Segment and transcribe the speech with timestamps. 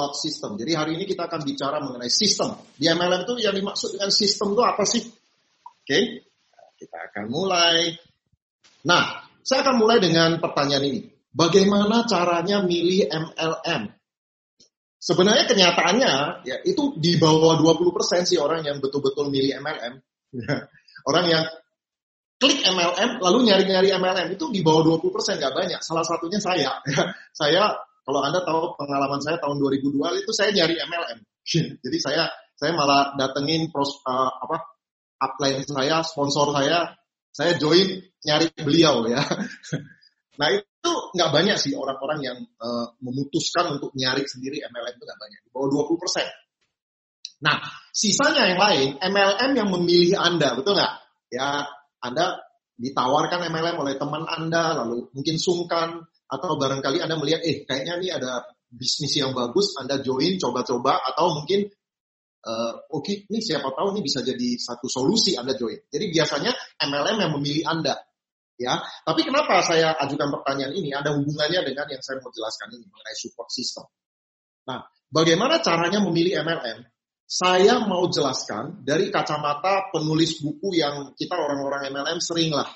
[0.00, 0.56] about system.
[0.56, 2.56] Jadi hari ini kita akan bicara mengenai sistem.
[2.72, 5.04] Di MLM itu yang dimaksud dengan sistem itu apa sih?
[5.04, 6.02] Oke, okay.
[6.80, 7.92] kita akan mulai.
[8.88, 11.00] Nah, saya akan mulai dengan pertanyaan ini.
[11.30, 13.92] Bagaimana caranya milih MLM?
[15.00, 16.12] Sebenarnya kenyataannya
[16.48, 19.94] ya itu di bawah 20% sih orang yang betul-betul milih MLM.
[21.08, 21.44] orang yang
[22.40, 25.80] klik MLM lalu nyari-nyari MLM itu di bawah 20% nggak banyak.
[25.84, 26.80] Salah satunya saya.
[27.40, 27.76] saya
[28.10, 31.18] kalau Anda tahu pengalaman saya tahun 2002 itu saya nyari MLM.
[31.86, 32.26] Jadi saya
[32.58, 34.66] saya malah datengin pros, uh, apa
[35.22, 36.98] upline saya, sponsor saya,
[37.30, 39.22] saya join nyari beliau ya.
[40.40, 45.20] Nah itu nggak banyak sih orang-orang yang uh, memutuskan untuk nyari sendiri MLM itu nggak
[45.20, 46.24] banyak, di bawah 20 persen.
[47.44, 47.60] Nah
[47.92, 50.94] sisanya yang lain MLM yang memilih Anda, betul nggak?
[51.28, 51.68] Ya
[52.00, 52.40] Anda
[52.80, 58.08] ditawarkan MLM oleh teman Anda, lalu mungkin sungkan atau barangkali Anda melihat, eh kayaknya ini
[58.14, 61.66] ada bisnis yang bagus, Anda join, coba-coba, atau mungkin
[62.46, 65.90] uh, oke, okay, ini siapa tahu ini bisa jadi satu solusi Anda join.
[65.90, 67.98] Jadi biasanya MLM yang memilih Anda
[68.54, 68.78] ya.
[68.78, 70.94] Tapi kenapa saya ajukan pertanyaan ini?
[70.94, 73.84] Ada hubungannya dengan yang saya mau jelaskan ini mengenai support system.
[74.70, 76.86] Nah, bagaimana caranya memilih MLM?
[77.30, 82.66] Saya mau jelaskan dari kacamata penulis buku yang kita orang-orang MLM sering lah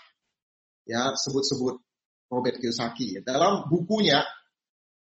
[0.84, 1.81] ya sebut-sebut
[2.28, 3.20] Robert Kiyosaki.
[3.22, 4.22] Dalam bukunya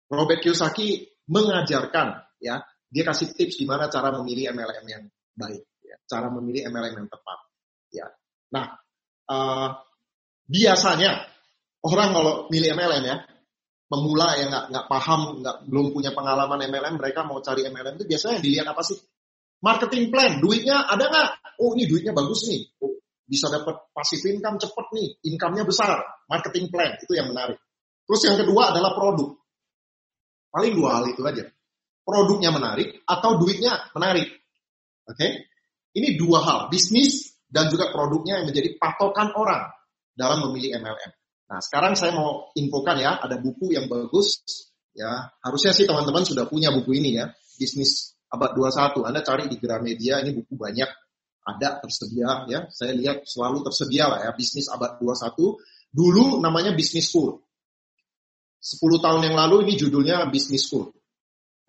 [0.09, 5.03] Robert Kiyosaki mengajarkan ya dia kasih tips gimana cara memilih MLM yang
[5.37, 7.39] baik, ya, cara memilih MLM yang tepat.
[7.93, 8.07] Ya,
[8.49, 8.65] nah
[9.29, 9.69] uh,
[10.49, 11.29] biasanya
[11.85, 13.17] orang kalau milih MLM ya,
[13.85, 18.05] pemula yang nggak nggak paham, nggak belum punya pengalaman MLM, mereka mau cari MLM itu
[18.09, 18.97] biasanya dilihat apa sih?
[19.61, 21.29] Marketing plan, duitnya ada nggak?
[21.61, 22.73] Oh ini duitnya bagus nih,
[23.29, 26.01] bisa dapat passive income cepet nih, income-nya besar.
[26.25, 27.61] Marketing plan itu yang menarik.
[28.09, 29.37] Terus yang kedua adalah produk.
[30.49, 31.45] Paling dua hal itu aja.
[32.01, 34.25] Produknya menarik atau duitnya menarik.
[35.05, 35.13] Oke?
[35.13, 35.31] Okay?
[35.93, 39.69] Ini dua hal, bisnis dan juga produknya yang menjadi patokan orang
[40.13, 41.11] dalam memilih MLM.
[41.49, 44.41] Nah, sekarang saya mau infokan ya, ada buku yang bagus
[44.93, 45.33] ya.
[45.41, 49.01] Harusnya sih teman-teman sudah punya buku ini ya, Bisnis Abad 21.
[49.09, 50.89] Anda cari di Gramedia, ini buku banyak
[51.55, 52.59] ada tersedia ya.
[52.69, 55.57] Saya lihat selalu tersedia lah ya, Bisnis Abad 21.
[55.89, 57.41] Dulu namanya Business School.
[58.59, 60.91] 10 tahun yang lalu ini judulnya Business School.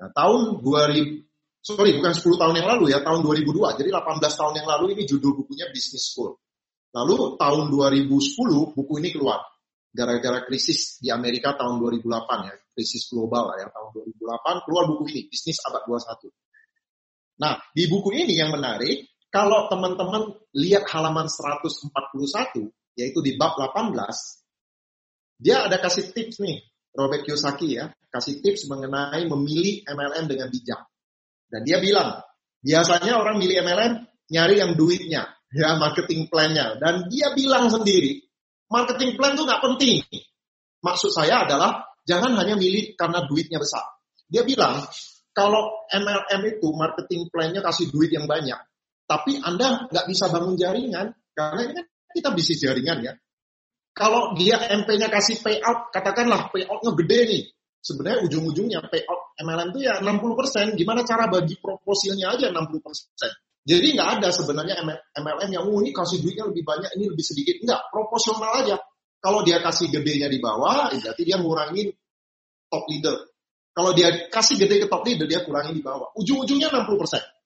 [0.01, 1.31] Nah, tahun 2000
[1.61, 3.79] sorry bukan 10 tahun yang lalu ya, tahun 2002.
[3.81, 6.37] Jadi 18 tahun yang lalu ini judul bukunya Business School.
[6.91, 9.47] Lalu tahun 2010 buku ini keluar.
[9.91, 13.89] Gara-gara krisis di Amerika tahun 2008 ya, krisis global ya, tahun
[14.23, 16.31] 2008 keluar buku ini, Bisnis Abad 21.
[17.43, 21.95] Nah, di buku ini yang menarik, kalau teman-teman lihat halaman 141,
[22.99, 23.95] yaitu di bab 18,
[25.39, 26.61] dia ada kasih tips nih,
[26.93, 30.83] Robert Kiyosaki ya, kasih tips mengenai memilih MLM dengan bijak.
[31.47, 32.21] Dan dia bilang,
[32.61, 33.93] biasanya orang milih MLM
[34.35, 36.79] nyari yang duitnya, ya marketing plan-nya.
[36.83, 38.23] Dan dia bilang sendiri,
[38.67, 39.97] marketing plan itu nggak penting.
[40.83, 43.87] Maksud saya adalah jangan hanya milih karena duitnya besar.
[44.27, 44.87] Dia bilang,
[45.31, 48.59] kalau MLM itu marketing plan-nya kasih duit yang banyak,
[49.11, 53.13] tapi Anda nggak bisa bangun jaringan, karena ini kan kita bisnis jaringan ya.
[53.91, 57.43] Kalau dia MP-nya kasih payout, katakanlah payout-nya gede nih.
[57.83, 60.79] Sebenarnya ujung-ujungnya payout MLM itu ya 60%.
[60.79, 63.67] Gimana cara bagi proposilnya aja 60%.
[63.67, 64.79] Jadi nggak ada sebenarnya
[65.19, 67.59] MLM yang oh, ini kasih duitnya lebih banyak, ini lebih sedikit.
[67.67, 68.79] Enggak, proporsional aja.
[69.21, 71.91] Kalau dia kasih gedenya di bawah, ya berarti dia ngurangin
[72.71, 73.17] top leader.
[73.75, 76.15] Kalau dia kasih gede ke top leader, dia kurangin di bawah.
[76.15, 77.40] Ujung-ujungnya 60%.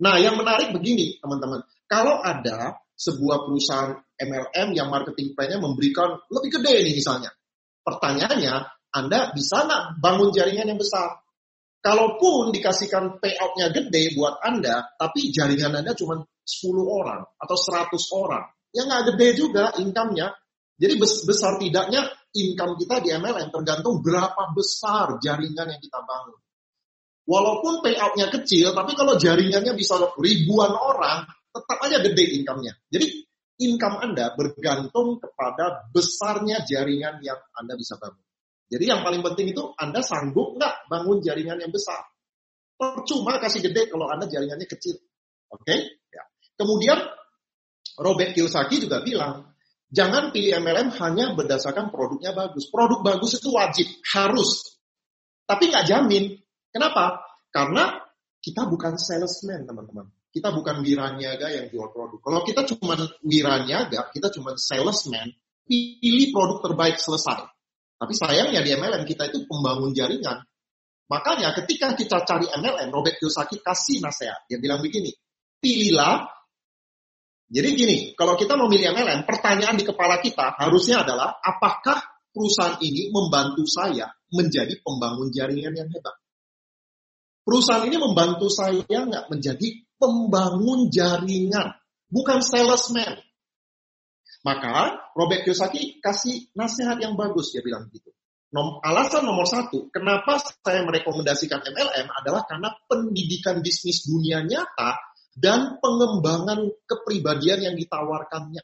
[0.00, 1.60] Nah, yang menarik begini, teman-teman.
[1.84, 7.32] Kalau ada sebuah perusahaan MLM yang marketing plan-nya memberikan lebih gede nih misalnya.
[7.80, 8.54] Pertanyaannya,
[8.92, 11.20] Anda bisa nggak bangun jaringan yang besar?
[11.80, 18.44] Kalaupun dikasihkan payout-nya gede buat Anda, tapi jaringan Anda cuma 10 orang atau 100 orang,
[18.68, 20.28] ya nggak gede juga income-nya.
[20.76, 22.04] Jadi besar tidaknya
[22.36, 26.36] income kita di MLM tergantung berapa besar jaringan yang kita bangun.
[27.28, 32.74] Walaupun payout-nya kecil, tapi kalau jaringannya bisa ribuan orang, tetap aja gede income-nya.
[32.90, 33.06] Jadi
[33.60, 38.24] income Anda bergantung kepada besarnya jaringan yang Anda bisa bangun.
[38.70, 42.06] Jadi yang paling penting itu Anda sanggup nggak bangun jaringan yang besar.
[42.78, 44.96] Percuma kasih gede kalau Anda jaringannya kecil.
[45.52, 45.66] Oke?
[45.66, 45.78] Okay?
[46.08, 46.22] Ya.
[46.56, 46.98] Kemudian
[48.00, 49.52] Robert Kiyosaki juga bilang,
[49.90, 52.70] jangan pilih MLM hanya berdasarkan produknya bagus.
[52.70, 54.80] Produk bagus itu wajib, harus.
[55.44, 56.38] Tapi nggak jamin.
[56.70, 57.22] Kenapa?
[57.50, 57.98] Karena
[58.40, 60.08] kita bukan salesman, teman-teman.
[60.30, 62.22] Kita bukan wiraniaga yang jual produk.
[62.22, 62.94] Kalau kita cuma
[63.26, 65.34] wiraniaga, kita cuma salesman,
[65.66, 67.46] pilih produk terbaik selesai.
[68.00, 70.40] Tapi sayangnya di MLM kita itu pembangun jaringan.
[71.10, 74.46] Makanya ketika kita cari MLM, Robert Kiyosaki kasih nasihat.
[74.46, 75.10] Dia bilang begini,
[75.58, 76.30] pilihlah.
[77.50, 81.98] Jadi gini, kalau kita memilih MLM, pertanyaan di kepala kita harusnya adalah, apakah
[82.30, 86.14] perusahaan ini membantu saya menjadi pembangun jaringan yang hebat?
[87.40, 91.76] Perusahaan ini membantu saya nggak menjadi pembangun jaringan,
[92.08, 93.20] bukan salesman.
[94.40, 98.08] Maka Robert Kiyosaki kasih nasihat yang bagus, dia bilang begitu.
[98.50, 104.98] Nom, alasan nomor satu, kenapa saya merekomendasikan MLM adalah karena pendidikan bisnis dunia nyata
[105.38, 108.62] dan pengembangan kepribadian yang ditawarkannya.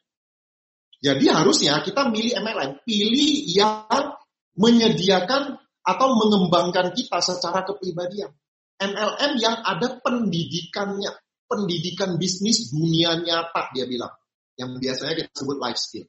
[0.99, 4.17] Jadi harusnya kita milih MLM, pilih yang
[4.59, 5.55] menyediakan
[5.87, 8.33] atau mengembangkan kita secara kepribadian.
[8.77, 11.11] MLM yang ada pendidikannya,
[11.49, 14.13] pendidikan bisnis dunia nyata dia bilang,
[14.61, 16.05] yang biasanya kita sebut life skill.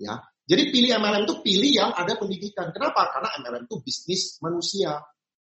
[0.00, 2.74] Ya, jadi pilih MLM itu pilih yang ada pendidikan.
[2.74, 3.12] Kenapa?
[3.14, 4.98] Karena MLM itu bisnis manusia.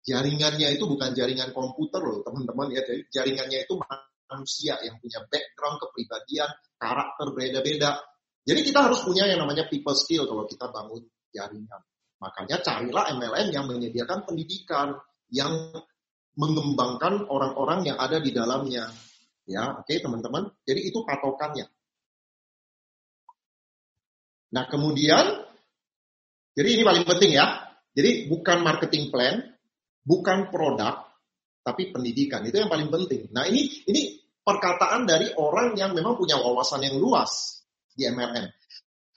[0.08, 2.82] Jaringannya itu bukan jaringan komputer loh, teman-teman ya.
[3.12, 6.50] Jaringannya itu manusia yang punya background, kepribadian,
[6.80, 8.00] karakter beda-beda.
[8.48, 11.04] Jadi kita harus punya yang namanya people skill kalau kita bangun
[11.36, 11.82] jaringan.
[12.24, 14.96] Makanya carilah MLM yang menyediakan pendidikan,
[15.28, 15.76] yang
[16.38, 18.88] mengembangkan orang-orang yang ada di dalamnya.
[19.50, 20.54] Ya, oke okay, teman-teman.
[20.64, 21.66] Jadi itu patokannya.
[24.54, 25.44] Nah kemudian,
[26.54, 27.68] jadi ini paling penting ya.
[27.98, 29.42] Jadi bukan marketing plan,
[30.06, 31.10] bukan produk,
[31.66, 32.46] tapi pendidikan.
[32.46, 33.34] Itu yang paling penting.
[33.34, 38.48] Nah ini ini perkataan dari orang yang memang punya wawasan yang luas di MLM.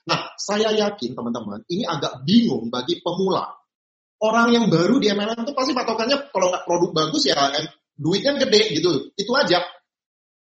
[0.01, 3.60] Nah, saya yakin teman-teman, ini agak bingung bagi pemula.
[4.21, 7.33] Orang yang baru di MLM itu pasti patokannya kalau nggak produk bagus ya
[7.97, 9.09] duitnya gede gitu.
[9.17, 9.65] Itu aja.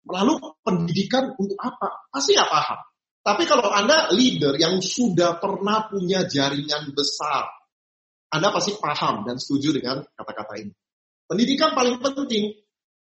[0.06, 2.08] Lalu pendidikan untuk apa?
[2.08, 2.78] Pasti nggak paham.
[3.26, 7.50] Tapi kalau Anda leader yang sudah pernah punya jaringan besar,
[8.30, 10.70] Anda pasti paham dan setuju dengan kata-kata ini.
[11.26, 12.54] Pendidikan paling penting,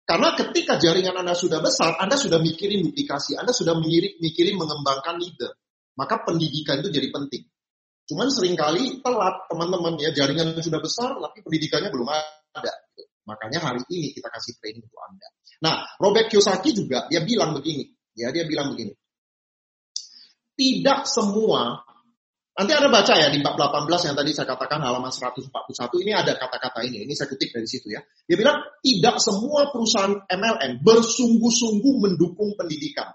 [0.02, 3.78] karena ketika jaringan Anda sudah besar, Anda sudah mikirin duplikasi, Anda sudah
[4.18, 5.54] mikirin mengembangkan leader.
[5.94, 7.46] Maka pendidikan itu jadi penting.
[8.08, 12.72] Cuman sering kali telat teman-teman ya, jaringan sudah besar, tapi pendidikannya belum ada.
[13.28, 15.28] Makanya hari ini kita kasih training untuk Anda.
[15.60, 17.84] Nah, Robert Kiyosaki juga, dia bilang begini.
[18.16, 18.96] Ya, dia bilang begini
[20.58, 21.86] tidak semua
[22.58, 25.46] Nanti ada baca ya di bab 18 yang tadi saya katakan halaman 141
[26.02, 27.06] ini ada kata-kata ini.
[27.06, 28.02] Ini saya kutip dari situ ya.
[28.26, 33.14] Dia bilang tidak semua perusahaan MLM bersungguh-sungguh mendukung pendidikan.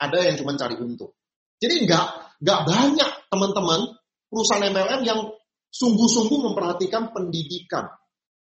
[0.00, 1.12] Ada yang cuma cari untung.
[1.60, 2.06] Jadi nggak
[2.40, 3.80] nggak banyak teman-teman
[4.28, 5.20] perusahaan MLM yang
[5.68, 7.88] sungguh-sungguh memperhatikan pendidikan.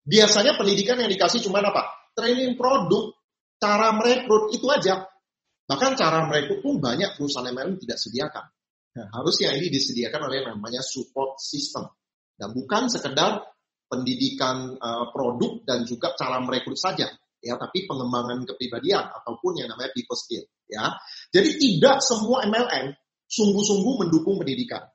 [0.02, 2.10] Biasanya pendidikan yang dikasih cuma apa?
[2.14, 3.14] Training produk,
[3.58, 5.06] cara merekrut itu aja.
[5.66, 8.44] Bahkan cara merekrut pun banyak perusahaan MLM tidak sediakan.
[8.92, 11.86] Nah, harusnya ini disediakan oleh namanya support system.
[12.36, 13.40] Dan bukan sekedar
[13.88, 17.08] pendidikan uh, produk dan juga cara merekrut saja.
[17.42, 20.46] Ya, tapi pengembangan kepribadian ataupun yang namanya people skill.
[20.70, 20.94] Ya,
[21.34, 22.94] jadi tidak semua MLM
[23.26, 24.91] sungguh-sungguh mendukung pendidikan.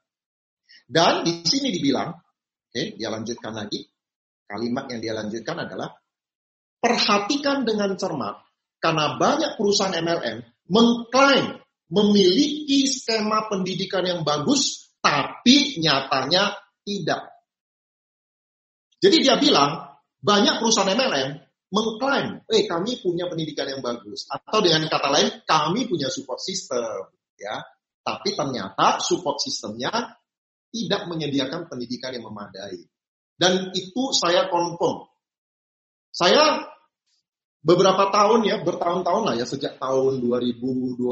[0.87, 3.83] Dan di sini dibilang, oke, okay, dia lanjutkan lagi.
[4.47, 5.91] Kalimat yang dia lanjutkan adalah
[6.79, 8.47] perhatikan dengan cermat
[8.79, 10.39] karena banyak perusahaan MLM
[10.71, 11.59] mengklaim
[11.91, 16.55] memiliki skema pendidikan yang bagus, tapi nyatanya
[16.87, 17.27] tidak.
[19.03, 21.29] Jadi dia bilang, banyak perusahaan MLM
[21.67, 24.27] mengklaim, eh kami punya pendidikan yang bagus.
[24.31, 27.11] Atau dengan kata lain, kami punya support system.
[27.35, 27.59] ya.
[28.01, 29.91] Tapi ternyata support sistemnya
[30.71, 32.83] tidak menyediakan pendidikan yang memadai.
[33.37, 35.05] Dan itu saya confirm.
[36.09, 36.65] Saya
[37.61, 41.03] beberapa tahun ya, bertahun-tahun lah ya sejak tahun 2012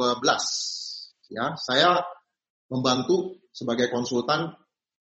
[1.29, 2.01] ya, saya
[2.69, 4.51] membantu sebagai konsultan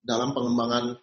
[0.05, 1.01] dalam pengembangan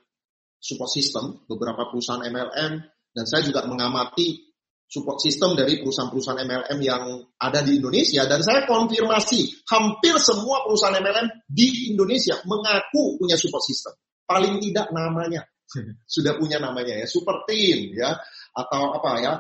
[0.62, 2.72] support system beberapa perusahaan MLM
[3.18, 4.51] dan saya juga mengamati
[4.92, 11.00] support system dari perusahaan-perusahaan MLM yang ada di Indonesia dan saya konfirmasi hampir semua perusahaan
[11.00, 13.96] MLM di Indonesia mengaku punya support system.
[14.28, 15.48] Paling tidak namanya
[16.20, 18.20] sudah punya namanya ya, super team ya
[18.52, 19.34] atau apa ya,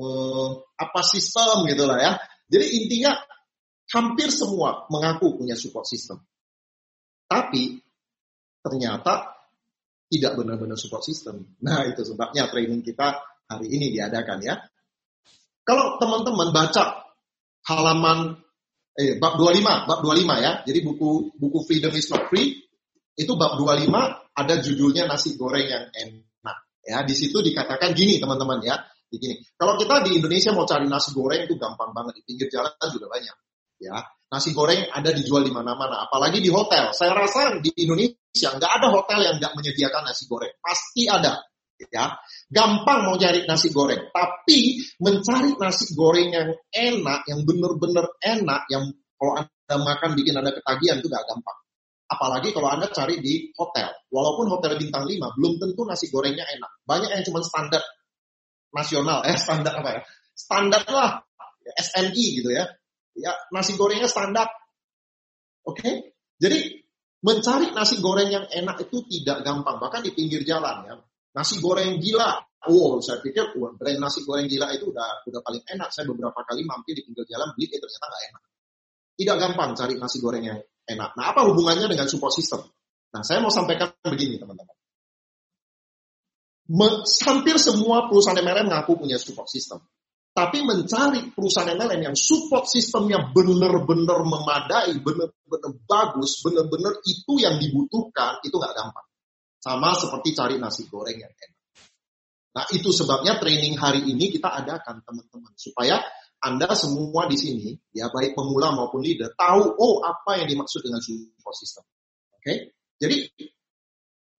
[0.00, 0.48] uh,
[0.80, 2.12] apa sistem gitu lah ya.
[2.48, 3.12] Jadi intinya
[3.92, 6.16] hampir semua mengaku punya support system.
[7.28, 7.76] Tapi
[8.64, 9.36] ternyata
[10.08, 11.60] tidak benar-benar support system.
[11.60, 13.20] Nah itu sebabnya training kita
[13.56, 14.54] hari ini diadakan ya.
[15.62, 17.12] Kalau teman-teman baca
[17.68, 18.40] halaman
[18.98, 20.52] eh, bab 25, bab 25 ya.
[20.66, 22.58] Jadi buku buku Freedom is not free
[23.12, 23.92] itu bab 25
[24.32, 26.56] ada judulnya nasi goreng yang enak.
[26.82, 28.80] Ya, di situ dikatakan gini teman-teman ya
[29.12, 29.44] begini.
[29.54, 33.06] Kalau kita di Indonesia mau cari nasi goreng itu gampang banget di pinggir jalan juga
[33.12, 33.36] banyak.
[33.82, 34.00] Ya,
[34.32, 36.96] nasi goreng ada dijual di mana-mana, apalagi di hotel.
[36.96, 41.44] Saya rasa di Indonesia nggak ada hotel yang nggak menyediakan nasi goreng, pasti ada.
[41.90, 42.14] Ya,
[42.46, 48.86] gampang mau cari nasi goreng, tapi mencari nasi goreng yang enak, yang benar-benar enak, yang
[49.18, 51.58] kalau anda makan bikin anda ketagihan itu gak gampang.
[52.12, 56.70] Apalagi kalau anda cari di hotel, walaupun hotel bintang 5 belum tentu nasi gorengnya enak.
[56.84, 57.80] Banyak yang cuma standar
[58.68, 60.00] nasional, eh standar apa ya?
[60.36, 61.24] Standar lah,
[61.64, 62.68] SNI gitu ya.
[63.16, 64.48] Ya nasi gorengnya standar.
[65.62, 65.94] Oke, okay?
[66.36, 66.58] jadi
[67.22, 70.94] mencari nasi goreng yang enak itu tidak gampang, bahkan di pinggir jalan ya.
[71.32, 72.36] Nasi goreng gila,
[72.68, 75.88] oh saya pikir wah, brand nasi goreng gila itu udah udah paling enak.
[75.88, 78.42] Saya beberapa kali mampir di pinggir jalan beli, eh, ternyata nggak enak.
[79.12, 81.10] Tidak gampang cari nasi goreng yang enak.
[81.16, 82.60] Nah apa hubungannya dengan support system?
[83.12, 84.76] Nah saya mau sampaikan begini teman-teman.
[87.24, 89.80] Hampir semua perusahaan MLM ngaku punya support system.
[90.32, 98.40] Tapi mencari perusahaan MLM yang support sistemnya benar-benar memadai, benar-benar bagus, benar-benar itu yang dibutuhkan,
[98.40, 99.06] itu nggak gampang.
[99.62, 101.60] Sama seperti cari nasi goreng yang enak.
[102.52, 105.54] Nah itu sebabnya training hari ini kita adakan teman-teman.
[105.54, 106.02] Supaya
[106.42, 110.98] Anda semua di sini, ya baik pemula maupun leader, tahu oh apa yang dimaksud dengan
[110.98, 111.86] support system.
[112.34, 112.56] Oke, okay?
[112.98, 113.30] jadi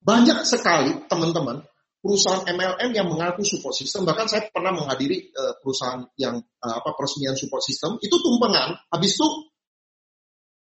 [0.04, 1.64] banyak sekali teman-teman
[2.04, 6.92] perusahaan MLM yang mengaku support system, bahkan saya pernah menghadiri uh, perusahaan yang uh, apa
[7.00, 9.28] peresmian support system, itu tumpengan, habis itu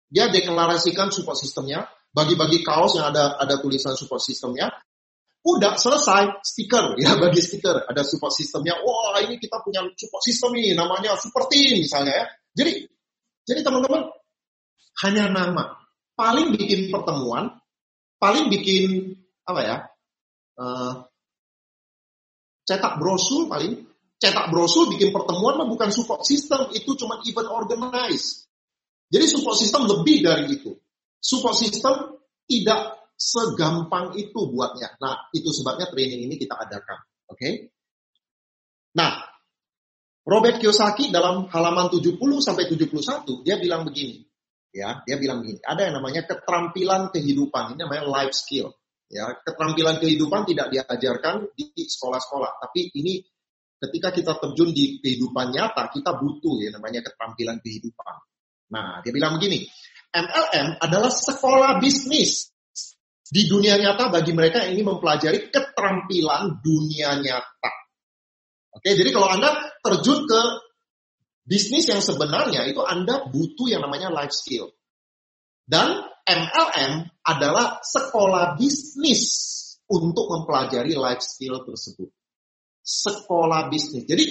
[0.08, 1.84] dia deklarasikan support systemnya,
[2.16, 4.72] bagi-bagi kaos yang ada ada tulisan support systemnya,
[5.44, 6.96] udah selesai stiker.
[7.04, 7.84] Ya bagi stiker.
[7.84, 12.26] Ada support systemnya wah ini kita punya support system ini namanya super team misalnya ya.
[12.56, 12.72] Jadi
[13.44, 14.08] jadi teman-teman
[15.04, 15.76] hanya nama.
[16.16, 17.52] Paling bikin pertemuan
[18.16, 19.12] paling bikin
[19.44, 19.76] apa ya
[20.56, 21.04] uh,
[22.64, 23.84] cetak brosur paling.
[24.16, 28.48] Cetak brosur bikin pertemuan mah bukan support system itu cuma event organize.
[29.12, 30.72] Jadi support system lebih dari itu
[31.26, 37.74] support system tidak segampang itu buatnya nah itu sebabnya training ini kita adakan oke okay?
[38.94, 39.26] nah
[40.26, 44.22] Robert Kiyosaki dalam halaman 70 sampai 71 dia bilang begini
[44.70, 48.70] ya dia bilang begini ada yang namanya keterampilan kehidupan ini namanya life skill
[49.06, 53.22] Ya, keterampilan kehidupan tidak diajarkan di sekolah-sekolah, tapi ini
[53.78, 58.14] ketika kita terjun di kehidupan nyata, kita butuh ya namanya keterampilan kehidupan.
[58.74, 59.62] Nah, dia bilang begini,
[60.16, 62.48] MLM adalah sekolah bisnis
[63.28, 67.72] di dunia nyata bagi mereka yang ingin mempelajari keterampilan dunia nyata.
[68.72, 69.52] Oke, jadi kalau Anda
[69.84, 70.40] terjun ke
[71.44, 74.72] bisnis yang sebenarnya itu Anda butuh yang namanya life skill.
[75.66, 79.24] Dan MLM adalah sekolah bisnis
[79.90, 82.10] untuk mempelajari life skill tersebut.
[82.80, 84.06] Sekolah bisnis.
[84.06, 84.24] Jadi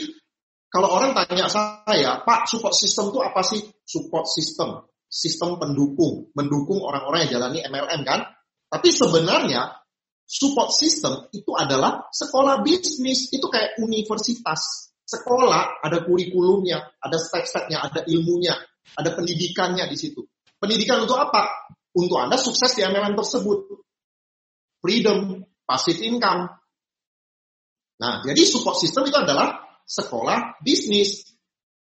[0.72, 3.64] kalau orang tanya saya, Pak, support system itu apa sih?
[3.84, 8.26] Support system, sistem pendukung, mendukung orang-orang yang jalani MLM kan?
[8.68, 9.86] Tapi sebenarnya
[10.26, 14.92] support system itu adalah sekolah bisnis, itu kayak universitas.
[15.06, 18.58] Sekolah ada kurikulumnya, ada step-stepnya, ada ilmunya,
[18.98, 20.26] ada pendidikannya di situ.
[20.58, 21.70] Pendidikan untuk apa?
[21.94, 23.86] Untuk Anda sukses di MLM tersebut.
[24.82, 26.50] Freedom, passive income.
[28.02, 31.35] Nah, jadi support system itu adalah sekolah bisnis.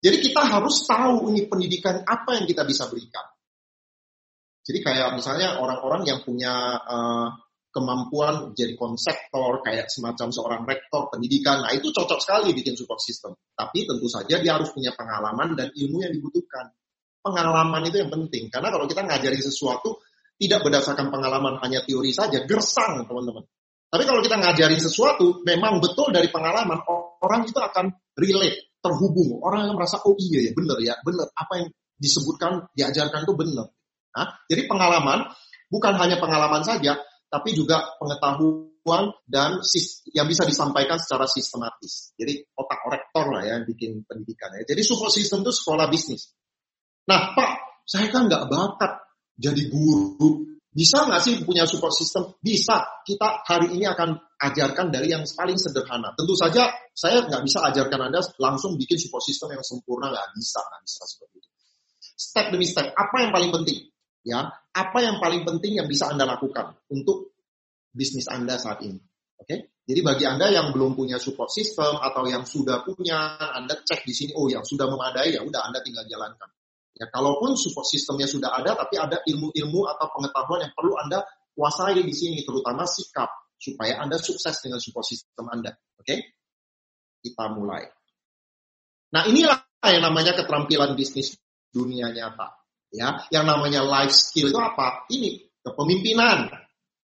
[0.04, 3.25] Jadi kita harus tahu ini pendidikan apa yang kita bisa berikan.
[4.61, 7.28] Jadi kayak misalnya orang-orang yang punya uh,
[7.73, 13.32] kemampuan jadi konseptor, kayak semacam seorang rektor pendidikan, nah itu cocok sekali bikin support system.
[13.56, 16.68] Tapi tentu saja dia harus punya pengalaman dan ilmu yang dibutuhkan
[17.25, 18.52] pengalaman itu yang penting.
[18.52, 20.04] Karena kalau kita ngajari sesuatu
[20.37, 23.42] tidak berdasarkan pengalaman hanya teori saja, gersang teman-teman.
[23.88, 26.82] Tapi kalau kita ngajarin sesuatu, memang betul dari pengalaman,
[27.23, 29.41] orang itu akan relate, terhubung.
[29.41, 31.33] Orang yang merasa, oh iya ya, benar ya, benar.
[31.33, 33.67] Apa yang disebutkan, diajarkan itu benar.
[34.12, 35.25] Nah, jadi pengalaman
[35.73, 37.00] bukan hanya pengalaman saja,
[37.33, 39.59] tapi juga pengetahuan dan
[40.12, 42.12] yang bisa disampaikan secara sistematis.
[42.14, 44.69] Jadi otak rektor lah ya bikin pendidikan ya.
[44.69, 46.31] Jadi support system itu sekolah bisnis.
[47.09, 48.93] Nah, Pak, saya kan nggak bakat
[49.35, 50.53] jadi guru.
[50.75, 52.35] Bisa nggak sih punya support system?
[52.43, 52.83] Bisa.
[53.07, 56.11] Kita hari ini akan ajarkan dari yang paling sederhana.
[56.19, 60.11] Tentu saja saya nggak bisa ajarkan Anda langsung bikin support system yang sempurna.
[60.11, 60.59] Nggak bisa.
[60.59, 61.49] Nggak bisa seperti itu.
[62.19, 62.90] Step demi step.
[62.90, 63.78] Apa yang paling penting?
[64.25, 67.37] Ya, apa yang paling penting yang bisa Anda lakukan untuk
[67.95, 68.99] bisnis Anda saat ini?
[69.38, 69.47] Oke?
[69.47, 69.59] Okay?
[69.85, 74.16] Jadi bagi Anda yang belum punya support system atau yang sudah punya, Anda cek di
[74.16, 76.49] sini, oh yang sudah memadai, ya udah Anda tinggal jalankan.
[76.95, 81.99] Ya, kalaupun support sistemnya sudah ada, tapi ada ilmu-ilmu atau pengetahuan yang perlu Anda kuasai
[81.99, 85.75] di sini, terutama sikap, supaya Anda sukses dengan support sistem Anda.
[85.99, 86.07] Oke?
[86.07, 86.19] Okay?
[87.19, 87.83] Kita mulai.
[89.11, 89.59] Nah, inilah
[89.91, 91.35] yang namanya keterampilan bisnis
[91.75, 92.55] dunia nyata.
[92.95, 95.11] Ya, yang namanya life skill itu apa?
[95.11, 96.47] Ini kepemimpinan,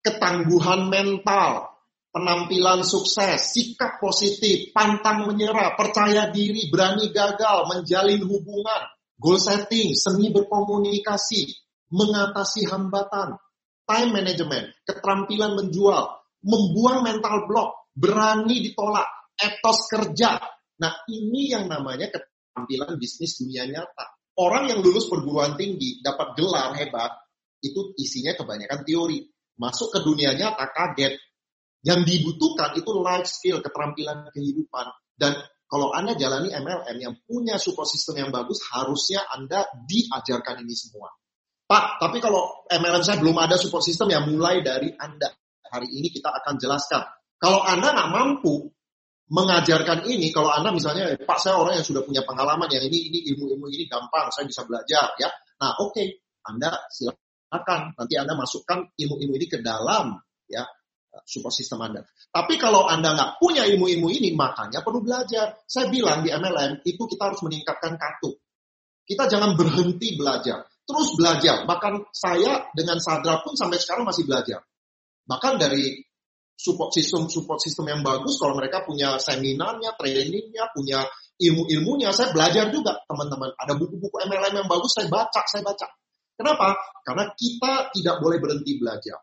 [0.00, 1.74] ketangguhan mental,
[2.08, 8.82] penampilan sukses, sikap positif, pantang menyerah, percaya diri, berani gagal, menjalin hubungan,
[9.24, 11.48] goal setting, seni berkomunikasi,
[11.88, 13.40] mengatasi hambatan,
[13.88, 16.12] time management, keterampilan menjual,
[16.44, 19.08] membuang mental block, berani ditolak,
[19.40, 20.36] etos kerja.
[20.76, 24.12] Nah, ini yang namanya keterampilan bisnis dunia nyata.
[24.36, 27.16] Orang yang lulus perguruan tinggi, dapat gelar hebat,
[27.64, 29.24] itu isinya kebanyakan teori.
[29.56, 31.16] Masuk ke dunia nyata kaget,
[31.86, 34.90] yang dibutuhkan itu life skill, keterampilan kehidupan.
[35.14, 40.74] Dan kalau Anda jalani MLM yang punya support system yang bagus, harusnya Anda diajarkan ini
[40.76, 41.10] semua.
[41.64, 45.32] Pak, tapi kalau MLM saya belum ada support system yang mulai dari Anda.
[45.64, 47.02] Hari ini kita akan jelaskan.
[47.40, 48.70] Kalau Anda nggak mampu
[49.32, 53.18] mengajarkan ini, kalau Anda misalnya, Pak saya orang yang sudah punya pengalaman, yang ini, ini
[53.32, 55.32] ilmu-ilmu ini gampang, saya bisa belajar, ya.
[55.58, 56.20] Nah, oke, okay.
[56.44, 57.96] Anda silakan.
[57.96, 60.64] Nanti Anda masukkan ilmu-ilmu ini ke dalam ya
[61.22, 62.02] support system Anda.
[62.34, 65.62] Tapi kalau Anda nggak punya ilmu-ilmu ini, makanya perlu belajar.
[65.64, 68.34] Saya bilang di MLM, itu kita harus meningkatkan kartu.
[69.06, 70.66] Kita jangan berhenti belajar.
[70.84, 71.64] Terus belajar.
[71.64, 74.60] Bahkan saya dengan Sadra pun sampai sekarang masih belajar.
[75.24, 76.02] Bahkan dari
[76.54, 81.04] support system support system yang bagus, kalau mereka punya seminarnya, trainingnya, punya
[81.40, 83.50] ilmu-ilmunya, saya belajar juga teman-teman.
[83.58, 85.88] Ada buku-buku MLM yang bagus, saya baca, saya baca.
[86.34, 86.74] Kenapa?
[87.06, 89.18] Karena kita tidak boleh berhenti belajar.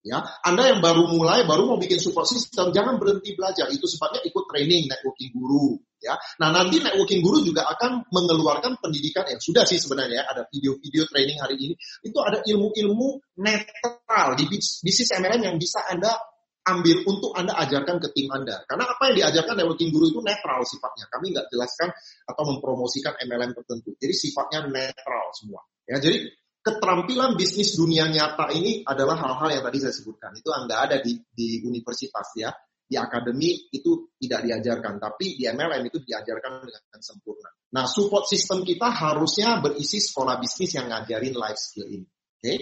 [0.00, 3.68] Ya, Anda yang baru mulai, baru mau bikin support system, jangan berhenti belajar.
[3.68, 5.76] Itu sebabnya ikut training networking guru.
[6.00, 11.04] Ya, nah nanti networking guru juga akan mengeluarkan pendidikan yang sudah sih sebenarnya ada video-video
[11.04, 11.74] training hari ini.
[12.00, 16.16] Itu ada ilmu-ilmu netral di bisnis MLM yang bisa Anda
[16.64, 18.64] ambil untuk Anda ajarkan ke tim Anda.
[18.64, 21.04] Karena apa yang diajarkan networking guru itu netral sifatnya.
[21.12, 21.92] Kami nggak jelaskan
[22.24, 23.92] atau mempromosikan MLM tertentu.
[24.00, 25.60] Jadi sifatnya netral semua.
[25.84, 30.36] Ya, jadi keterampilan bisnis dunia nyata ini adalah hal-hal yang tadi saya sebutkan.
[30.36, 32.52] Itu nggak ada di, di universitas ya.
[32.90, 37.46] Di akademi itu tidak diajarkan, tapi di MLM itu diajarkan dengan sempurna.
[37.70, 42.02] Nah, support system kita harusnya berisi sekolah bisnis yang ngajarin life skill ini.
[42.02, 42.42] Oke?
[42.42, 42.58] Okay?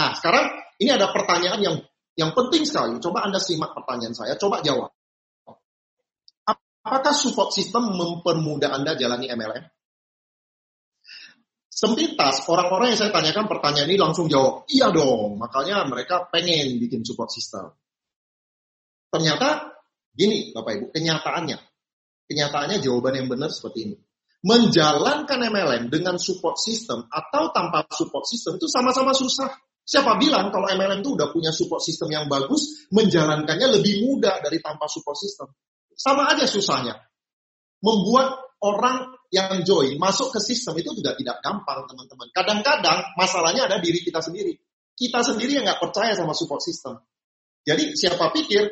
[0.00, 0.48] Nah, sekarang
[0.80, 1.76] ini ada pertanyaan yang
[2.16, 2.96] yang penting sekali.
[3.04, 4.88] Coba Anda simak pertanyaan saya, coba jawab.
[6.86, 9.75] Apakah support system mempermudah Anda jalani MLM?
[11.76, 17.04] Sepintas orang-orang yang saya tanyakan pertanyaan ini langsung jawab, iya dong, makanya mereka pengen bikin
[17.04, 17.68] support system.
[19.12, 19.76] Ternyata
[20.08, 21.58] gini Bapak Ibu, kenyataannya.
[22.32, 23.96] Kenyataannya jawaban yang benar seperti ini.
[24.40, 29.52] Menjalankan MLM dengan support system atau tanpa support system itu sama-sama susah.
[29.84, 34.64] Siapa bilang kalau MLM itu udah punya support system yang bagus, menjalankannya lebih mudah dari
[34.64, 35.52] tanpa support system.
[35.92, 36.96] Sama aja susahnya.
[37.84, 42.28] Membuat orang yang join masuk ke sistem itu juga tidak gampang teman-teman.
[42.32, 44.56] Kadang-kadang masalahnya ada diri kita sendiri.
[44.96, 46.96] Kita sendiri yang nggak percaya sama support system.
[47.66, 48.64] Jadi siapa pikir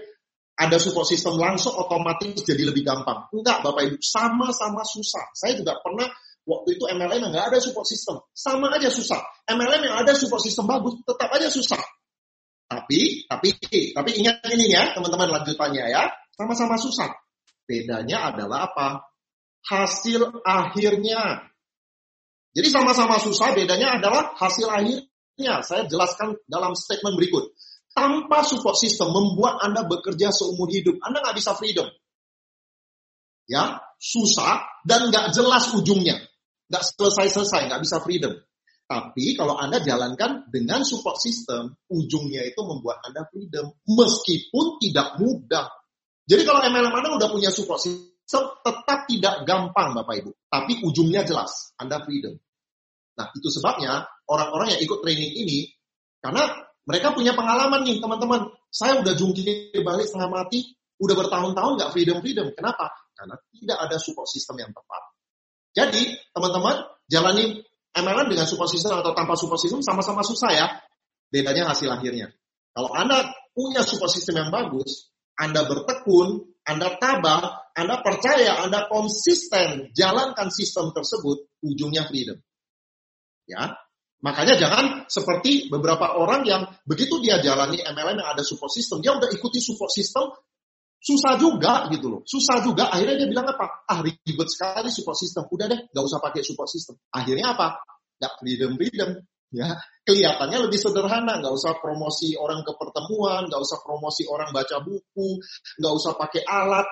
[0.55, 3.27] ada support system langsung otomatis jadi lebih gampang.
[3.35, 5.35] Enggak Bapak Ibu, sama-sama susah.
[5.35, 6.07] Saya juga pernah
[6.47, 8.23] waktu itu MLM yang nggak ada support system.
[8.31, 9.21] Sama aja susah.
[9.51, 11.83] MLM yang ada support system bagus, tetap aja susah.
[12.65, 13.49] Tapi, tapi,
[13.93, 16.09] tapi ingat ini ya teman-teman lanjutannya ya.
[16.33, 17.11] Sama-sama susah.
[17.67, 19.14] Bedanya adalah apa?
[19.65, 21.49] Hasil akhirnya.
[22.55, 25.65] Jadi sama-sama susah, bedanya adalah hasil akhirnya.
[25.67, 27.51] Saya jelaskan dalam statement berikut.
[27.95, 30.99] Tanpa support system membuat Anda bekerja seumur hidup.
[31.03, 31.87] Anda nggak bisa freedom.
[33.45, 36.17] Ya, susah dan nggak jelas ujungnya.
[36.71, 38.35] Nggak selesai-selesai, nggak bisa freedom.
[38.85, 43.73] Tapi kalau Anda jalankan dengan support system, ujungnya itu membuat Anda freedom.
[43.89, 45.67] Meskipun tidak mudah.
[46.25, 51.23] Jadi kalau MLM Anda udah punya support system, tetap tidak gampang Bapak Ibu, tapi ujungnya
[51.23, 52.35] jelas, Anda freedom.
[53.15, 55.71] Nah, itu sebabnya orang-orang yang ikut training ini,
[56.19, 56.49] karena
[56.85, 58.49] mereka punya pengalaman nih teman-teman.
[58.75, 62.51] Saya udah jungkir balik setengah mati, udah bertahun-tahun nggak freedom-freedom.
[62.59, 62.91] Kenapa?
[63.15, 65.03] Karena tidak ada support system yang tepat.
[65.75, 66.03] Jadi,
[66.35, 67.63] teman-teman, jalani
[67.95, 70.67] MLM dengan support system atau tanpa support system sama-sama susah ya.
[71.31, 72.35] Bedanya hasil akhirnya.
[72.75, 79.91] Kalau Anda punya support system yang bagus, Anda bertekun, anda tabah, Anda percaya, Anda konsisten
[79.91, 82.39] jalankan sistem tersebut, ujungnya freedom.
[83.45, 83.77] Ya,
[84.25, 89.13] Makanya jangan seperti beberapa orang yang begitu dia jalani MLM yang ada support system, dia
[89.13, 90.33] udah ikuti support system,
[90.97, 92.21] susah juga gitu loh.
[92.25, 93.85] Susah juga, akhirnya dia bilang apa?
[93.85, 95.45] Ah ribet sekali support system.
[95.53, 96.97] Udah deh, gak usah pakai support system.
[97.13, 97.85] Akhirnya apa?
[98.17, 99.21] Gak freedom-freedom
[99.55, 99.71] ya
[100.03, 105.39] kelihatannya lebih sederhana nggak usah promosi orang ke pertemuan nggak usah promosi orang baca buku
[105.79, 106.83] nggak usah pakai alat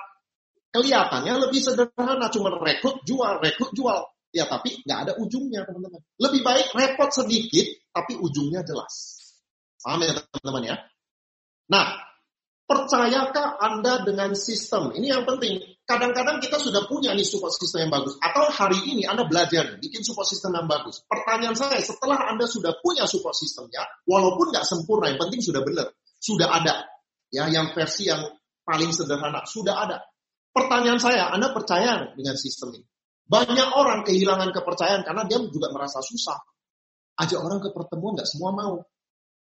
[0.72, 4.00] kelihatannya lebih sederhana cuma rekrut jual rekrut jual
[4.32, 9.20] ya tapi nggak ada ujungnya teman-teman lebih baik repot sedikit tapi ujungnya jelas
[9.84, 10.76] paham ya teman-teman ya
[11.68, 12.12] nah
[12.72, 14.96] Percayakah Anda dengan sistem?
[14.96, 15.60] Ini yang penting.
[15.84, 18.16] Kadang-kadang kita sudah punya nih support system yang bagus.
[18.16, 21.04] Atau hari ini Anda belajar bikin support system yang bagus.
[21.04, 25.92] Pertanyaan saya, setelah Anda sudah punya support systemnya, walaupun nggak sempurna, yang penting sudah benar.
[26.16, 26.88] Sudah ada.
[27.28, 28.24] Ya, yang versi yang
[28.64, 29.44] paling sederhana.
[29.44, 30.00] Sudah ada.
[30.52, 32.86] Pertanyaan saya, Anda percaya dengan sistem ini?
[33.24, 36.36] Banyak orang kehilangan kepercayaan karena dia juga merasa susah.
[37.16, 38.84] Ajak orang ke pertemuan nggak semua mau.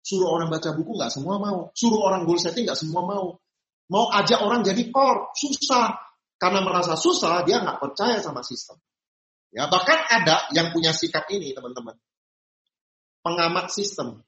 [0.03, 1.71] Suruh orang baca buku nggak semua mau.
[1.71, 3.39] Suruh orang goal setting nggak semua mau.
[3.89, 5.95] Mau ajak orang jadi core, susah.
[6.39, 8.79] Karena merasa susah, dia nggak percaya sama sistem.
[9.51, 11.97] Ya, bahkan ada yang punya sikap ini, teman-teman.
[13.19, 14.23] Pengamat sistem.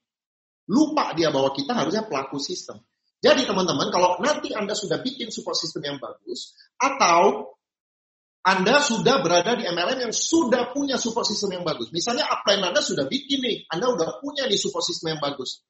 [0.68, 2.84] Lupa dia bahwa kita harusnya pelaku sistem.
[3.22, 7.54] Jadi teman-teman, kalau nanti Anda sudah bikin support system yang bagus, atau
[8.42, 11.94] anda sudah berada di MLM yang sudah punya support system yang bagus.
[11.94, 15.62] Misalnya upline Anda sudah bikin nih, Anda sudah punya di support system yang bagus.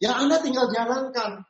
[0.00, 1.44] Ya Anda tinggal jalankan.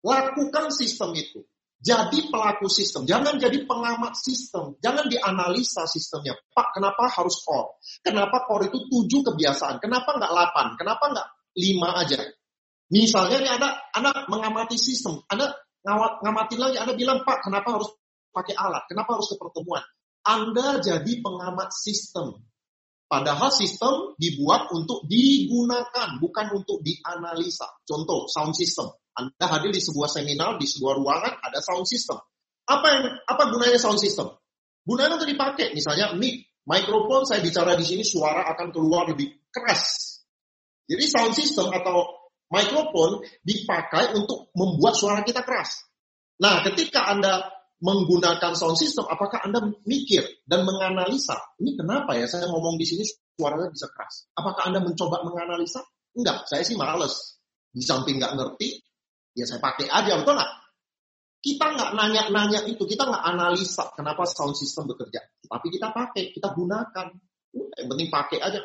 [0.00, 1.44] Lakukan sistem itu.
[1.78, 3.04] Jadi pelaku sistem.
[3.04, 4.80] Jangan jadi pengamat sistem.
[4.80, 6.34] Jangan dianalisa sistemnya.
[6.50, 7.78] Pak, kenapa harus core?
[8.00, 9.76] Kenapa core itu tujuh kebiasaan?
[9.78, 10.66] Kenapa nggak delapan?
[10.74, 11.28] Kenapa nggak
[11.60, 12.18] lima aja?
[12.88, 15.20] Misalnya nih Anda, Anda mengamati sistem.
[15.28, 15.52] Anda
[16.24, 17.92] ngamati lagi, Anda bilang, Pak, kenapa harus
[18.32, 18.88] pakai alat?
[18.88, 19.84] Kenapa harus ke pertemuan?
[20.24, 22.44] Anda jadi pengamat sistem.
[23.08, 27.64] Padahal sistem dibuat untuk digunakan, bukan untuk dianalisa.
[27.88, 28.92] Contoh, sound system.
[29.16, 32.20] Anda hadir di sebuah seminar, di sebuah ruangan, ada sound system.
[32.68, 34.28] Apa yang apa gunanya sound system?
[34.84, 35.72] Gunanya untuk dipakai.
[35.72, 40.20] Misalnya mic, mikrofon saya bicara di sini suara akan keluar lebih keras.
[40.84, 45.84] Jadi sound system atau mikrofon dipakai untuk membuat suara kita keras.
[46.40, 47.44] Nah, ketika Anda
[47.78, 53.06] menggunakan sound system, apakah Anda mikir dan menganalisa, ini kenapa ya saya ngomong di sini
[53.38, 54.26] suaranya bisa keras?
[54.34, 55.82] Apakah Anda mencoba menganalisa?
[56.18, 57.38] Enggak, saya sih males.
[57.70, 58.80] Di samping nggak ngerti,
[59.36, 60.52] ya saya pakai aja, betul nggak?
[61.38, 65.22] Kita nggak nanya-nanya itu, kita nggak analisa kenapa sound system bekerja.
[65.46, 67.06] Tapi kita pakai, kita gunakan.
[67.54, 68.58] Udah, yang penting pakai aja.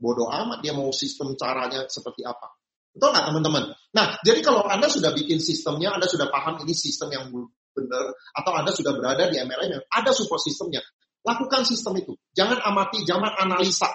[0.00, 2.59] Bodoh amat dia mau sistem caranya seperti apa.
[2.90, 3.64] Betul nggak teman-teman?
[3.94, 7.30] Nah, jadi kalau Anda sudah bikin sistemnya, Anda sudah paham ini sistem yang
[7.70, 10.82] benar, atau Anda sudah berada di MLM yang ada support sistemnya,
[11.22, 12.18] lakukan sistem itu.
[12.34, 13.90] Jangan amati, jangan analisa.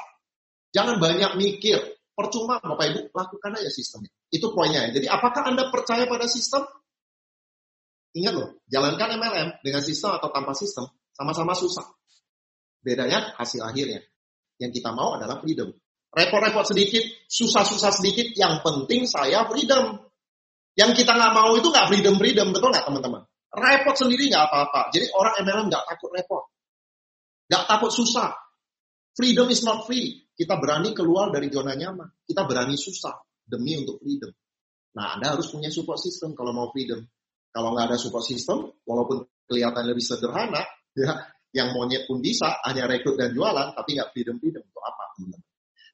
[0.71, 1.79] Jangan banyak mikir.
[2.15, 4.08] Percuma Bapak Ibu, lakukan aja sistemnya.
[4.31, 4.88] Itu poinnya.
[4.88, 6.63] Jadi apakah Anda percaya pada sistem?
[8.15, 11.84] Ingat loh, jalankan MLM dengan sistem atau tanpa sistem, sama-sama susah.
[12.79, 13.99] Bedanya hasil akhirnya.
[14.55, 15.75] Yang kita mau adalah freedom.
[16.15, 19.99] Repot-repot sedikit, susah-susah sedikit, yang penting saya freedom.
[20.80, 23.28] Yang kita nggak mau itu nggak freedom-freedom, betul nggak teman-teman?
[23.51, 24.95] Repot sendiri nggak apa-apa.
[24.95, 26.43] Jadi orang MLM nggak takut repot.
[27.51, 28.32] Nggak takut susah.
[29.15, 30.23] Freedom is not free.
[30.32, 32.23] Kita berani keluar dari zona nyaman.
[32.23, 34.32] Kita berani susah demi untuk freedom.
[34.95, 37.04] Nah, Anda harus punya support system kalau mau freedom.
[37.51, 40.63] Kalau nggak ada support system, walaupun kelihatan lebih sederhana,
[40.95, 44.63] ya, yang monyet pun bisa, hanya rekrut dan jualan, tapi nggak freedom-freedom.
[44.63, 45.04] Untuk apa?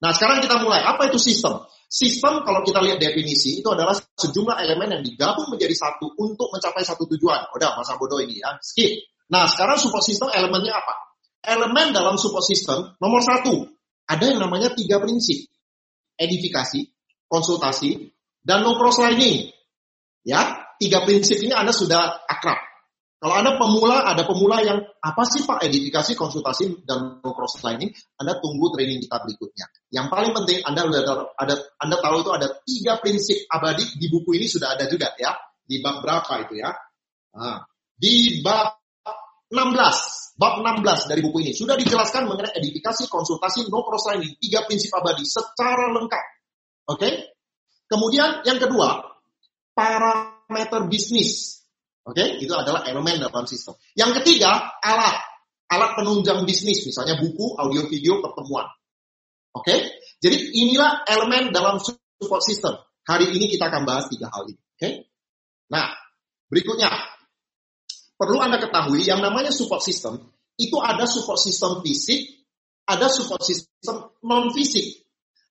[0.01, 0.81] Nah, sekarang kita mulai.
[0.81, 1.61] Apa itu sistem?
[1.91, 6.87] Sistem kalau kita lihat definisi itu adalah sejumlah elemen yang digabung menjadi satu untuk mencapai
[6.87, 7.51] satu tujuan.
[7.51, 9.11] Udah masa bodoh ini ya, skip.
[9.27, 10.95] Nah sekarang support system elemennya apa?
[11.43, 13.67] Elemen dalam support system nomor satu
[14.07, 15.51] ada yang namanya tiga prinsip:
[16.15, 16.79] edifikasi,
[17.27, 18.07] konsultasi,
[18.39, 19.51] dan no cross lining.
[20.23, 22.70] Ya, tiga prinsip ini Anda sudah akrab.
[23.21, 28.41] Kalau Anda pemula, ada pemula yang apa sih Pak edifikasi, konsultasi, dan cross lining, Anda
[28.41, 29.69] tunggu training kita berikutnya.
[29.93, 34.41] Yang paling penting, Anda sudah ada, Anda tahu itu ada tiga prinsip abadi di buku
[34.41, 35.37] ini sudah ada juga ya.
[35.61, 36.73] Di bab berapa itu ya?
[37.37, 37.61] Nah,
[37.93, 38.81] di bab
[39.53, 44.65] 16, bab 16 dari buku ini sudah dijelaskan mengenai edifikasi, konsultasi, no cross lining, tiga
[44.65, 46.25] prinsip abadi secara lengkap.
[46.89, 46.97] Oke?
[46.97, 47.13] Okay?
[47.85, 48.97] Kemudian yang kedua,
[49.77, 51.60] parameter bisnis
[52.01, 52.27] Oke, okay?
[52.41, 53.77] itu adalah elemen dalam sistem.
[53.93, 55.21] Yang ketiga, alat.
[55.69, 58.65] Alat penunjang bisnis, misalnya buku, audio, video, pertemuan.
[59.53, 59.79] Oke, okay?
[60.17, 62.73] jadi inilah elemen dalam support system.
[63.05, 64.57] Hari ini kita akan bahas tiga hal ini.
[64.57, 64.93] Oke, okay?
[65.69, 65.93] nah
[66.49, 66.89] berikutnya
[68.17, 70.17] perlu anda ketahui yang namanya support system
[70.61, 72.45] itu ada support system fisik,
[72.85, 75.01] ada support system non fisik.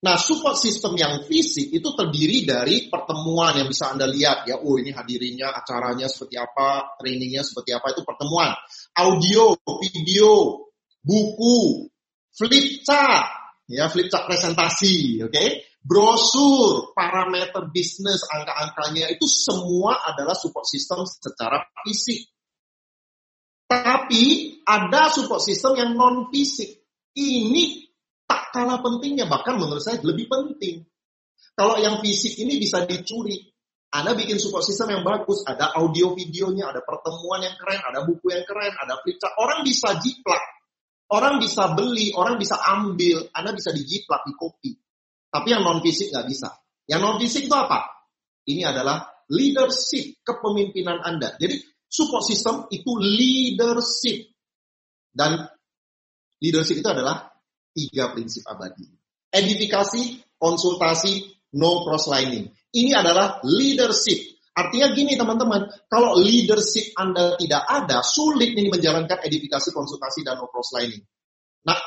[0.00, 4.56] Nah, support system yang fisik itu terdiri dari pertemuan yang bisa Anda lihat ya.
[4.56, 8.48] Oh, ini hadirinya, acaranya seperti apa, trainingnya seperti apa, itu pertemuan.
[8.96, 10.64] Audio, video,
[11.04, 11.84] buku,
[12.32, 13.28] flip chart,
[13.68, 15.36] ya, flip chart presentasi, oke?
[15.36, 15.68] Okay?
[15.80, 22.24] Brosur, parameter bisnis, angka-angkanya itu semua adalah support system secara fisik.
[23.68, 26.84] Tapi ada support system yang non fisik.
[27.16, 27.79] Ini
[28.30, 30.86] tak kalah pentingnya, bahkan menurut saya lebih penting.
[31.58, 33.42] Kalau yang fisik ini bisa dicuri,
[33.90, 38.30] Anda bikin support system yang bagus, ada audio videonya, ada pertemuan yang keren, ada buku
[38.30, 39.34] yang keren, ada flipchart.
[39.34, 40.38] Orang bisa jiplak,
[41.10, 44.72] orang bisa beli, orang bisa ambil, Anda bisa dijiplak, di copy.
[45.26, 46.54] Tapi yang non fisik nggak bisa.
[46.86, 47.82] Yang non fisik itu apa?
[48.46, 51.34] Ini adalah leadership kepemimpinan Anda.
[51.34, 51.58] Jadi
[51.90, 54.30] support system itu leadership.
[55.10, 55.34] Dan
[56.38, 57.29] leadership itu adalah
[57.74, 58.86] tiga prinsip abadi.
[59.30, 61.12] Edifikasi, konsultasi,
[61.56, 62.50] no cross-lining.
[62.70, 64.42] Ini adalah leadership.
[64.50, 70.50] Artinya gini teman-teman, kalau leadership Anda tidak ada, sulit ini menjalankan edifikasi, konsultasi, dan no
[70.50, 71.02] cross-lining.
[71.66, 71.78] Nah,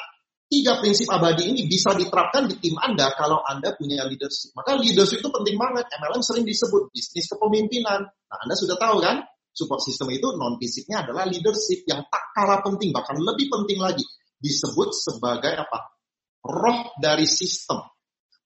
[0.47, 4.55] tiga prinsip abadi ini bisa diterapkan di tim Anda kalau Anda punya leadership.
[4.55, 5.89] Maka leadership itu penting banget.
[5.97, 8.05] MLM sering disebut bisnis kepemimpinan.
[8.07, 9.25] Nah, Anda sudah tahu kan?
[9.53, 14.01] Support system itu non fisiknya adalah leadership yang tak kalah penting, bahkan lebih penting lagi.
[14.43, 15.95] Disebut sebagai apa?
[16.43, 17.79] Roh dari sistem.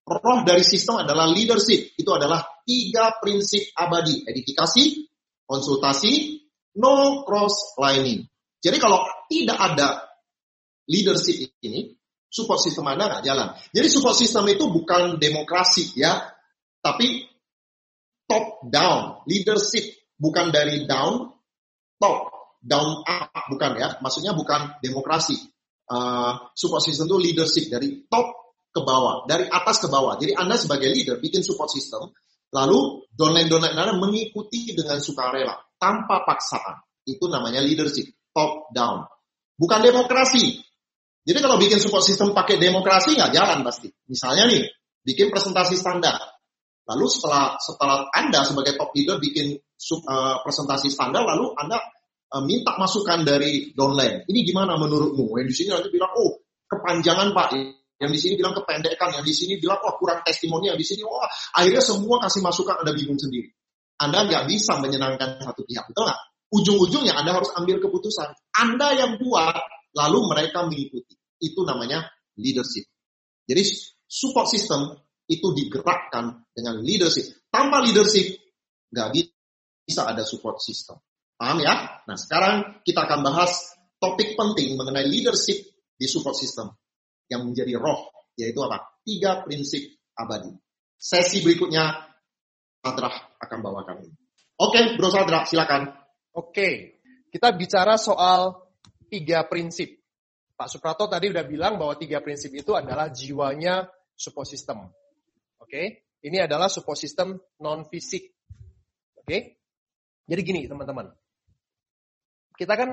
[0.06, 1.98] Roh dari sistem adalah leadership.
[1.98, 4.22] Itu adalah tiga prinsip abadi.
[4.30, 5.10] Edifikasi,
[5.50, 6.38] konsultasi,
[6.78, 8.22] no cross lining.
[8.62, 10.06] Jadi kalau tidak ada
[10.86, 11.98] leadership ini,
[12.30, 13.58] support system Anda nggak jalan.
[13.74, 16.14] Jadi support system itu bukan demokrasi ya,
[16.78, 17.26] tapi
[18.28, 19.88] top down leadership
[20.20, 21.32] bukan dari down
[21.98, 22.18] top
[22.60, 25.40] down up bukan ya maksudnya bukan demokrasi
[25.92, 30.20] uh, support system itu leadership dari top ke bawah, dari atas ke bawah.
[30.22, 32.14] Jadi Anda sebagai leader bikin support system,
[32.54, 36.84] lalu downline-downline Anda mengikuti dengan sukarela, tanpa paksaan.
[37.08, 39.08] Itu namanya leadership, top down.
[39.58, 40.62] Bukan demokrasi.
[41.28, 43.90] Jadi kalau bikin support system pakai demokrasi nggak jalan pasti.
[44.08, 44.64] Misalnya nih,
[45.04, 46.16] bikin presentasi standar.
[46.88, 49.60] Lalu setelah setelah Anda sebagai top leader bikin
[50.08, 51.84] uh, presentasi standar, lalu Anda
[52.34, 54.28] uh, minta masukan dari downline.
[54.28, 55.40] Ini gimana menurutmu?
[55.40, 57.48] Yang di sini nanti bilang, oh kepanjangan Pak,
[57.98, 61.02] yang di sini bilang kependekan, yang di sini bilang wah kurang testimoni, yang di sini
[61.02, 61.26] wah
[61.58, 63.50] akhirnya semua kasih masukan Anda bingung sendiri.
[63.98, 66.22] Anda nggak bisa menyenangkan satu pihak, betul nggak?
[66.54, 68.30] Ujung-ujungnya Anda harus ambil keputusan.
[68.54, 69.58] Anda yang buat,
[69.98, 71.18] lalu mereka mengikuti.
[71.42, 72.06] Itu namanya
[72.38, 72.86] leadership.
[73.50, 73.64] Jadi
[74.06, 74.94] support system
[75.26, 77.50] itu digerakkan dengan leadership.
[77.50, 78.38] Tanpa leadership,
[78.94, 79.08] nggak
[79.84, 81.02] bisa ada support system.
[81.38, 82.02] Paham ya?
[82.10, 85.62] Nah sekarang kita akan bahas topik penting mengenai leadership
[85.94, 86.74] di support system
[87.30, 88.98] yang menjadi roh, yaitu apa?
[89.06, 89.86] Tiga prinsip
[90.18, 90.50] abadi.
[90.98, 91.94] Sesi berikutnya,
[92.82, 94.18] Sadrah akan bawakan ini.
[94.58, 95.94] Oke, Bro Sadrah, silakan.
[96.34, 98.58] Oke, kita bicara soal
[99.06, 99.94] tiga prinsip.
[100.58, 103.86] Pak Suprato tadi udah bilang bahwa tiga prinsip itu adalah jiwanya
[104.18, 104.90] support system.
[105.62, 108.34] Oke, ini adalah support system non fisik.
[109.22, 109.62] Oke,
[110.26, 111.14] jadi gini teman-teman,
[112.58, 112.90] kita kan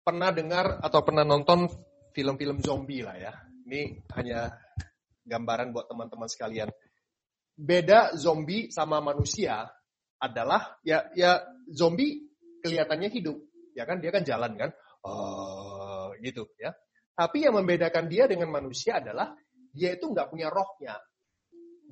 [0.00, 1.68] pernah dengar atau pernah nonton
[2.16, 3.32] film-film zombie lah ya.
[3.68, 4.48] Ini hanya
[5.24, 6.68] gambaran buat teman-teman sekalian.
[7.54, 9.68] Beda zombie sama manusia
[10.18, 12.24] adalah ya ya zombie
[12.64, 13.36] kelihatannya hidup,
[13.76, 14.70] ya kan dia kan jalan kan,
[15.04, 16.72] oh, gitu ya.
[17.14, 19.36] Tapi yang membedakan dia dengan manusia adalah
[19.70, 20.98] dia itu nggak punya rohnya,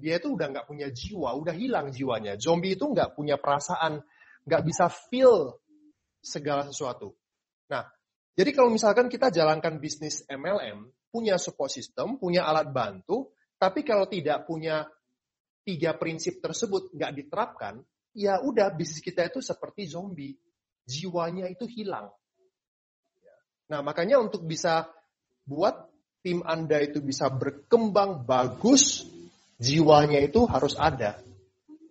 [0.01, 2.35] dia itu udah nggak punya jiwa, udah hilang jiwanya.
[2.41, 4.03] Zombie itu nggak punya perasaan,
[4.49, 5.62] nggak bisa feel
[6.23, 7.13] segala sesuatu.
[7.69, 7.85] Nah,
[8.33, 14.09] jadi kalau misalkan kita jalankan bisnis MLM, punya support system, punya alat bantu, tapi kalau
[14.09, 14.89] tidak punya
[15.63, 17.85] tiga prinsip tersebut nggak diterapkan,
[18.17, 20.33] ya udah bisnis kita itu seperti zombie,
[20.89, 22.09] jiwanya itu hilang.
[23.69, 24.89] Nah makanya untuk bisa
[25.45, 25.93] buat
[26.25, 29.05] tim Anda itu bisa berkembang bagus,
[29.61, 31.21] jiwanya itu harus ada.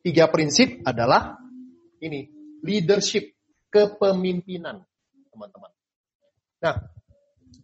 [0.02, 1.38] Tiga prinsip adalah
[2.02, 2.26] ini,
[2.66, 3.38] leadership,
[3.72, 4.84] kepemimpinan,
[5.32, 5.72] teman-teman.
[6.62, 6.76] Nah,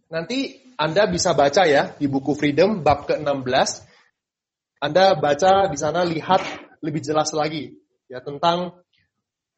[0.08, 3.84] Nanti Anda bisa baca ya di buku Freedom bab ke-16.
[4.80, 6.40] Anda baca di sana lihat
[6.80, 7.76] lebih jelas lagi
[8.08, 8.72] ya tentang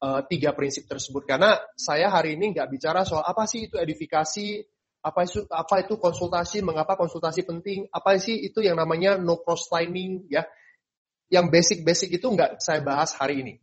[0.02, 1.22] uh, tiga prinsip tersebut.
[1.22, 4.58] Karena saya hari ini nggak bicara soal apa sih itu edifikasi,
[5.06, 9.70] apa itu apa itu konsultasi, mengapa konsultasi penting, apa sih itu yang namanya no cross
[9.70, 10.42] lining ya.
[11.30, 13.54] Yang basic-basic itu nggak saya bahas hari ini.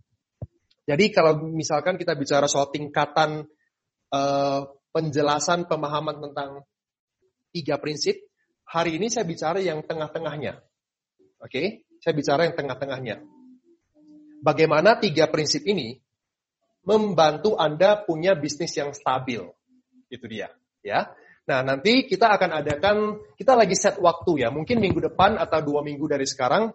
[0.87, 3.43] Jadi kalau misalkan kita bicara soal tingkatan
[4.15, 4.61] uh,
[4.95, 6.63] penjelasan pemahaman tentang
[7.53, 8.17] tiga prinsip.
[8.67, 10.59] Hari ini saya bicara yang tengah-tengahnya.
[11.39, 11.67] Oke, okay?
[12.03, 13.23] saya bicara yang tengah-tengahnya.
[14.43, 15.95] Bagaimana tiga prinsip ini
[16.83, 19.39] membantu Anda punya bisnis yang stabil.
[20.11, 20.51] Itu dia,
[20.83, 21.15] ya.
[21.47, 22.97] Nah, nanti kita akan adakan,
[23.39, 26.67] kita lagi set waktu ya, mungkin minggu depan atau dua minggu dari sekarang,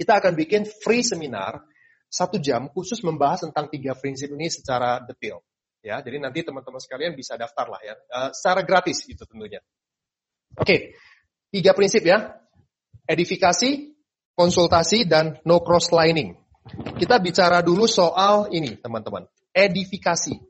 [0.00, 1.60] kita akan bikin free seminar,
[2.08, 5.42] satu jam khusus membahas tentang tiga prinsip ini secara detail.
[5.84, 9.60] Ya, jadi nanti teman-teman sekalian bisa daftar lah ya, uh, secara gratis itu tentunya.
[10.56, 10.96] Oke,
[11.52, 12.40] tiga prinsip ya.
[13.04, 13.92] Edifikasi,
[14.32, 16.32] konsultasi, dan no cross lining.
[16.96, 19.28] Kita bicara dulu soal ini, teman-teman.
[19.52, 20.40] Edifikasi.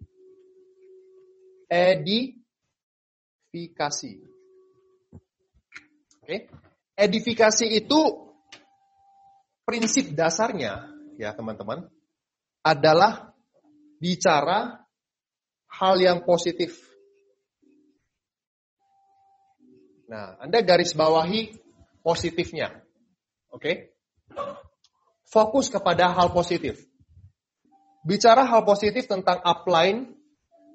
[1.67, 2.63] Edifikasi.
[6.23, 6.47] Oke.
[6.95, 8.01] Edifikasi itu
[9.67, 11.87] prinsip dasarnya, ya teman-teman,
[12.65, 13.35] adalah
[14.01, 14.85] bicara
[15.69, 16.81] hal yang positif.
[20.09, 21.57] Nah, Anda garis bawahi
[22.05, 22.71] positifnya.
[23.51, 23.59] Oke?
[23.59, 23.75] Okay?
[25.27, 26.79] Fokus kepada hal positif.
[28.05, 30.13] Bicara hal positif tentang upline,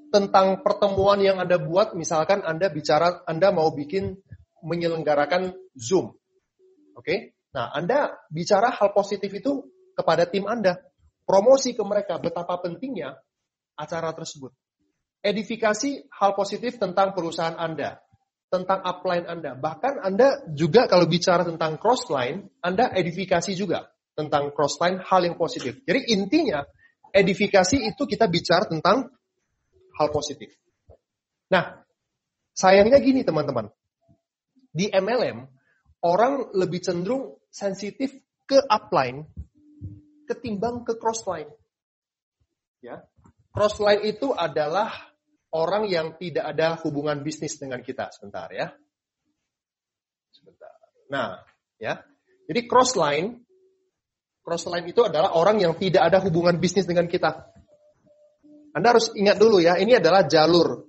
[0.10, 4.17] tentang pertemuan yang Anda buat, misalkan Anda bicara, Anda mau bikin
[4.65, 6.17] menyelenggarakan Zoom.
[6.97, 7.06] Oke?
[7.06, 7.19] Okay?
[7.54, 9.65] Nah, Anda bicara hal positif itu
[9.99, 10.79] kepada tim Anda.
[11.27, 13.19] Promosi ke mereka betapa pentingnya
[13.75, 14.55] acara tersebut.
[15.19, 17.99] Edifikasi hal positif tentang perusahaan Anda
[18.49, 19.53] tentang upline Anda.
[19.53, 25.79] Bahkan Anda juga kalau bicara tentang crossline, Anda edifikasi juga tentang crossline hal yang positif.
[25.85, 26.65] Jadi intinya
[27.13, 29.07] edifikasi itu kita bicara tentang
[29.95, 30.49] hal positif.
[31.53, 31.77] Nah,
[32.57, 33.69] sayangnya gini teman-teman.
[34.69, 35.45] Di MLM,
[36.05, 38.13] orang lebih cenderung sensitif
[38.49, 39.29] ke upline
[40.29, 41.49] ketimbang ke crossline.
[42.85, 43.01] Ya.
[43.49, 44.93] Crossline itu adalah
[45.49, 48.13] orang yang tidak ada hubungan bisnis dengan kita.
[48.13, 48.69] Sebentar ya.
[50.29, 50.69] Sebentar.
[51.09, 51.41] Nah,
[51.81, 52.05] ya.
[52.45, 53.41] Jadi cross line,
[54.45, 57.49] cross line itu adalah orang yang tidak ada hubungan bisnis dengan kita.
[58.73, 60.85] Anda harus ingat dulu ya, ini adalah jalur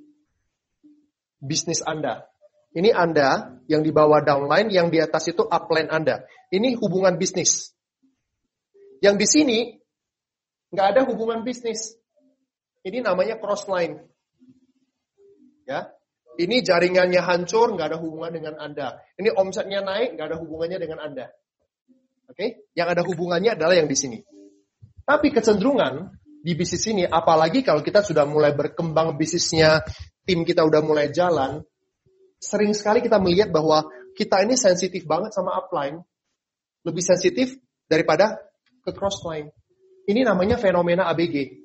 [1.41, 2.29] bisnis Anda.
[2.71, 6.23] Ini Anda yang di bawah downline, yang di atas itu upline Anda.
[6.53, 7.75] Ini hubungan bisnis.
[9.01, 9.59] Yang di sini
[10.71, 11.97] nggak ada hubungan bisnis.
[12.81, 14.01] Ini namanya cross line.
[15.69, 15.93] Ya,
[16.41, 18.97] ini jaringannya hancur, nggak ada hubungan dengan Anda.
[19.21, 21.27] Ini omsetnya naik, nggak ada hubungannya dengan Anda.
[22.31, 22.49] Oke, okay?
[22.73, 24.19] yang ada hubungannya adalah yang di sini.
[25.05, 29.85] Tapi kecenderungan di bisnis ini, apalagi kalau kita sudah mulai berkembang bisnisnya,
[30.25, 31.61] tim kita udah mulai jalan,
[32.41, 33.85] sering sekali kita melihat bahwa
[34.17, 36.01] kita ini sensitif banget sama upline,
[36.89, 38.41] lebih sensitif daripada
[38.81, 39.49] ke crossline.
[40.09, 41.61] Ini namanya fenomena ABG.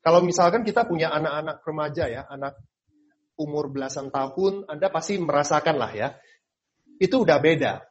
[0.00, 2.56] Kalau misalkan kita punya anak-anak remaja ya, anak
[3.40, 6.08] umur belasan tahun, Anda pasti merasakan lah ya.
[7.00, 7.84] Itu udah beda.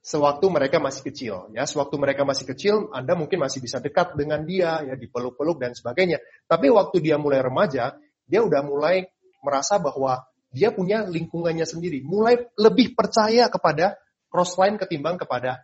[0.00, 4.48] Sewaktu mereka masih kecil, ya, sewaktu mereka masih kecil, Anda mungkin masih bisa dekat dengan
[4.48, 6.16] dia, ya, dipeluk-peluk dan sebagainya.
[6.48, 9.04] Tapi waktu dia mulai remaja, dia udah mulai
[9.44, 14.00] merasa bahwa dia punya lingkungannya sendiri, mulai lebih percaya kepada
[14.32, 15.62] crossline ketimbang kepada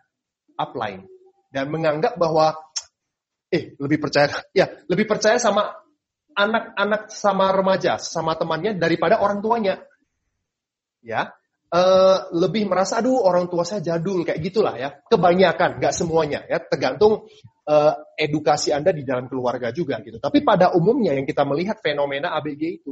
[0.53, 1.09] upline,
[1.51, 2.55] dan menganggap bahwa
[3.47, 5.71] eh lebih percaya, ya lebih percaya sama
[6.37, 9.81] anak-anak sama remaja, sama temannya daripada orang tuanya.
[11.01, 11.31] Ya,
[11.71, 14.99] uh, lebih merasa aduh orang tua saya jadul kayak gitulah ya.
[15.07, 17.25] Kebanyakan, nggak semuanya ya, tergantung
[17.65, 20.21] uh, edukasi Anda di dalam keluarga juga gitu.
[20.21, 22.91] Tapi pada umumnya yang kita melihat fenomena ABG itu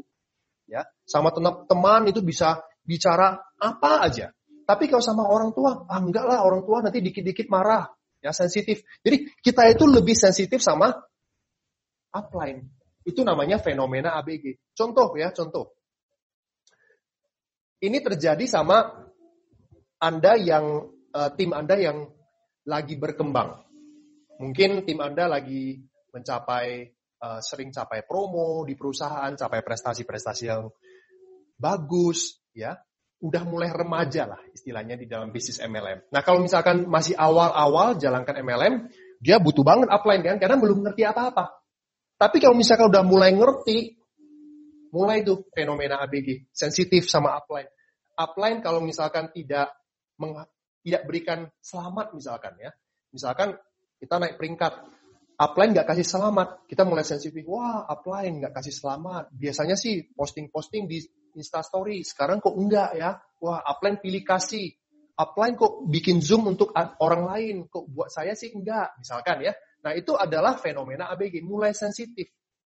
[0.65, 1.29] ya, sama
[1.69, 4.31] teman itu bisa bicara apa aja.
[4.65, 7.85] Tapi kalau sama orang tua, ah enggak lah orang tua nanti dikit-dikit marah,
[8.25, 8.81] ya sensitif.
[9.05, 10.89] Jadi kita itu lebih sensitif sama
[12.09, 12.65] upline.
[13.05, 14.73] Itu namanya fenomena ABG.
[14.73, 15.77] Contoh ya, contoh.
[17.77, 19.05] Ini terjadi sama
[20.01, 22.09] Anda yang uh, tim Anda yang
[22.65, 23.61] lagi berkembang.
[24.41, 26.89] Mungkin tim Anda lagi mencapai
[27.21, 30.65] uh, sering capai promo di perusahaan, capai prestasi-prestasi yang
[31.61, 32.73] bagus, ya.
[33.25, 36.13] Udah mulai remaja lah istilahnya di dalam bisnis MLM.
[36.13, 38.85] Nah kalau misalkan masih awal-awal jalankan MLM,
[39.17, 41.57] dia butuh banget upline kan, karena belum ngerti apa-apa.
[42.21, 43.97] Tapi kalau misalkan udah mulai ngerti,
[44.93, 47.67] mulai tuh fenomena ABG, sensitif sama upline.
[48.13, 49.73] Upline kalau misalkan tidak
[50.21, 50.37] meng,
[50.85, 52.71] tidak berikan selamat misalkan ya.
[53.09, 53.57] Misalkan
[53.97, 54.73] kita naik peringkat,
[55.35, 57.41] upline nggak kasih selamat, kita mulai sensitif.
[57.49, 59.33] Wah, upline nggak kasih selamat.
[59.33, 61.01] Biasanya sih posting-posting di
[61.35, 63.19] Instastory, sekarang kok enggak ya?
[63.43, 64.71] Wah, upline pilih kasih.
[65.15, 69.55] Upline kok bikin zoom untuk orang lain, kok buat saya sih enggak, misalkan ya.
[69.85, 72.27] Nah, itu adalah fenomena ABG, mulai sensitif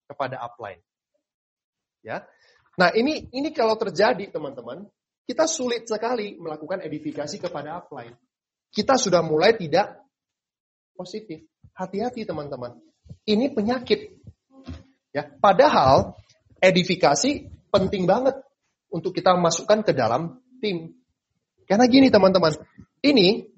[0.08, 0.80] kepada upline.
[2.02, 2.26] Ya.
[2.80, 4.88] Nah, ini ini kalau terjadi, teman-teman,
[5.22, 8.16] kita sulit sekali melakukan edifikasi kepada upline.
[8.72, 10.02] Kita sudah mulai tidak
[10.96, 11.46] positif.
[11.76, 12.80] Hati-hati, teman-teman.
[13.28, 14.18] Ini penyakit.
[15.12, 16.16] Ya, padahal
[16.58, 18.40] edifikasi penting banget
[18.92, 20.92] untuk kita masukkan ke dalam tim.
[21.64, 22.52] Karena gini, teman-teman.
[23.00, 23.48] Ini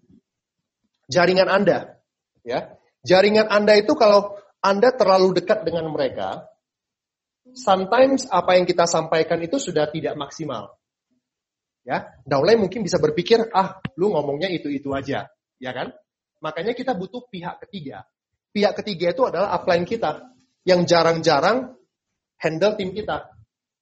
[1.10, 1.98] jaringan Anda,
[2.46, 2.78] ya.
[3.04, 6.48] Jaringan Anda itu kalau Anda terlalu dekat dengan mereka,
[7.52, 10.72] sometimes apa yang kita sampaikan itu sudah tidak maksimal.
[11.84, 15.28] Ya, downline mungkin bisa berpikir, ah, lu ngomongnya itu-itu aja,
[15.60, 15.92] ya kan?
[16.40, 18.08] Makanya kita butuh pihak ketiga
[18.54, 20.30] Pihak ketiga itu adalah upline kita
[20.62, 21.74] yang jarang-jarang
[22.38, 23.26] handle tim kita.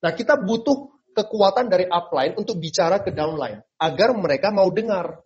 [0.01, 5.21] Nah, kita butuh kekuatan dari upline untuk bicara ke downline agar mereka mau dengar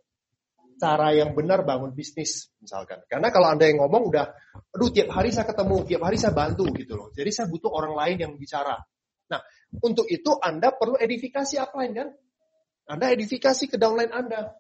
[0.77, 3.01] cara yang benar bangun bisnis misalkan.
[3.09, 4.27] Karena kalau Anda yang ngomong udah
[4.77, 7.09] aduh tiap hari saya ketemu, tiap hari saya bantu gitu loh.
[7.17, 8.77] Jadi saya butuh orang lain yang bicara.
[9.33, 9.41] Nah,
[9.83, 12.09] untuk itu Anda perlu edifikasi upline kan?
[12.87, 14.55] Anda edifikasi ke downline Anda.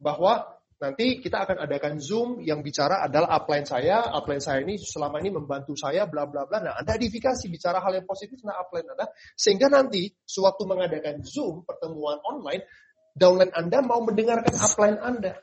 [0.00, 5.20] Bahwa nanti kita akan adakan Zoom yang bicara adalah upline saya, upline saya ini selama
[5.20, 6.58] ini membantu saya, bla bla bla.
[6.64, 11.68] Nah, Anda edifikasi bicara hal yang positif nah upline Anda, sehingga nanti sewaktu mengadakan Zoom
[11.68, 12.64] pertemuan online,
[13.12, 15.36] downline Anda mau mendengarkan upline Anda.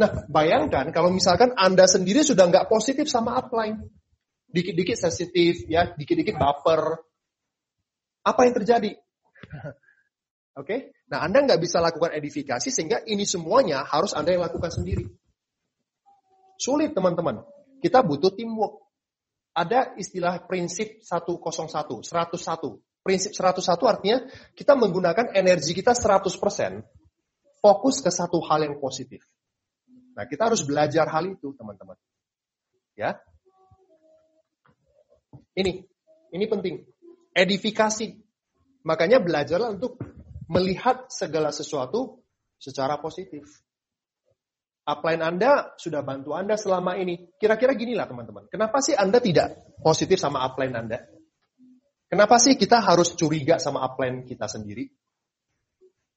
[0.00, 3.76] Nah, bayangkan kalau misalkan Anda sendiri sudah nggak positif sama upline,
[4.48, 6.96] dikit-dikit sensitif, ya, dikit-dikit baper,
[8.24, 8.92] apa yang terjadi?
[10.52, 10.80] Oke, okay?
[11.08, 15.08] nah Anda nggak bisa lakukan edifikasi sehingga ini semuanya harus Anda yang lakukan sendiri.
[16.60, 17.40] Sulit teman-teman.
[17.80, 18.84] Kita butuh teamwork.
[19.56, 22.04] Ada istilah prinsip 101, 101.
[23.02, 24.18] Prinsip 101 artinya
[24.52, 26.28] kita menggunakan energi kita 100%
[27.58, 29.24] fokus ke satu hal yang positif.
[30.12, 31.96] Nah, kita harus belajar hal itu, teman-teman.
[32.92, 33.16] Ya.
[35.56, 35.82] Ini,
[36.36, 36.84] ini penting.
[37.32, 38.20] Edifikasi.
[38.84, 39.96] Makanya belajarlah untuk
[40.52, 42.20] melihat segala sesuatu
[42.60, 43.48] secara positif.
[44.82, 47.32] Upline Anda sudah bantu Anda selama ini.
[47.40, 48.50] Kira-kira ginilah teman-teman.
[48.52, 51.00] Kenapa sih Anda tidak positif sama upline Anda?
[52.12, 54.84] Kenapa sih kita harus curiga sama upline kita sendiri?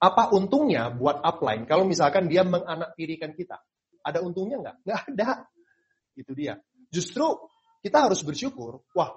[0.02, 3.64] Apa untungnya buat upline kalau misalkan dia menganaktirikan kita?
[4.04, 4.76] Ada untungnya nggak?
[4.84, 5.30] Nggak ada.
[6.20, 6.60] Itu dia.
[6.92, 7.48] Justru
[7.80, 9.14] kita harus bersyukur, wah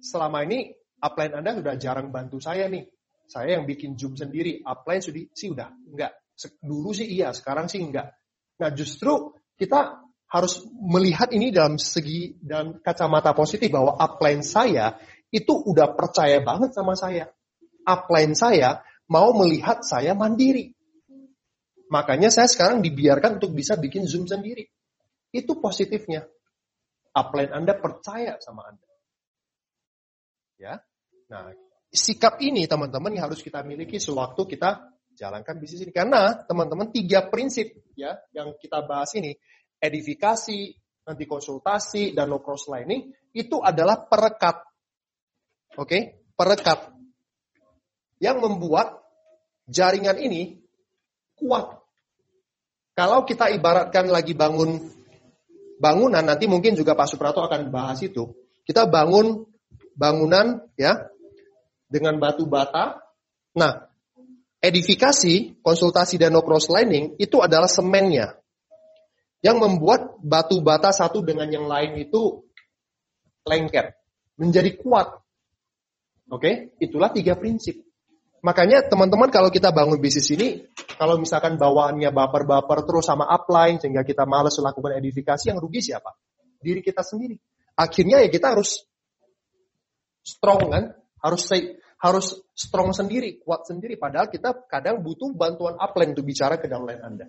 [0.00, 2.86] selama ini upline Anda sudah jarang bantu saya nih.
[3.26, 6.12] Saya yang bikin Zoom sendiri, upline sudah sih udah enggak.
[6.62, 8.14] Dulu sih iya, sekarang sih enggak.
[8.62, 14.98] Nah, justru kita harus melihat ini dalam segi dan kacamata positif bahwa upline saya
[15.30, 17.30] itu udah percaya banget sama saya.
[17.86, 20.74] Upline saya mau melihat saya mandiri.
[21.86, 24.66] Makanya saya sekarang dibiarkan untuk bisa bikin Zoom sendiri.
[25.30, 26.26] Itu positifnya.
[27.14, 28.88] Upline Anda percaya sama Anda.
[30.58, 30.74] Ya.
[31.30, 31.54] Nah,
[31.90, 35.92] sikap ini teman-teman yang harus kita miliki sewaktu kita jalankan bisnis ini.
[35.94, 39.32] Karena teman-teman tiga prinsip ya yang kita bahas ini,
[39.80, 40.60] edifikasi,
[41.08, 44.62] nanti konsultasi, dan no cross lining, itu adalah perekat.
[45.76, 46.02] Oke, okay?
[46.36, 46.92] perekat.
[48.20, 49.00] Yang membuat
[49.68, 50.60] jaringan ini
[51.36, 51.80] kuat.
[52.96, 54.80] Kalau kita ibaratkan lagi bangun
[55.76, 58.32] bangunan, nanti mungkin juga Pak Suprato akan bahas itu.
[58.64, 59.44] Kita bangun
[59.92, 61.04] bangunan ya
[61.86, 62.98] dengan batu bata.
[63.56, 63.86] Nah,
[64.60, 68.36] edifikasi, konsultasi dan no cross lining itu adalah semennya.
[69.40, 72.42] Yang membuat batu bata satu dengan yang lain itu
[73.46, 73.94] lengket,
[74.34, 75.22] menjadi kuat.
[76.26, 77.86] Oke, itulah tiga prinsip.
[78.42, 80.66] Makanya teman-teman kalau kita bangun bisnis ini,
[80.98, 86.14] kalau misalkan bawaannya baper-baper terus sama upline sehingga kita malas melakukan edifikasi, yang rugi siapa?
[86.58, 87.38] Diri kita sendiri.
[87.78, 88.82] Akhirnya ya kita harus
[90.26, 90.84] strong kan,
[91.26, 93.98] harus say, harus strong sendiri, kuat sendiri.
[93.98, 97.26] Padahal kita kadang butuh bantuan upline untuk bicara ke downline Anda.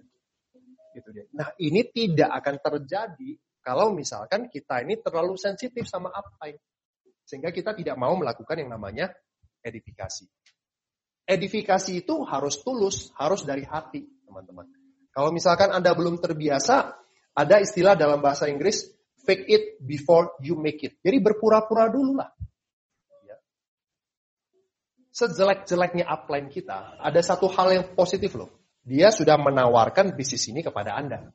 [0.94, 1.26] Gitu dia.
[1.34, 3.30] Nah ini tidak akan terjadi
[3.66, 6.62] kalau misalkan kita ini terlalu sensitif sama upline.
[7.28, 9.12] Sehingga kita tidak mau melakukan yang namanya
[9.66, 10.30] edifikasi.
[11.28, 14.64] Edifikasi itu harus tulus, harus dari hati, teman-teman.
[15.12, 16.96] Kalau misalkan Anda belum terbiasa,
[17.36, 18.88] ada istilah dalam bahasa Inggris,
[19.28, 20.96] fake it before you make it.
[21.04, 22.32] Jadi berpura-pura dulu lah
[25.18, 28.54] sejelek-jeleknya upline kita, ada satu hal yang positif loh.
[28.86, 31.34] Dia sudah menawarkan bisnis ini kepada Anda.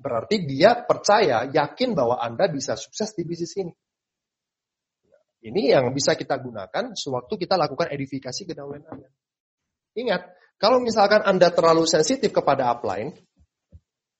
[0.00, 3.72] Berarti dia percaya, yakin bahwa Anda bisa sukses di bisnis ini.
[5.44, 9.12] Ini yang bisa kita gunakan sewaktu kita lakukan edifikasi ke downline Anda.
[9.94, 13.12] Ingat, kalau misalkan Anda terlalu sensitif kepada upline,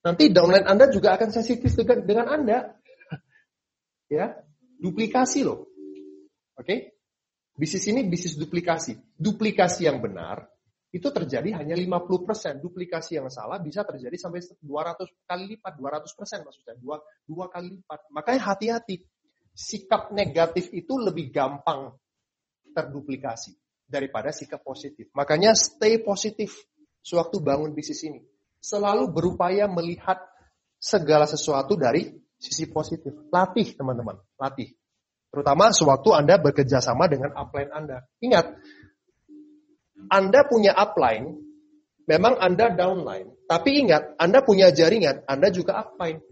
[0.05, 2.57] nanti downline Anda juga akan sensitif dengan, dengan Anda.
[4.21, 4.37] ya,
[4.77, 5.65] duplikasi loh.
[6.55, 6.63] Oke?
[6.63, 6.79] Okay?
[7.57, 9.17] Bisnis ini bisnis duplikasi.
[9.17, 10.45] Duplikasi yang benar
[10.93, 12.61] itu terjadi hanya 50%.
[12.61, 18.13] Duplikasi yang salah bisa terjadi sampai 200 kali lipat, 200% maksudnya, dua, dua kali lipat.
[18.13, 19.01] Makanya hati-hati.
[19.57, 21.97] Sikap negatif itu lebih gampang
[22.77, 23.57] terduplikasi
[23.89, 25.09] daripada sikap positif.
[25.17, 26.53] Makanya stay positif
[27.01, 28.21] sewaktu bangun bisnis ini.
[28.61, 30.21] Selalu berupaya melihat
[30.77, 32.05] segala sesuatu dari
[32.37, 33.17] sisi positif.
[33.33, 34.77] Latih teman-teman, latih.
[35.31, 38.07] Terutama sewaktu Anda bekerja sama dengan upline Anda.
[38.23, 38.45] Ingat,
[40.07, 41.35] Anda punya upline,
[42.07, 43.35] memang Anda downline.
[43.47, 46.23] Tapi ingat, Anda punya jaringan, Anda juga upline.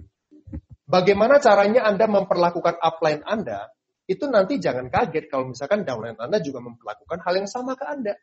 [0.86, 3.74] Bagaimana caranya Anda memperlakukan upline Anda,
[4.06, 8.14] itu nanti jangan kaget kalau misalkan downline Anda juga memperlakukan hal yang sama ke Anda.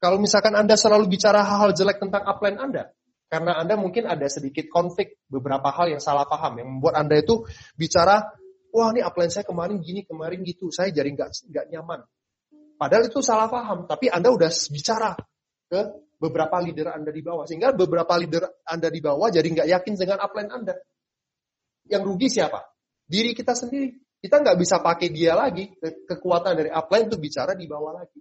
[0.00, 2.90] Kalau misalkan Anda selalu bicara hal-hal jelek tentang upline Anda,
[3.30, 7.46] karena Anda mungkin ada sedikit konflik beberapa hal yang salah paham, yang membuat Anda itu
[7.78, 8.26] bicara,
[8.70, 12.00] wah ini upline saya kemarin gini, kemarin gitu, saya jadi nggak nggak nyaman.
[12.80, 15.12] Padahal itu salah paham, tapi Anda udah bicara
[15.68, 15.80] ke
[16.16, 17.44] beberapa leader Anda di bawah.
[17.44, 20.74] Sehingga beberapa leader Anda di bawah jadi nggak yakin dengan upline Anda.
[21.88, 22.60] Yang rugi siapa?
[23.04, 23.92] Diri kita sendiri.
[24.20, 28.20] Kita nggak bisa pakai dia lagi, kekuatan dari upline untuk bicara di bawah lagi.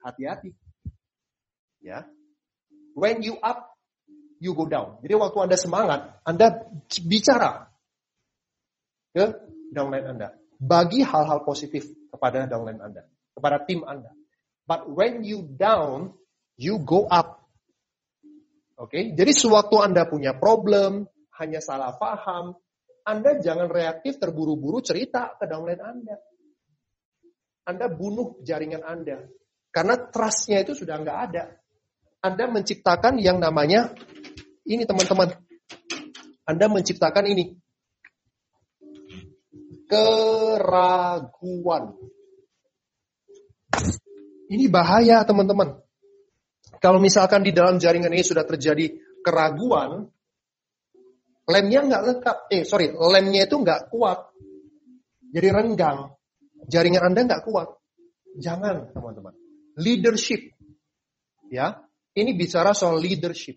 [0.00, 0.50] Hati-hati.
[1.84, 2.08] Ya.
[2.96, 3.76] When you up,
[4.40, 5.00] you go down.
[5.04, 6.64] Jadi waktu Anda semangat, Anda
[7.04, 7.68] bicara
[9.12, 9.36] ke
[9.72, 10.28] downline Anda.
[10.58, 14.10] Bagi hal-hal positif kepada downline Anda, kepada tim Anda.
[14.68, 16.12] But when you down,
[16.58, 17.46] you go up.
[18.78, 19.04] Oke, okay?
[19.14, 21.06] jadi sewaktu Anda punya problem,
[21.38, 22.54] hanya salah paham,
[23.02, 26.16] Anda jangan reaktif terburu-buru cerita ke downline Anda.
[27.68, 29.28] Anda bunuh jaringan Anda.
[29.68, 31.44] Karena trustnya itu sudah nggak ada.
[32.24, 33.92] Anda menciptakan yang namanya
[34.66, 35.36] ini teman-teman.
[36.48, 37.54] Anda menciptakan ini.
[39.88, 41.84] Keraguan.
[44.48, 45.80] Ini bahaya teman-teman.
[46.78, 48.92] Kalau misalkan di dalam jaringan ini sudah terjadi
[49.24, 50.08] keraguan,
[51.48, 52.36] lemnya nggak lengkap.
[52.52, 54.28] Eh, sorry, lemnya itu nggak kuat.
[55.32, 56.12] Jadi renggang.
[56.68, 57.68] Jaringan Anda nggak kuat.
[58.38, 59.34] Jangan, teman-teman.
[59.80, 60.52] Leadership.
[61.48, 61.80] Ya,
[62.12, 63.56] ini bicara soal leadership.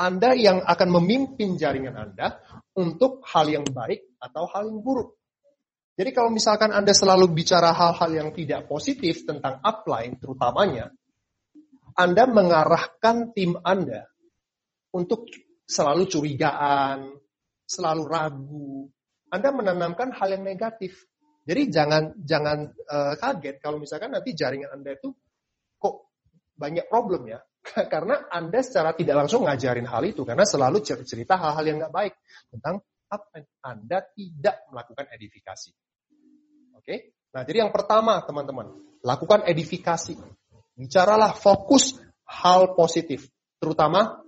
[0.00, 2.40] Anda yang akan memimpin jaringan Anda
[2.72, 5.19] untuk hal yang baik atau hal yang buruk.
[6.00, 10.88] Jadi kalau misalkan Anda selalu bicara hal-hal yang tidak positif tentang upline terutamanya,
[11.92, 14.08] Anda mengarahkan tim Anda
[14.96, 15.28] untuk
[15.68, 17.20] selalu curigaan,
[17.68, 18.88] selalu ragu.
[19.28, 21.04] Anda menanamkan hal yang negatif.
[21.44, 25.12] Jadi jangan jangan uh, kaget kalau misalkan nanti jaringan Anda itu
[25.76, 26.16] kok
[26.56, 27.44] banyak problem ya.
[27.92, 32.16] Karena Anda secara tidak langsung ngajarin hal itu, karena selalu cerita hal-hal yang nggak baik
[32.48, 32.80] tentang
[33.12, 35.89] apa Anda tidak melakukan edifikasi.
[36.90, 37.14] Oke?
[37.30, 38.66] Nah, jadi yang pertama, teman-teman,
[39.06, 40.18] lakukan edifikasi.
[40.74, 41.94] Bicaralah fokus
[42.26, 43.30] hal positif,
[43.62, 44.18] terutama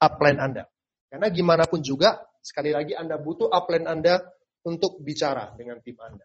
[0.00, 0.64] upline Anda.
[1.12, 4.24] Karena gimana pun juga, sekali lagi Anda butuh upline Anda
[4.64, 6.24] untuk bicara dengan tim Anda.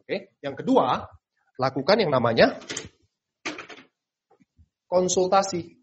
[0.00, 0.32] Oke?
[0.40, 1.04] Yang kedua,
[1.60, 2.56] lakukan yang namanya
[4.88, 5.76] konsultasi.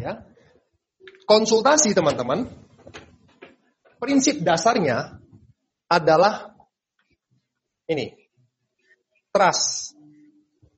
[0.00, 0.24] Ya.
[1.28, 2.48] Konsultasi teman-teman,
[4.00, 5.25] prinsip dasarnya
[5.86, 6.54] adalah
[7.86, 8.14] ini.
[9.30, 9.94] Trust.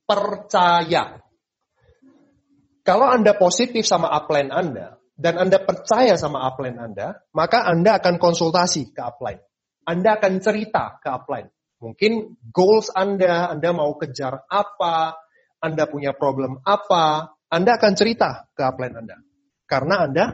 [0.05, 1.21] Percaya.
[2.81, 8.17] Kalau Anda positif sama upline Anda, dan Anda percaya sama upline Anda, maka Anda akan
[8.17, 9.43] konsultasi ke upline.
[9.85, 11.51] Anda akan cerita ke upline.
[11.83, 15.19] Mungkin goals Anda, Anda mau kejar apa,
[15.59, 19.17] Anda punya problem apa, Anda akan cerita ke upline Anda.
[19.69, 20.25] Karena Anda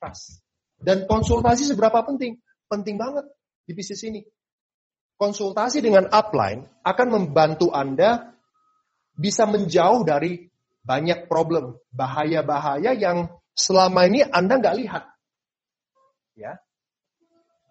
[0.00, 0.40] trust.
[0.80, 2.40] Dan konsultasi seberapa penting?
[2.70, 3.28] Penting banget
[3.70, 4.26] di bisnis ini.
[5.14, 8.34] Konsultasi dengan upline akan membantu Anda
[9.14, 10.50] bisa menjauh dari
[10.82, 15.04] banyak problem, bahaya-bahaya yang selama ini Anda nggak lihat.
[16.34, 16.58] Ya,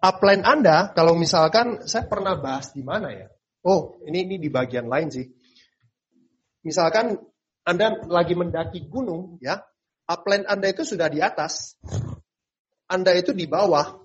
[0.00, 3.28] upline Anda, kalau misalkan saya pernah bahas di mana ya?
[3.60, 5.26] Oh, ini ini di bagian lain sih.
[6.64, 7.20] Misalkan
[7.66, 9.60] Anda lagi mendaki gunung, ya,
[10.08, 11.76] upline Anda itu sudah di atas,
[12.88, 14.00] Anda itu di bawah,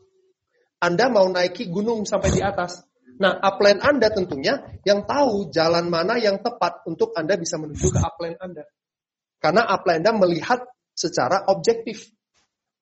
[0.85, 2.85] Anda mau naiki gunung sampai di atas.
[3.17, 7.99] Nah, upline Anda tentunya yang tahu jalan mana yang tepat untuk Anda bisa menuju ke
[8.05, 8.69] upline Anda.
[9.41, 10.61] Karena upline Anda melihat
[10.93, 12.05] secara objektif.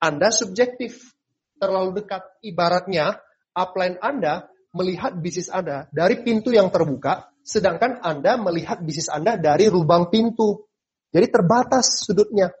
[0.04, 1.16] Anda subjektif
[1.56, 2.44] terlalu dekat.
[2.44, 3.16] Ibaratnya
[3.56, 9.72] upline Anda melihat bisnis Anda dari pintu yang terbuka, sedangkan Anda melihat bisnis Anda dari
[9.72, 10.68] lubang pintu.
[11.08, 12.52] Jadi terbatas sudutnya.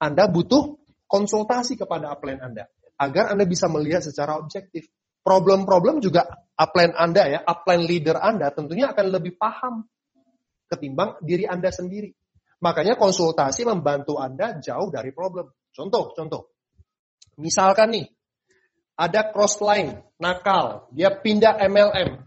[0.00, 0.80] Anda butuh
[1.10, 4.90] konsultasi kepada upline Anda agar Anda bisa melihat secara objektif.
[5.22, 6.26] Problem-problem juga
[6.58, 9.86] upline Anda ya, upline leader Anda tentunya akan lebih paham
[10.66, 12.10] ketimbang diri Anda sendiri.
[12.58, 15.46] Makanya konsultasi membantu Anda jauh dari problem.
[15.70, 16.50] Contoh, contoh.
[17.38, 18.06] Misalkan nih,
[18.98, 22.18] ada cross line, nakal, dia pindah MLM.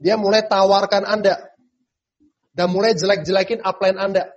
[0.00, 1.52] Dia mulai tawarkan Anda.
[2.56, 4.32] Dan mulai jelek-jelekin upline Anda.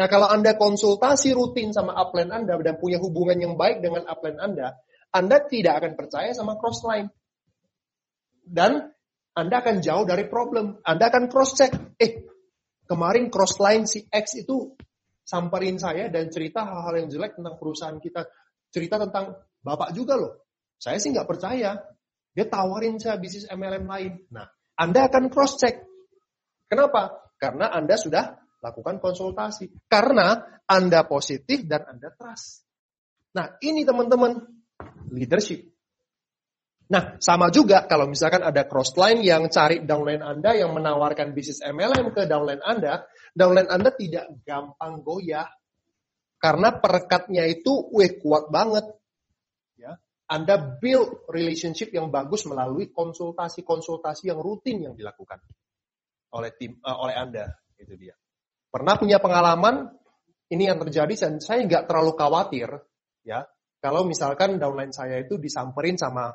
[0.00, 4.40] Nah kalau Anda konsultasi rutin sama upline Anda dan punya hubungan yang baik dengan upline
[4.40, 4.80] Anda,
[5.12, 7.12] Anda tidak akan percaya sama cross line.
[8.40, 8.88] Dan
[9.36, 10.80] Anda akan jauh dari problem.
[10.88, 11.76] Anda akan cross check.
[12.00, 12.24] Eh,
[12.88, 14.72] kemarin cross line si X itu
[15.20, 18.24] samperin saya dan cerita hal-hal yang jelek tentang perusahaan kita.
[18.72, 20.48] Cerita tentang Bapak juga loh.
[20.80, 21.76] Saya sih nggak percaya.
[22.32, 24.16] Dia tawarin saya bisnis MLM lain.
[24.32, 24.48] Nah,
[24.80, 25.76] Anda akan cross check.
[26.72, 27.20] Kenapa?
[27.36, 29.88] Karena Anda sudah lakukan konsultasi.
[29.88, 32.64] Karena Anda positif dan Anda trust.
[33.36, 34.40] Nah, ini teman-teman
[35.12, 35.66] leadership.
[36.90, 42.10] Nah, sama juga kalau misalkan ada crossline yang cari downline Anda yang menawarkan bisnis MLM
[42.10, 45.46] ke downline Anda, downline Anda tidak gampang goyah.
[46.40, 49.00] Karena perekatnya itu, weh kuat banget.
[50.30, 55.42] Anda build relationship yang bagus melalui konsultasi-konsultasi yang rutin yang dilakukan
[56.30, 58.14] oleh tim uh, oleh Anda itu dia.
[58.70, 59.90] Pernah punya pengalaman
[60.50, 62.70] ini yang terjadi dan saya nggak terlalu khawatir
[63.26, 63.46] ya
[63.78, 66.30] kalau misalkan downline saya itu disamperin sama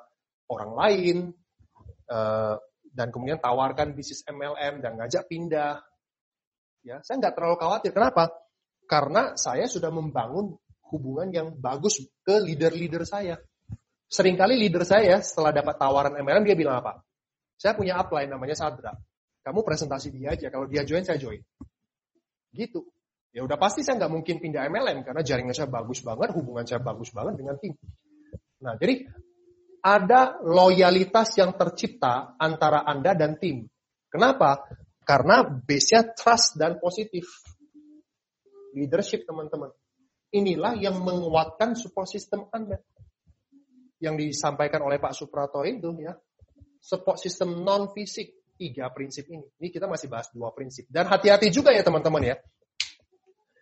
[0.51, 1.17] orang lain
[2.11, 2.55] uh,
[2.95, 5.83] dan kemudian tawarkan bisnis MLM dan ngajak pindah
[6.83, 8.31] ya saya nggak terlalu khawatir kenapa
[8.87, 10.55] karena saya sudah membangun
[10.91, 13.35] hubungan yang bagus ke leader-leader saya
[14.05, 17.01] Seringkali leader saya setelah dapat tawaran MLM dia bilang apa?
[17.57, 18.93] Saya punya upline namanya Sadra.
[19.41, 20.47] Kamu presentasi dia aja.
[20.53, 21.41] Kalau dia join, saya join.
[22.55, 22.87] Gitu.
[23.35, 26.79] Ya udah pasti saya nggak mungkin pindah MLM karena jaringan saya bagus banget, hubungan saya
[26.79, 27.75] bagus banget dengan tim.
[28.63, 29.03] Nah, jadi
[29.83, 33.67] ada loyalitas yang tercipta antara Anda dan tim.
[34.07, 34.63] Kenapa?
[35.03, 37.27] Karena base-nya trust dan positif.
[38.71, 39.69] Leadership, teman-teman.
[40.31, 42.79] Inilah yang menguatkan support system Anda
[43.99, 46.11] yang disampaikan oleh Pak Suprato itu ya
[46.83, 49.45] support system non fisik tiga prinsip ini.
[49.59, 52.35] Ini kita masih bahas dua prinsip dan hati-hati juga ya teman-teman ya.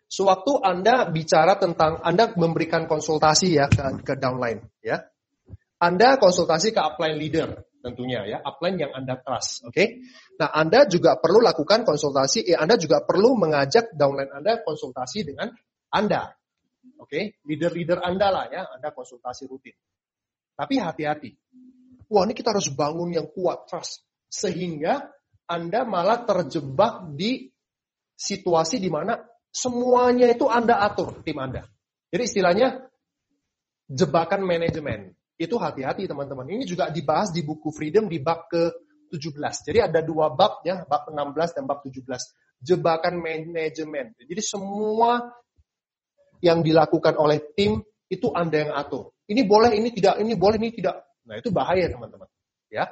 [0.07, 5.01] Sewaktu Anda bicara tentang Anda memberikan konsultasi ya ke, ke downline ya.
[5.81, 7.49] Anda konsultasi ke upline leader
[7.83, 9.75] tentunya ya, upline yang Anda trust, oke?
[9.75, 9.99] Okay?
[10.39, 15.51] Nah, Anda juga perlu lakukan konsultasi, ya Anda juga perlu mengajak downline Anda konsultasi dengan
[15.91, 16.31] Anda.
[17.03, 17.23] Oke, okay?
[17.43, 19.75] leader-leader Anda lah ya, Anda konsultasi rutin.
[20.55, 21.35] Tapi hati-hati.
[22.07, 24.07] Wah ini kita harus bangun yang kuat, trust.
[24.33, 25.13] Sehingga
[25.45, 27.53] Anda malah terjebak di
[28.17, 29.21] situasi di mana
[29.53, 31.69] semuanya itu Anda atur, tim Anda.
[32.09, 32.89] Jadi istilahnya
[33.85, 35.13] jebakan manajemen.
[35.37, 36.49] Itu hati-hati teman-teman.
[36.49, 39.69] Ini juga dibahas di buku Freedom di bab ke-17.
[39.69, 42.01] Jadi ada dua bab ya, bab 16 dan bab 17.
[42.63, 44.17] Jebakan manajemen.
[44.17, 45.29] Jadi semua
[46.41, 49.13] yang dilakukan oleh tim itu Anda yang atur.
[49.25, 51.01] Ini boleh, ini tidak, ini boleh, ini tidak.
[51.25, 52.29] Nah itu bahaya teman-teman.
[52.69, 52.89] Ya,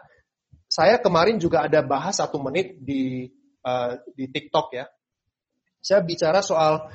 [0.71, 3.27] saya kemarin juga ada bahas satu menit di
[3.67, 4.87] uh, di TikTok ya.
[5.83, 6.87] Saya bicara soal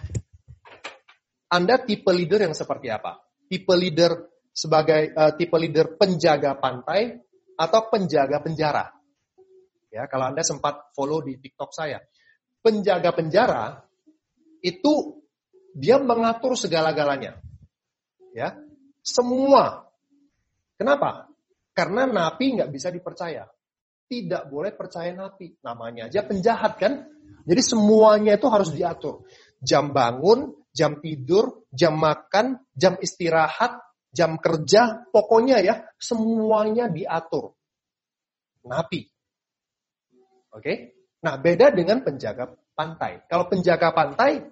[1.53, 3.21] Anda tipe leader yang seperti apa?
[3.45, 7.21] Tipe leader sebagai uh, tipe leader penjaga pantai
[7.61, 8.89] atau penjaga penjara?
[9.93, 12.01] Ya, kalau Anda sempat follow di TikTok saya.
[12.65, 13.85] Penjaga penjara
[14.65, 15.21] itu
[15.77, 17.37] dia mengatur segala-galanya.
[18.33, 18.57] Ya,
[19.05, 19.93] semua.
[20.81, 21.29] Kenapa?
[21.77, 23.47] Karena napi nggak bisa dipercaya.
[24.07, 25.59] Tidak boleh percaya napi.
[25.67, 27.07] Namanya aja penjahat kan?
[27.47, 29.27] Jadi semuanya itu harus diatur.
[29.59, 33.83] Jam bangun, jam tidur, jam makan, jam istirahat,
[34.15, 37.55] jam kerja, pokoknya ya semuanya diatur.
[38.67, 39.07] Napi.
[40.55, 40.75] Oke?
[41.23, 43.27] Nah, beda dengan penjaga pantai.
[43.27, 44.47] Kalau penjaga pantai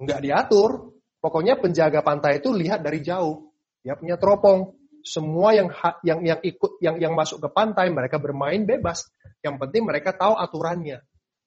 [0.00, 3.50] nggak diatur, Pokoknya penjaga pantai itu lihat dari jauh.
[3.82, 4.77] Dia punya teropong.
[5.04, 5.68] Semua yang
[6.02, 9.08] yang yang ikut yang yang masuk ke pantai mereka bermain bebas.
[9.40, 10.98] Yang penting mereka tahu aturannya.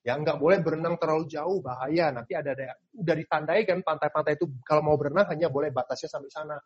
[0.01, 2.09] Ya nggak boleh berenang terlalu jauh bahaya.
[2.09, 6.31] Nanti ada, ada udah ditandai kan pantai-pantai itu kalau mau berenang hanya boleh batasnya sampai
[6.33, 6.57] sana.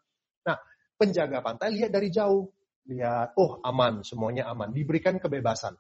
[0.48, 0.58] Nah
[0.96, 2.48] penjaga pantai lihat dari jauh.
[2.86, 4.70] Lihat, oh aman, semuanya aman.
[4.70, 5.74] Diberikan kebebasan.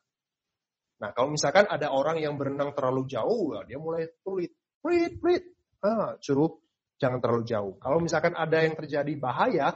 [0.99, 4.51] Nah kalau misalkan ada orang yang berenang terlalu jauh, dia mulai pelit,
[4.81, 5.43] pelit, pelit.
[5.85, 6.49] Ah, suruh
[6.97, 7.73] jangan terlalu jauh.
[7.77, 9.75] Kalau misalkan ada yang terjadi bahaya,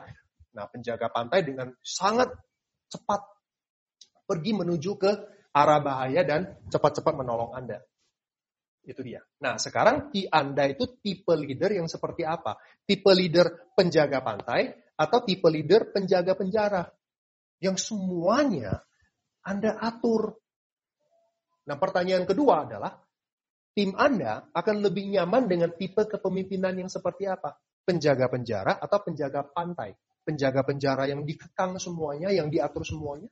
[0.56, 2.34] nah penjaga pantai dengan sangat
[2.89, 3.22] cepat
[4.30, 5.12] pergi menuju ke
[5.54, 7.82] arah bahaya dan cepat-cepat menolong Anda.
[8.86, 9.22] Itu dia.
[9.41, 12.58] Nah, sekarang di Anda itu tipe leader yang seperti apa?
[12.86, 16.86] Tipe leader penjaga pantai atau tipe leader penjaga penjara?
[17.60, 18.82] Yang semuanya
[19.45, 20.38] Anda atur.
[21.66, 22.97] Nah, pertanyaan kedua adalah,
[23.74, 27.58] tim Anda akan lebih nyaman dengan tipe kepemimpinan yang seperti apa?
[27.86, 29.93] Penjaga penjara atau penjaga pantai?
[30.30, 33.26] Penjaga penjara yang dikekang semuanya, yang diatur semuanya?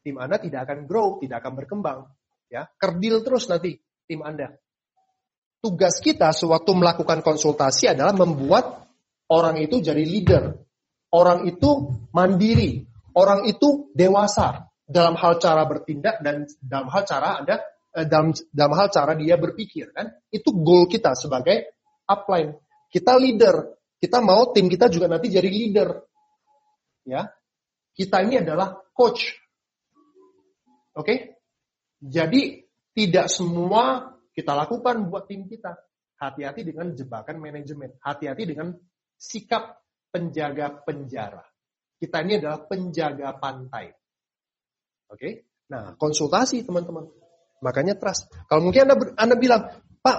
[0.00, 1.98] Tim Anda tidak akan grow, tidak akan berkembang.
[2.48, 3.76] Ya, kerdil terus nanti
[4.08, 4.56] tim Anda.
[5.60, 8.88] Tugas kita sewaktu melakukan konsultasi adalah membuat
[9.28, 10.56] orang itu jadi leader.
[11.12, 12.88] Orang itu mandiri.
[13.12, 17.60] Orang itu dewasa dalam hal cara bertindak dan dalam hal cara Anda
[17.92, 21.76] Eh, dalam, dalam hal cara dia berpikir kan itu goal kita sebagai
[22.08, 22.56] upline
[22.88, 23.68] kita leader
[24.00, 26.11] kita mau tim kita juga nanti jadi leader
[27.04, 27.28] ya,
[27.92, 29.36] kita ini adalah coach.
[30.96, 31.44] Oke?
[32.02, 32.60] Jadi
[32.92, 35.76] tidak semua kita lakukan buat tim kita.
[36.22, 37.98] Hati-hati dengan jebakan manajemen.
[37.98, 38.72] Hati-hati dengan
[39.18, 39.82] sikap
[40.12, 41.42] penjaga penjara.
[41.98, 43.90] Kita ini adalah penjaga pantai.
[45.10, 45.50] Oke?
[45.70, 47.06] Nah, konsultasi teman-teman.
[47.62, 48.30] Makanya trust.
[48.50, 49.62] Kalau mungkin Anda, Anda bilang,
[50.02, 50.18] Pak,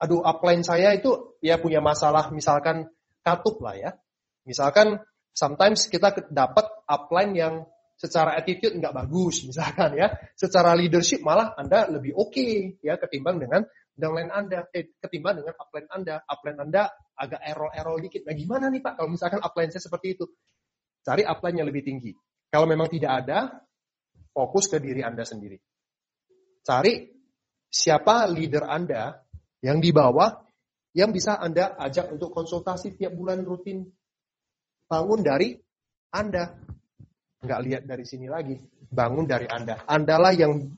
[0.00, 2.88] aduh upline saya itu ya punya masalah misalkan
[3.20, 3.90] katup lah ya.
[4.48, 5.02] Misalkan
[5.38, 7.54] sometimes kita dapat upline yang
[7.94, 10.10] secara attitude nggak bagus misalkan ya.
[10.34, 13.62] Secara leadership malah Anda lebih oke okay, ya ketimbang dengan
[13.94, 16.14] downline Anda, eh, ketimbang dengan upline Anda.
[16.26, 16.82] Upline Anda
[17.14, 18.26] agak error-error dikit.
[18.26, 20.26] Nah gimana nih Pak kalau misalkan upline saya seperti itu?
[21.06, 22.10] Cari upline yang lebih tinggi.
[22.50, 23.62] Kalau memang tidak ada,
[24.34, 25.58] fokus ke diri Anda sendiri.
[26.62, 27.10] Cari
[27.68, 29.18] siapa leader Anda
[29.60, 30.30] yang di bawah
[30.94, 33.84] yang bisa Anda ajak untuk konsultasi tiap bulan rutin.
[34.88, 35.52] Bangun dari
[36.16, 36.48] Anda.
[37.44, 38.56] Nggak lihat dari sini lagi.
[38.88, 39.84] Bangun dari Anda.
[39.84, 40.72] Andalah yang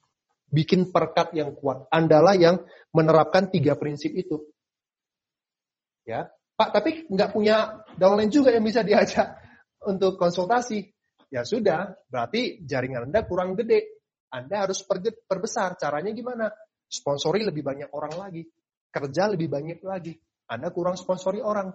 [0.50, 1.86] bikin perkat yang kuat.
[1.94, 4.50] Andalah yang menerapkan tiga prinsip itu.
[6.02, 6.26] Ya,
[6.58, 9.38] Pak, tapi nggak punya downline juga yang bisa diajak
[9.86, 10.90] untuk konsultasi.
[11.30, 14.02] Ya sudah, berarti jaringan Anda kurang gede.
[14.34, 14.82] Anda harus
[15.24, 15.78] perbesar.
[15.78, 16.50] Caranya gimana?
[16.90, 18.42] Sponsori lebih banyak orang lagi.
[18.90, 20.18] Kerja lebih banyak lagi.
[20.50, 21.70] Anda kurang sponsori orang.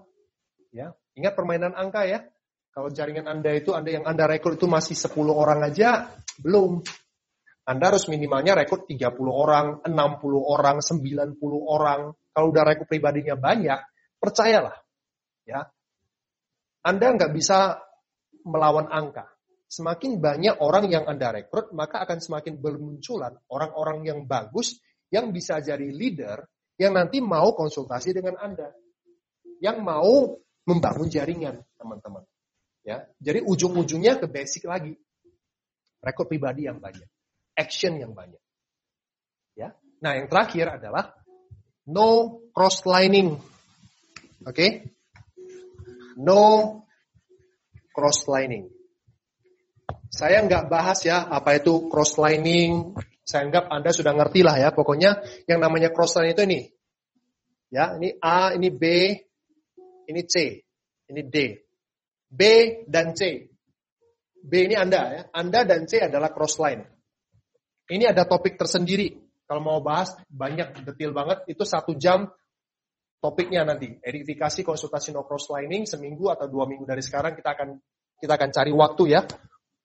[0.75, 2.27] Ya, Ingat permainan angka ya.
[2.75, 6.11] Kalau jaringan Anda itu, Anda yang Anda rekrut itu masih 10 orang aja,
[6.43, 6.83] belum.
[7.63, 9.95] Anda harus minimalnya rekrut 30 orang, 60
[10.43, 12.11] orang, 90 orang.
[12.35, 13.79] Kalau udah rekrut pribadinya banyak,
[14.19, 14.75] percayalah.
[15.47, 15.63] ya
[16.83, 17.79] Anda nggak bisa
[18.43, 19.31] melawan angka.
[19.71, 25.63] Semakin banyak orang yang Anda rekrut, maka akan semakin bermunculan orang-orang yang bagus yang bisa
[25.63, 26.43] jadi leader
[26.75, 28.67] yang nanti mau konsultasi dengan Anda.
[29.63, 30.13] Yang mau
[30.65, 32.25] membangun jaringan, teman-teman.
[32.85, 34.93] Ya, jadi ujung-ujungnya ke basic lagi.
[36.01, 37.09] Rekrut pribadi yang banyak,
[37.57, 38.41] action yang banyak.
[39.57, 39.73] Ya.
[40.05, 41.17] Nah, yang terakhir adalah
[41.89, 43.41] no cross lining.
[44.45, 44.53] Oke?
[44.53, 44.69] Okay?
[46.21, 46.85] No
[47.89, 48.69] cross lining.
[50.13, 52.93] Saya nggak bahas ya apa itu cross lining.
[53.25, 54.69] Saya anggap Anda sudah ngerti lah ya.
[54.69, 56.61] Pokoknya yang namanya cross lining itu ini.
[57.73, 58.83] Ya, ini A, ini B,
[60.09, 60.35] ini C,
[61.11, 61.37] ini D.
[62.25, 62.41] B
[62.89, 63.47] dan C.
[64.45, 65.21] B ini Anda ya.
[65.33, 66.57] Anda dan C adalah cross.
[67.85, 69.13] Ini ada topik tersendiri.
[69.45, 72.25] Kalau mau bahas banyak detail banget itu satu jam
[73.21, 73.93] topiknya nanti.
[74.01, 77.69] Edifikasi konsultasi no cross lining seminggu atau dua minggu dari sekarang kita akan
[78.17, 79.21] kita akan cari waktu ya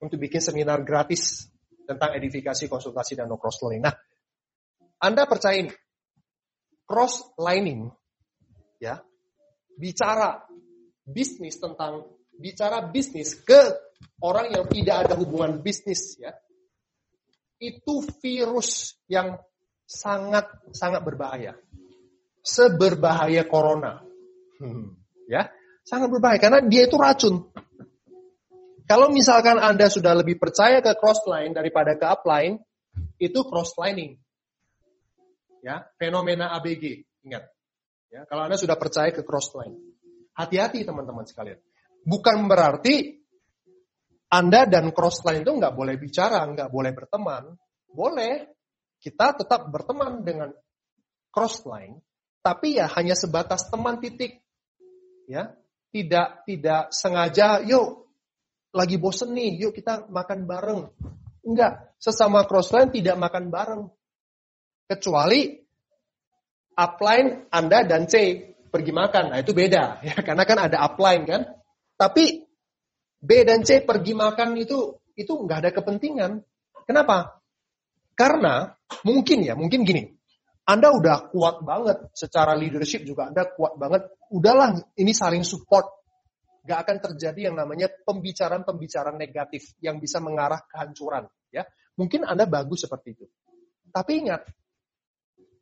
[0.00, 1.48] untuk bikin seminar gratis
[1.84, 3.84] tentang edifikasi, konsultasi, dan no cross lining.
[3.84, 3.94] Nah,
[5.02, 5.72] Anda percaya ini,
[6.86, 7.90] cross lining,
[8.78, 9.02] ya,
[9.80, 10.44] bicara
[11.08, 12.04] bisnis tentang,
[12.36, 13.72] bicara bisnis ke
[14.20, 16.36] orang yang tidak ada hubungan bisnis, ya,
[17.56, 19.40] itu virus yang
[19.88, 20.44] sangat
[20.76, 21.56] sangat berbahaya,
[22.44, 24.04] seberbahaya corona,
[24.60, 24.86] hmm,
[25.24, 25.48] ya,
[25.88, 27.48] sangat berbahaya karena dia itu racun.
[28.84, 32.58] Kalau misalkan Anda sudah lebih percaya ke crossline daripada ke upline,
[33.22, 34.18] itu crosslining.
[35.62, 37.46] Ya, fenomena ABG, ingat.
[38.10, 39.78] Ya, kalau Anda sudah percaya ke crossline.
[40.34, 41.62] Hati-hati teman-teman sekalian.
[42.02, 43.22] Bukan berarti
[44.30, 47.54] Anda dan crossline itu nggak boleh bicara, nggak boleh berteman.
[47.86, 48.50] Boleh.
[49.00, 50.52] Kita tetap berteman dengan
[51.32, 51.96] crossline,
[52.44, 54.44] tapi ya hanya sebatas teman titik.
[55.24, 55.56] Ya,
[55.88, 58.12] tidak tidak sengaja, yuk
[58.76, 60.90] lagi bosen nih, yuk kita makan bareng.
[61.46, 63.82] Enggak, sesama crossline tidak makan bareng.
[64.84, 65.64] Kecuali
[66.76, 68.14] upline Anda dan C
[68.70, 69.34] pergi makan.
[69.34, 71.42] Nah itu beda, ya karena kan ada upline kan.
[71.96, 72.44] Tapi
[73.20, 76.40] B dan C pergi makan itu itu nggak ada kepentingan.
[76.88, 77.42] Kenapa?
[78.16, 78.68] Karena
[79.06, 80.08] mungkin ya, mungkin gini.
[80.70, 84.06] Anda udah kuat banget secara leadership juga Anda kuat banget.
[84.30, 86.00] Udahlah ini saling support
[86.60, 91.24] Gak akan terjadi yang namanya pembicaraan-pembicaraan negatif yang bisa mengarah kehancuran.
[91.48, 91.64] Ya,
[91.96, 93.26] mungkin Anda bagus seperti itu.
[93.88, 94.44] Tapi ingat,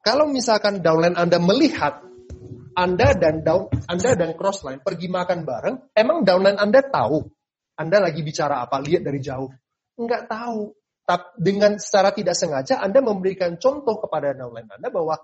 [0.03, 2.05] kalau misalkan downline Anda melihat
[2.79, 7.27] Anda dan down, Anda dan crossline pergi makan bareng, emang downline Anda tahu
[7.75, 8.79] Anda lagi bicara apa?
[8.79, 9.51] Lihat dari jauh.
[9.99, 10.75] Enggak tahu.
[11.09, 15.19] Tapi dengan secara tidak sengaja Anda memberikan contoh kepada downline Anda bahwa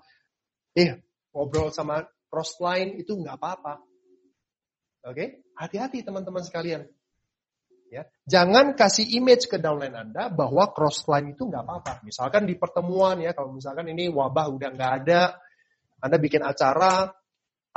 [0.75, 0.99] eh
[1.31, 3.79] ngobrol sama crossline itu nggak apa-apa.
[5.05, 5.27] Oke, okay?
[5.53, 6.89] hati-hati teman-teman sekalian.
[7.85, 11.93] Ya, jangan kasih image ke downline Anda bahwa crossline itu nggak apa-apa.
[12.01, 15.37] Misalkan di pertemuan ya, kalau misalkan ini wabah udah nggak ada,
[16.01, 17.13] Anda bikin acara,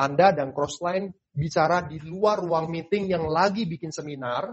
[0.00, 4.48] Anda dan crossline bicara di luar ruang meeting yang lagi bikin seminar,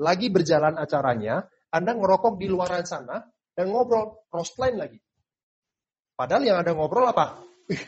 [0.00, 3.20] lagi berjalan acaranya, Anda ngerokok di luar sana
[3.52, 4.98] dan ngobrol cross line lagi.
[6.16, 7.44] Padahal yang ada ngobrol apa?
[7.68, 7.82] Ih,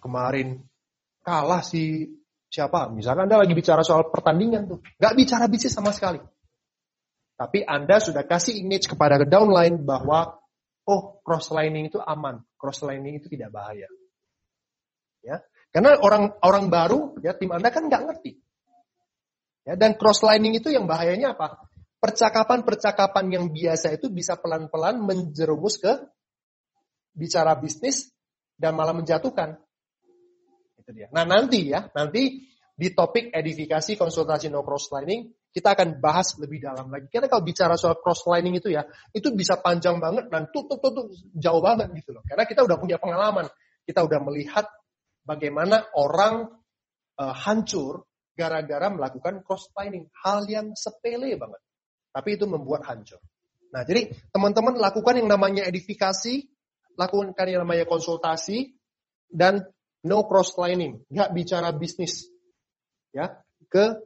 [0.00, 0.64] kemarin
[1.20, 2.08] kalah si
[2.48, 2.88] siapa?
[2.88, 4.78] Misalkan Anda lagi bicara soal pertandingan tuh.
[4.96, 6.20] Nggak bicara bisnis sama sekali.
[7.34, 10.38] Tapi Anda sudah kasih image kepada downline bahwa
[10.86, 13.90] oh cross lining itu aman, cross lining itu tidak bahaya.
[15.24, 15.42] Ya,
[15.74, 18.38] karena orang orang baru ya tim Anda kan nggak ngerti.
[19.64, 21.66] Ya, dan cross lining itu yang bahayanya apa?
[21.98, 26.04] Percakapan-percakapan yang biasa itu bisa pelan-pelan menjerumus ke
[27.16, 28.12] bicara bisnis
[28.60, 29.56] dan malah menjatuhkan.
[31.16, 32.44] Nah nanti ya, nanti
[32.76, 37.06] di topik edifikasi konsultasi no crosslining kita akan bahas lebih dalam lagi.
[37.06, 38.82] Karena kalau bicara soal crosslining itu ya,
[39.14, 41.06] itu bisa panjang banget dan tutup tutup
[41.38, 42.26] jauh banget gitu loh.
[42.26, 43.46] Karena kita udah punya pengalaman,
[43.86, 44.66] kita udah melihat
[45.22, 46.50] bagaimana orang
[47.22, 48.02] uh, hancur
[48.34, 51.62] gara-gara melakukan crosslining, hal yang sepele banget.
[52.10, 53.22] Tapi itu membuat hancur.
[53.70, 56.50] Nah, jadi teman-teman lakukan yang namanya edifikasi,
[56.98, 58.74] lakukan yang namanya konsultasi
[59.30, 59.66] dan
[60.02, 62.26] no cross lining, nggak bicara bisnis,
[63.10, 64.02] ya ke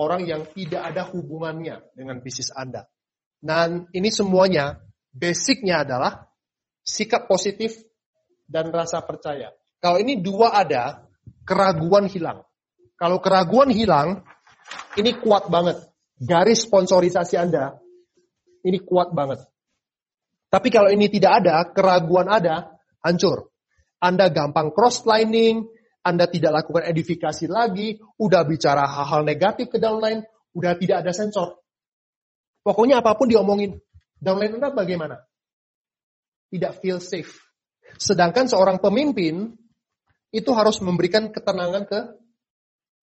[0.00, 2.88] orang yang tidak ada hubungannya dengan bisnis Anda.
[3.36, 4.80] Dan ini semuanya
[5.12, 6.24] basicnya adalah
[6.80, 7.76] sikap positif
[8.48, 9.52] dan rasa percaya.
[9.80, 11.04] Kalau ini dua ada,
[11.44, 12.40] keraguan hilang.
[12.96, 14.24] Kalau keraguan hilang,
[14.96, 15.80] ini kuat banget.
[16.20, 17.80] Garis sponsorisasi Anda,
[18.60, 19.40] ini kuat banget.
[20.52, 23.48] Tapi kalau ini tidak ada, keraguan ada, hancur.
[24.02, 25.64] Anda gampang cross-lining,
[26.10, 31.62] Anda tidak lakukan edifikasi lagi, udah bicara hal-hal negatif ke downline, udah tidak ada sensor.
[32.66, 33.78] Pokoknya apa pun diomongin.
[34.18, 35.16] Downline Anda bagaimana?
[36.50, 37.30] Tidak feel safe.
[37.94, 39.54] Sedangkan seorang pemimpin
[40.30, 42.00] itu harus memberikan ketenangan ke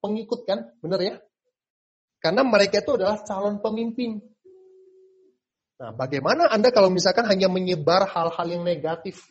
[0.04, 0.68] pengikut kan?
[0.84, 1.16] Benar ya?
[2.20, 4.20] Karena mereka itu adalah calon pemimpin.
[5.78, 9.22] Nah, bagaimana Anda kalau misalkan hanya menyebar hal-hal yang negatif,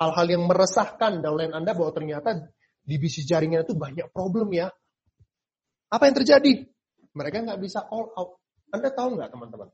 [0.00, 2.48] hal-hal yang meresahkan downline Anda bahwa ternyata
[2.82, 4.70] di bisnis jaringan itu banyak problem ya.
[5.88, 6.66] Apa yang terjadi?
[7.14, 8.40] Mereka nggak bisa all out.
[8.72, 9.68] Anda tahu nggak teman-teman?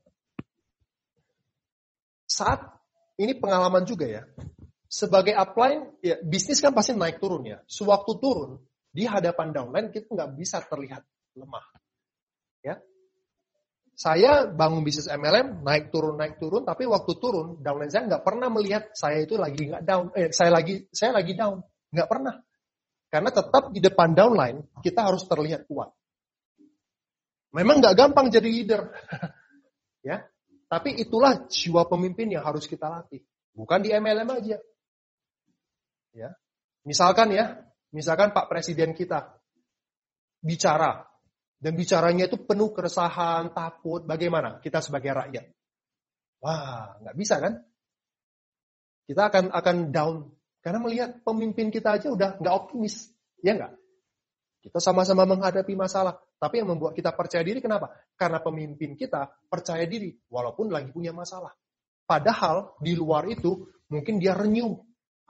[2.29, 2.61] Saat
[3.19, 4.23] ini pengalaman juga ya.
[4.89, 7.61] Sebagai upline, ya bisnis kan pasti naik turun ya.
[7.69, 8.57] Sewaktu turun,
[8.89, 11.05] di hadapan downline kita nggak bisa terlihat
[11.37, 11.65] lemah.
[12.65, 12.81] Ya,
[13.99, 18.47] saya bangun bisnis MLM naik turun naik turun, tapi waktu turun downline saya nggak pernah
[18.47, 21.59] melihat saya itu lagi nggak down, eh, saya lagi saya lagi down,
[21.91, 22.39] nggak pernah.
[23.09, 25.89] Karena tetap di depan downline kita harus terlihat kuat.
[27.49, 28.93] Memang nggak gampang jadi leader,
[30.09, 30.21] ya.
[30.69, 33.25] Tapi itulah jiwa pemimpin yang harus kita latih,
[33.57, 34.61] bukan di MLM aja.
[36.13, 36.29] Ya,
[36.85, 37.57] misalkan ya,
[37.89, 39.33] misalkan Pak Presiden kita
[40.45, 41.09] bicara,
[41.59, 44.05] dan bicaranya itu penuh keresahan, takut.
[44.05, 45.45] Bagaimana kita sebagai rakyat?
[46.39, 47.53] Wah, nggak bisa kan?
[49.09, 50.15] Kita akan akan down
[50.59, 53.73] karena melihat pemimpin kita aja udah nggak optimis, ya nggak?
[54.59, 57.95] Kita sama-sama menghadapi masalah, tapi yang membuat kita percaya diri kenapa?
[58.19, 61.55] Karena pemimpin kita percaya diri walaupun lagi punya masalah.
[62.03, 64.75] Padahal di luar itu mungkin dia renyum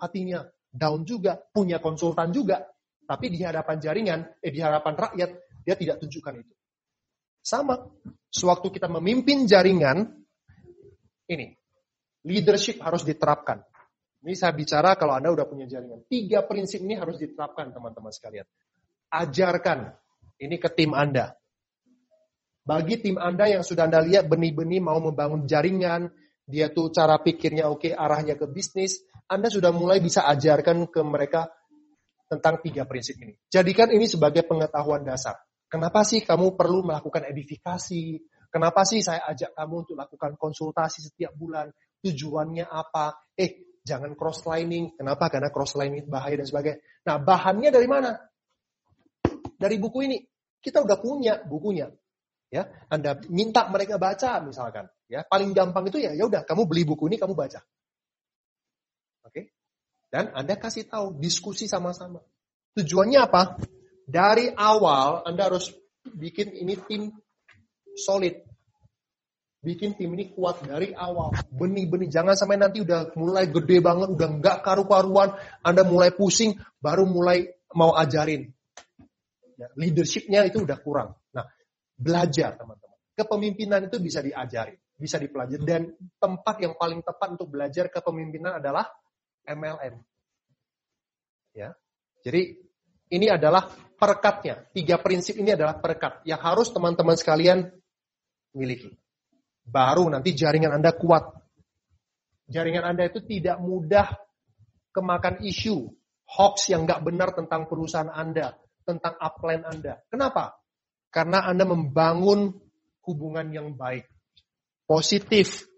[0.02, 0.42] hatinya,
[0.74, 2.66] down juga, punya konsultan juga,
[3.06, 5.30] tapi di hadapan jaringan, eh di hadapan rakyat
[5.62, 6.54] dia tidak tunjukkan itu.
[7.46, 7.86] Sama,
[8.34, 10.10] sewaktu kita memimpin jaringan,
[11.30, 11.54] ini,
[12.26, 13.62] leadership harus diterapkan.
[14.20, 16.03] Ini saya bicara kalau Anda udah punya jaringan.
[16.11, 18.43] Tiga prinsip ini harus diterapkan teman-teman sekalian.
[19.09, 19.95] Ajarkan
[20.43, 21.39] ini ke tim Anda.
[22.67, 26.11] Bagi tim Anda yang sudah Anda lihat benih-benih mau membangun jaringan,
[26.43, 31.49] dia tuh cara pikirnya oke, arahnya ke bisnis, Anda sudah mulai bisa ajarkan ke mereka
[32.30, 33.34] tentang tiga prinsip ini.
[33.49, 35.39] Jadikan ini sebagai pengetahuan dasar.
[35.70, 38.22] Kenapa sih kamu perlu melakukan edifikasi?
[38.49, 41.70] Kenapa sih saya ajak kamu untuk lakukan konsultasi setiap bulan?
[42.01, 43.17] Tujuannya apa?
[43.38, 44.96] Eh, jangan cross lining.
[44.96, 45.28] Kenapa?
[45.32, 46.80] Karena cross lining bahaya dan sebagainya.
[47.06, 48.16] Nah, bahannya dari mana?
[49.60, 50.18] Dari buku ini.
[50.60, 51.88] Kita udah punya bukunya.
[52.50, 55.22] Ya, Anda minta mereka baca misalkan, ya.
[55.22, 57.62] Paling gampang itu ya, ya udah kamu beli buku ini kamu baca.
[59.22, 59.54] Oke?
[60.10, 62.26] Dan Anda kasih tahu, diskusi sama-sama.
[62.74, 63.62] Tujuannya apa?
[64.10, 65.70] Dari awal Anda harus
[66.02, 67.14] bikin ini tim
[67.94, 68.49] solid.
[69.60, 71.36] Bikin tim ini kuat dari awal.
[71.51, 72.07] Benih-benih.
[72.07, 75.36] Jangan sampai nanti udah mulai gede banget, udah nggak karu-karuan.
[75.60, 77.43] Anda mulai pusing, baru mulai
[77.76, 78.47] mau ajarin.
[79.60, 81.20] Ya, leadershipnya itu udah kurang.
[81.36, 81.43] Nah,
[81.99, 82.95] belajar teman-teman.
[83.12, 85.60] Kepemimpinan itu bisa diajari, bisa dipelajari.
[85.68, 88.88] Dan tempat yang paling tepat untuk belajar kepemimpinan adalah
[89.43, 89.99] MLM.
[91.51, 91.76] Ya,
[92.24, 92.55] jadi
[93.12, 93.68] ini adalah
[93.99, 94.72] perekatnya.
[94.72, 97.68] Tiga prinsip ini adalah perekat yang harus teman-teman sekalian
[98.55, 98.95] miliki.
[99.70, 101.30] Baru nanti jaringan Anda kuat.
[102.49, 104.09] Jaringan Anda itu tidak mudah
[104.89, 105.93] kemakan isu,
[106.26, 110.01] hoax yang nggak benar tentang perusahaan Anda, tentang upline Anda.
[110.09, 110.57] Kenapa?
[111.13, 112.57] Karena Anda membangun
[113.05, 114.09] hubungan yang baik.
[114.89, 115.70] Positif,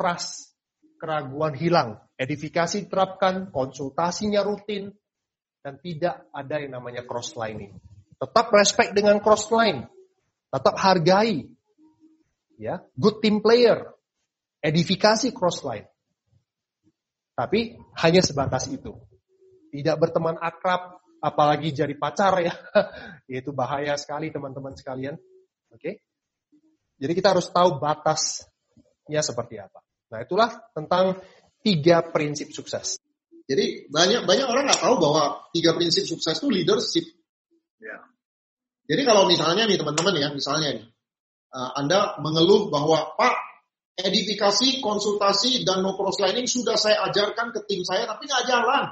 [0.00, 0.56] trust,
[0.96, 4.88] keraguan hilang, edifikasi terapkan, konsultasinya rutin,
[5.60, 7.76] dan tidak ada yang namanya cross lining.
[8.16, 9.84] Tetap respect dengan cross line,
[10.48, 11.44] tetap hargai,
[12.58, 13.90] ya, good team player,
[14.60, 15.88] edifikasi cross line.
[17.34, 18.94] Tapi hanya sebatas itu.
[19.74, 22.54] Tidak berteman akrab, apalagi jadi pacar ya.
[23.42, 25.18] Itu bahaya sekali teman-teman sekalian.
[25.74, 25.80] Oke.
[25.82, 25.94] Okay?
[26.94, 29.82] Jadi kita harus tahu batasnya seperti apa.
[30.14, 31.18] Nah itulah tentang
[31.58, 33.02] tiga prinsip sukses.
[33.44, 37.04] Jadi banyak banyak orang nggak tahu bahwa tiga prinsip sukses itu leadership.
[37.82, 37.98] Ya.
[38.86, 40.86] Jadi kalau misalnya nih teman-teman ya, misalnya nih,
[41.54, 43.34] Anda mengeluh bahwa Pak
[43.94, 48.90] edifikasi, konsultasi, dan no crosslining sudah saya ajarkan ke tim saya, tapi nggak jalan.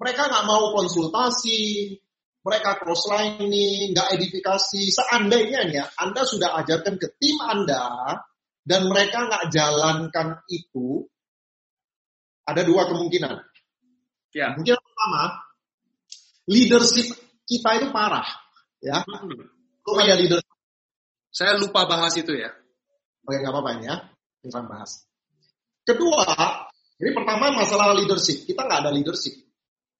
[0.00, 1.92] Mereka nggak mau konsultasi,
[2.40, 4.82] mereka crosslining, nggak edifikasi.
[4.88, 8.16] Seandainya ya, Anda sudah ajarkan ke tim Anda,
[8.64, 11.04] dan mereka nggak jalankan itu,
[12.48, 13.36] ada dua kemungkinan.
[14.32, 14.56] Ya.
[14.56, 15.22] Kemungkinan pertama,
[16.48, 17.08] leadership
[17.44, 18.26] kita itu parah.
[18.80, 19.44] Ya, hmm.
[19.84, 20.55] ada leadership.
[21.36, 22.48] Saya lupa bahas itu ya.
[23.28, 24.08] Oke, nggak apa-apa ya.
[24.40, 25.04] Kita bahas.
[25.84, 26.24] Kedua,
[26.96, 28.48] ini pertama masalah leadership.
[28.48, 29.36] Kita nggak ada leadership.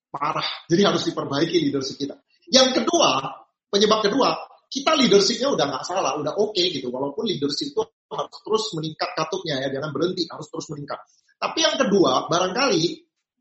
[0.08, 0.64] Parah.
[0.64, 2.16] Jadi harus diperbaiki leadership kita.
[2.48, 3.20] Yang kedua,
[3.68, 4.32] penyebab kedua,
[4.72, 6.88] kita leadershipnya udah nggak salah, udah oke okay gitu.
[6.88, 11.04] Walaupun leadership itu harus terus meningkat katupnya ya, jangan berhenti, harus terus meningkat.
[11.36, 12.84] Tapi yang kedua, barangkali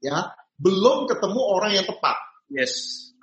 [0.04, 2.18] ya belum ketemu orang yang tepat.
[2.52, 2.74] Yes.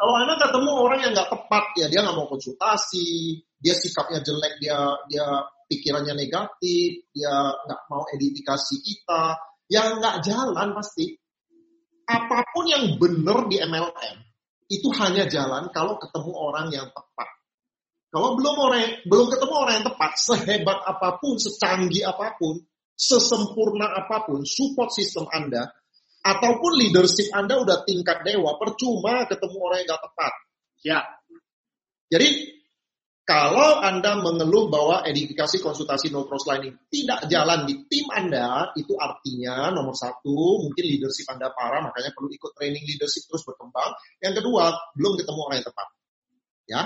[0.00, 4.58] Kalau anda ketemu orang yang nggak tepat ya, dia nggak mau konsultasi, dia sikapnya jelek,
[4.58, 5.26] dia dia
[5.70, 9.38] pikirannya negatif, dia nggak mau edifikasi kita,
[9.70, 11.14] yang nggak jalan pasti.
[12.02, 14.16] Apa pun yang benar di MLM,
[14.66, 17.28] itu hanya jalan kalau ketemu orang yang tepat.
[18.12, 22.60] Kalau belum orang belum ketemu orang yang tepat, sehebat apa pun, secanggih apa pun,
[22.92, 25.72] sesempurna apa pun support sistem Anda
[26.22, 30.32] ataupun leadership Anda udah tingkat dewa, percuma ketemu orang yang gak tepat.
[30.82, 31.00] Ya.
[32.12, 32.28] Jadi
[33.32, 39.72] kalau Anda mengeluh bahwa edifikasi konsultasi no crosslining tidak jalan di tim Anda, itu artinya
[39.72, 43.96] nomor satu, mungkin leadership Anda parah, makanya perlu ikut training leadership terus berkembang.
[44.20, 45.88] Yang kedua, belum ketemu orang yang tepat.
[46.68, 46.82] Ya.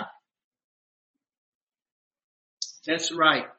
[2.86, 3.50] That's right.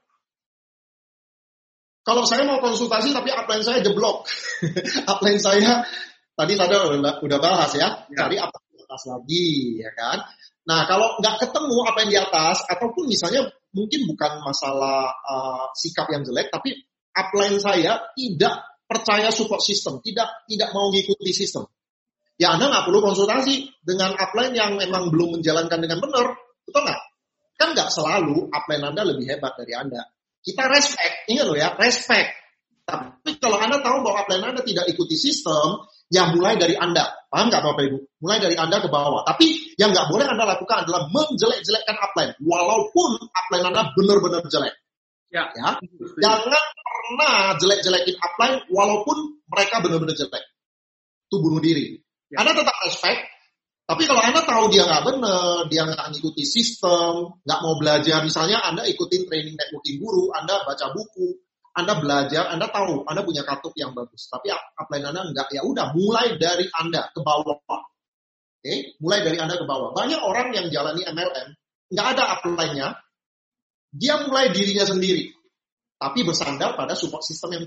[2.08, 4.32] Kalau saya mau konsultasi tapi upline saya jeblok.
[5.12, 5.84] upline saya,
[6.40, 8.16] tadi saya udah, udah bahas ya, ya.
[8.16, 8.67] cari apa di
[8.98, 10.26] atas lagi, ya kan?
[10.66, 16.10] Nah, kalau nggak ketemu apa yang di atas, ataupun misalnya mungkin bukan masalah uh, sikap
[16.10, 16.74] yang jelek, tapi
[17.14, 21.70] upline saya tidak percaya support system, tidak tidak mau mengikuti sistem.
[22.42, 26.26] Ya Anda nggak perlu konsultasi dengan upline yang memang belum menjalankan dengan benar,
[26.66, 27.02] betul nggak?
[27.58, 30.02] Kan nggak selalu upline Anda lebih hebat dari Anda.
[30.42, 32.34] Kita respect, ingat loh ya, respect.
[32.88, 37.08] Tapi kalau Anda tahu bahwa upline Anda tidak ikuti sistem, ya mulai dari Anda.
[37.28, 37.98] Paham nggak Bapak Ibu?
[38.24, 39.28] Mulai dari Anda ke bawah.
[39.28, 42.34] Tapi yang nggak boleh Anda lakukan adalah menjelek-jelekkan upline.
[42.44, 44.76] Walaupun upline Anda benar-benar jelek.
[45.28, 45.44] Ya.
[45.52, 45.76] ya.
[46.24, 50.44] Jangan pernah jelek-jelekin upline walaupun mereka benar-benar jelek.
[51.28, 52.00] Itu bunuh diri.
[52.32, 52.44] Ya.
[52.44, 53.24] Anda tetap respect,
[53.88, 58.60] tapi kalau Anda tahu dia nggak benar, dia nggak ngikuti sistem, nggak mau belajar, misalnya
[58.60, 61.40] Anda ikutin training networking guru, Anda baca buku,
[61.78, 64.26] anda belajar, Anda tahu, Anda punya kartu yang bagus.
[64.34, 67.54] Tapi upline Anda enggak, ya udah mulai dari Anda ke bawah.
[67.54, 68.98] Oke, okay?
[68.98, 69.94] mulai dari Anda ke bawah.
[69.94, 71.54] Banyak orang yang jalani MLM,
[71.94, 72.98] nggak ada upline-nya,
[73.94, 75.30] dia mulai dirinya sendiri.
[76.02, 77.66] Tapi bersandar pada support system yang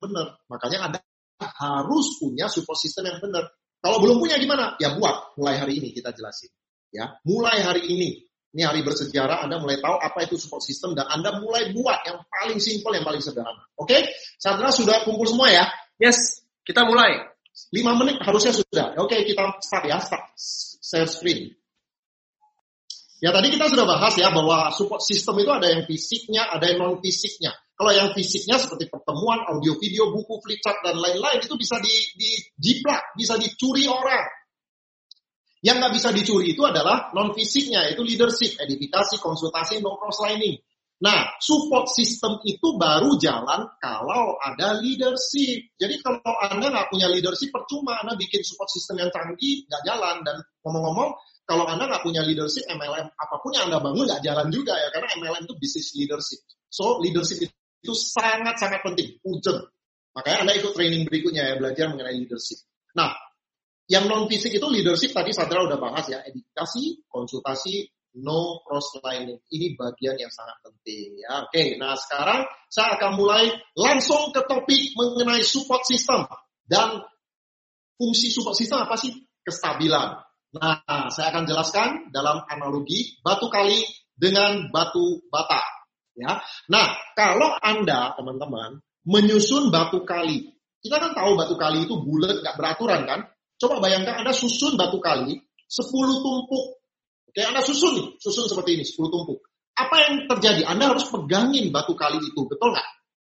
[0.00, 0.40] benar.
[0.48, 0.98] Makanya Anda
[1.44, 3.44] harus punya support system yang benar.
[3.84, 4.80] Kalau belum punya gimana?
[4.80, 6.48] Ya buat, mulai hari ini kita jelasin.
[6.96, 11.06] Ya, mulai hari ini ini hari bersejarah, Anda mulai tahu apa itu support system dan
[11.06, 13.62] Anda mulai buat yang paling simpel, yang paling sederhana.
[13.78, 13.94] Oke?
[13.94, 14.00] Okay?
[14.42, 15.70] Sandra sudah kumpul semua ya?
[16.02, 17.30] Yes, kita mulai.
[17.70, 18.98] 5 menit harusnya sudah.
[18.98, 20.34] Oke, okay, kita start ya, start
[20.82, 21.54] share screen.
[23.20, 26.80] Ya tadi kita sudah bahas ya bahwa support system itu ada yang fisiknya, ada yang
[26.80, 27.52] non fisiknya.
[27.76, 32.30] Kalau yang fisiknya seperti pertemuan, audio, video, buku, flipchart dan lain-lain itu bisa di, di
[32.56, 34.24] jiplak, bisa dicuri orang.
[35.60, 40.56] Yang nggak bisa dicuri itu adalah non fisiknya, yaitu leadership, edifikasi, konsultasi, no cross lining.
[41.00, 45.72] Nah, support system itu baru jalan kalau ada leadership.
[45.80, 50.20] Jadi kalau Anda nggak punya leadership, percuma Anda bikin support system yang canggih, nggak jalan.
[50.20, 51.16] Dan ngomong-ngomong,
[51.48, 54.92] kalau Anda nggak punya leadership, MLM apa pun yang Anda bangun nggak jalan juga ya,
[54.92, 56.40] karena MLM itu bisnis leadership.
[56.68, 59.72] So, leadership itu sangat-sangat penting, urgent.
[60.12, 62.60] Makanya Anda ikut training berikutnya ya, belajar mengenai leadership.
[62.92, 63.16] Nah,
[63.90, 67.90] yang non fisik itu leadership tadi Sadra udah bahas ya, edukasi, konsultasi,
[68.22, 69.42] no cross lining.
[69.50, 71.42] Ini bagian yang sangat penting ya.
[71.42, 76.22] Oke, nah sekarang saya akan mulai langsung ke topik mengenai support system
[76.70, 77.02] dan
[77.98, 79.10] fungsi support system apa sih?
[79.42, 80.22] Kestabilan.
[80.50, 83.82] Nah, saya akan jelaskan dalam analogi batu kali
[84.14, 85.62] dengan batu bata.
[86.18, 86.42] Ya.
[86.70, 90.50] Nah, kalau Anda, teman-teman, menyusun batu kali,
[90.82, 93.20] kita kan tahu batu kali itu bulat, nggak beraturan kan?
[93.60, 95.36] Coba bayangkan Anda susun batu kali
[95.68, 96.80] 10 tumpuk.
[97.28, 99.38] Oke, Anda susun nih, susun seperti ini, 10 tumpuk.
[99.76, 100.66] Apa yang terjadi?
[100.66, 102.88] Anda harus pegangin batu kali itu, betul nggak?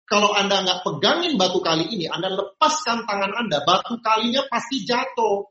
[0.07, 5.49] Kalau Anda nggak pegangin batu kali ini, Anda lepaskan tangan Anda, batu kalinya pasti jatuh.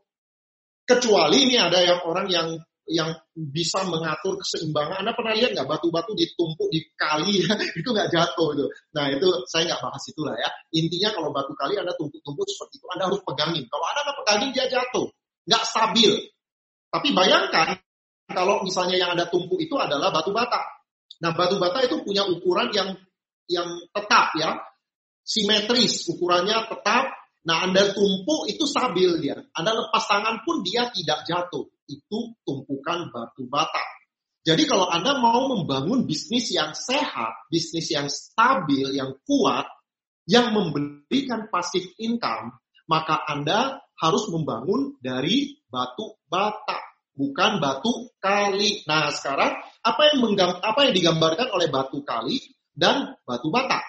[0.85, 2.47] Kecuali ini ada yang orang yang
[2.89, 5.05] yang bisa mengatur keseimbangan.
[5.05, 7.45] Anda pernah lihat nggak batu-batu ditumpuk di kali
[7.79, 8.65] itu nggak jatuh itu.
[8.97, 10.49] Nah itu saya nggak bahas itulah ya.
[10.73, 13.63] Intinya kalau batu kali Anda tumpuk-tumpuk seperti itu, Anda harus pegangin.
[13.69, 15.05] Kalau Anda nggak pegangin dia jatuh,
[15.45, 16.11] nggak stabil.
[16.89, 17.77] Tapi bayangkan
[18.33, 20.65] kalau misalnya yang Anda tumpuk itu adalah batu bata.
[21.21, 22.97] Nah batu bata itu punya ukuran yang
[23.45, 24.57] yang tetap ya,
[25.21, 27.05] simetris, ukurannya tetap.
[27.45, 29.37] Nah Anda tumpuk itu stabil dia.
[29.53, 33.81] Anda lepas tangan pun dia tidak jatuh itu tumpukan batu bata.
[34.45, 39.67] Jadi kalau Anda mau membangun bisnis yang sehat, bisnis yang stabil, yang kuat,
[40.29, 42.55] yang memberikan pasif income,
[42.87, 46.79] maka Anda harus membangun dari batu bata,
[47.11, 48.87] bukan batu kali.
[48.87, 52.39] Nah, sekarang apa yang menggam, apa yang digambarkan oleh batu kali
[52.71, 53.83] dan batu bata?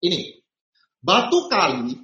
[0.00, 0.40] Ini.
[1.04, 2.00] Batu kali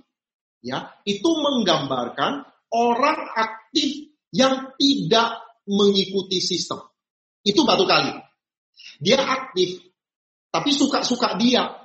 [0.60, 6.82] ya, itu menggambarkan orang aktif yang tidak mengikuti sistem.
[7.42, 8.14] Itu batu kali.
[9.00, 9.80] Dia aktif,
[10.50, 11.80] tapi suka-suka dia.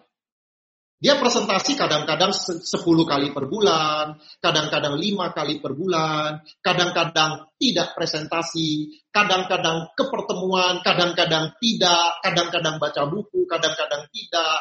[0.95, 2.63] Dia presentasi kadang-kadang 10
[3.03, 11.51] kali per bulan, kadang-kadang 5 kali per bulan, kadang-kadang tidak presentasi, kadang-kadang ke pertemuan, kadang-kadang
[11.59, 14.59] tidak, kadang-kadang baca buku, kadang-kadang tidak,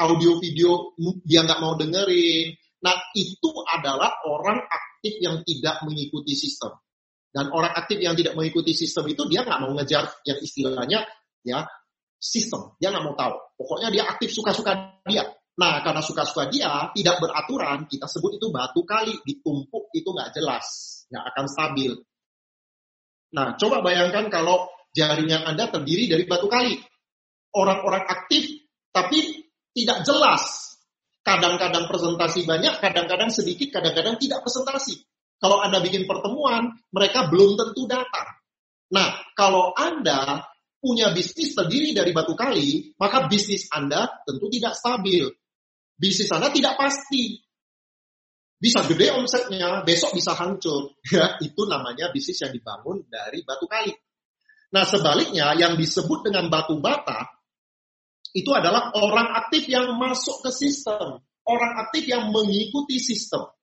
[0.00, 2.56] audio video dia nggak mau dengerin.
[2.82, 6.74] Nah itu adalah orang aktif yang tidak mengikuti sistem.
[7.34, 11.02] Dan orang aktif yang tidak mengikuti sistem itu dia nggak mau ngejar yang istilahnya
[11.42, 11.66] ya
[12.14, 12.78] sistem.
[12.78, 13.34] Dia nggak mau tahu.
[13.58, 15.26] Pokoknya dia aktif suka-suka dia.
[15.58, 20.66] Nah karena suka-suka dia tidak beraturan, kita sebut itu batu kali ditumpuk itu nggak jelas,
[21.10, 21.92] nggak akan stabil.
[23.34, 26.78] Nah coba bayangkan kalau jaringan Anda terdiri dari batu kali.
[27.54, 28.46] Orang-orang aktif
[28.94, 30.74] tapi tidak jelas.
[31.24, 35.02] Kadang-kadang presentasi banyak, kadang-kadang sedikit, kadang-kadang tidak presentasi.
[35.44, 38.32] Kalau Anda bikin pertemuan, mereka belum tentu datang.
[38.96, 40.40] Nah, kalau Anda
[40.80, 45.28] punya bisnis terdiri dari batu kali, maka bisnis Anda tentu tidak stabil.
[46.00, 47.44] Bisnis Anda tidak pasti.
[48.56, 50.96] Bisa gede omsetnya, besok bisa hancur.
[51.12, 53.92] Ya, itu namanya bisnis yang dibangun dari batu kali.
[54.72, 57.36] Nah, sebaliknya yang disebut dengan batu bata
[58.32, 63.53] itu adalah orang aktif yang masuk ke sistem, orang aktif yang mengikuti sistem.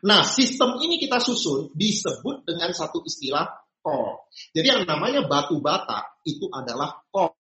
[0.00, 3.44] Nah, sistem ini kita susun disebut dengan satu istilah
[3.84, 4.32] core.
[4.56, 7.36] Jadi yang namanya batu bata itu adalah core,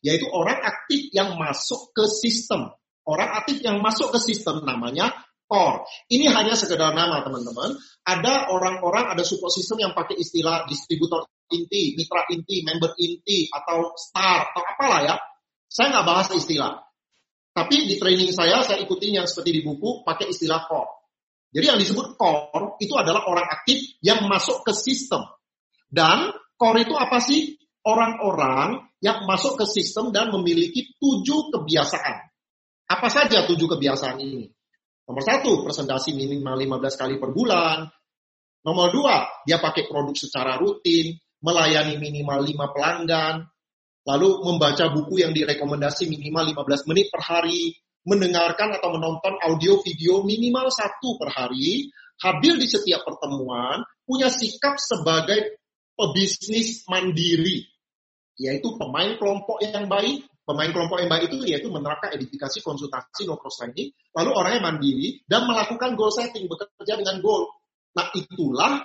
[0.00, 2.72] yaitu orang aktif yang masuk ke sistem.
[3.02, 5.12] Orang aktif yang masuk ke sistem namanya
[5.44, 5.84] core.
[6.08, 7.76] Ini hanya sekedar nama, teman-teman.
[8.08, 13.92] Ada orang-orang, ada support system yang pakai istilah distributor inti, mitra inti, member inti, atau
[14.00, 15.14] star, atau apalah ya.
[15.68, 16.80] Saya nggak bahas istilah.
[17.52, 21.01] Tapi di training saya, saya ikutin yang seperti di buku, pakai istilah core.
[21.52, 25.20] Jadi yang disebut core itu adalah orang aktif yang masuk ke sistem.
[25.84, 27.60] Dan core itu apa sih?
[27.84, 32.16] Orang-orang yang masuk ke sistem dan memiliki tujuh kebiasaan.
[32.88, 34.48] Apa saja tujuh kebiasaan ini?
[35.02, 37.84] Nomor satu, presentasi minimal 15 kali per bulan.
[38.62, 43.42] Nomor dua, dia pakai produk secara rutin, melayani minimal 5 pelanggan,
[44.06, 50.26] lalu membaca buku yang direkomendasi minimal 15 menit per hari, mendengarkan atau menonton audio video
[50.26, 51.90] minimal satu per hari,
[52.22, 55.62] hadir di setiap pertemuan, punya sikap sebagai
[55.94, 57.62] pebisnis mandiri,
[58.38, 60.26] yaitu pemain kelompok yang baik.
[60.42, 65.22] Pemain kelompok yang baik itu yaitu menerapkan edifikasi, konsultasi, no cross training, lalu orangnya mandiri
[65.22, 67.46] dan melakukan goal setting, bekerja dengan goal.
[67.94, 68.82] Nah itulah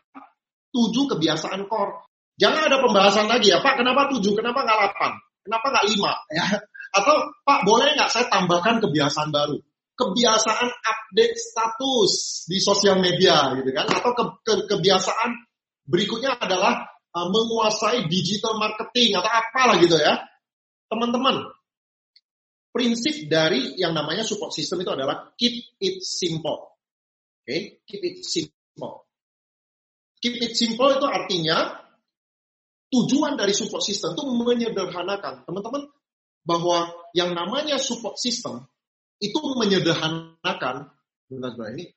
[0.69, 2.05] tujuh kebiasaan core.
[2.37, 5.11] Jangan ada pembahasan lagi ya, Pak, kenapa tujuh, kenapa nggak delapan,
[5.41, 6.13] kenapa nggak lima?
[6.29, 6.45] Ya,
[6.93, 9.57] atau Pak boleh nggak saya tambahkan kebiasaan baru?
[9.97, 13.89] Kebiasaan update status di sosial media gitu kan?
[13.89, 15.33] Atau ke, ke, kebiasaan
[15.89, 16.85] berikutnya adalah
[17.17, 20.21] uh, menguasai digital marketing atau apalah gitu ya.
[20.87, 21.43] Teman-teman,
[22.71, 26.77] prinsip dari yang namanya support system itu adalah keep it simple.
[27.41, 27.61] Oke, okay?
[27.89, 29.07] keep it simple.
[30.21, 31.87] Keep it simple itu artinya
[32.93, 35.43] tujuan dari support system itu menyederhanakan.
[35.43, 35.89] Teman-teman,
[36.47, 38.63] bahwa yang namanya support system
[39.19, 40.87] itu menyederhanakan
[41.27, 41.91] bentar bentar ini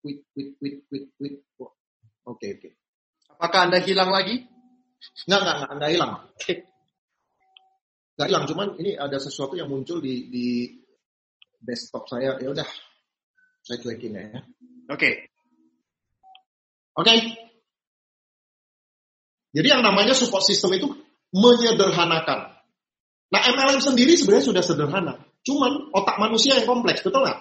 [0.00, 1.76] quit quit quit quit quit oke
[2.24, 2.72] oke okay.
[3.36, 4.48] apakah anda hilang lagi
[5.28, 6.56] nggak nggak nggak nggak hilang okay.
[8.16, 10.46] nggak hilang cuman ini ada sesuatu yang muncul di di
[11.60, 12.68] desktop saya ya udah
[13.60, 14.40] saya cuekin ya oke
[14.88, 15.12] okay.
[16.96, 17.18] oke okay.
[19.52, 20.88] jadi yang namanya support system itu
[21.36, 22.51] menyederhanakan
[23.32, 25.14] Nah MLM sendiri sebenarnya sudah sederhana.
[25.42, 27.40] Cuman otak manusia yang kompleks, betul nggak?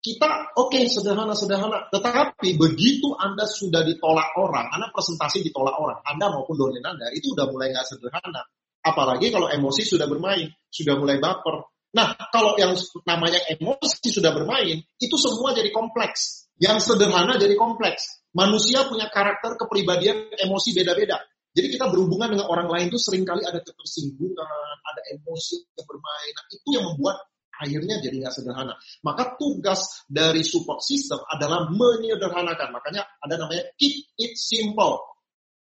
[0.00, 6.32] Kita oke okay, sederhana-sederhana, tetapi begitu Anda sudah ditolak orang, Anda presentasi ditolak orang, Anda
[6.32, 8.40] maupun dosen Anda, itu udah mulai nggak sederhana.
[8.80, 11.68] Apalagi kalau emosi sudah bermain, sudah mulai baper.
[11.92, 12.72] Nah, kalau yang
[13.04, 16.48] namanya emosi sudah bermain, itu semua jadi kompleks.
[16.56, 18.24] Yang sederhana jadi kompleks.
[18.32, 21.20] Manusia punya karakter kepribadian emosi beda-beda.
[21.50, 26.32] Jadi kita berhubungan dengan orang lain itu sering kali ada ketersinggungan, ada emosi yang bermain.
[26.34, 27.16] Nah, itu yang membuat
[27.60, 28.74] akhirnya jadi nggak sederhana.
[29.04, 32.70] Maka tugas dari support system adalah menyederhanakan.
[32.72, 35.02] Makanya ada namanya keep it simple.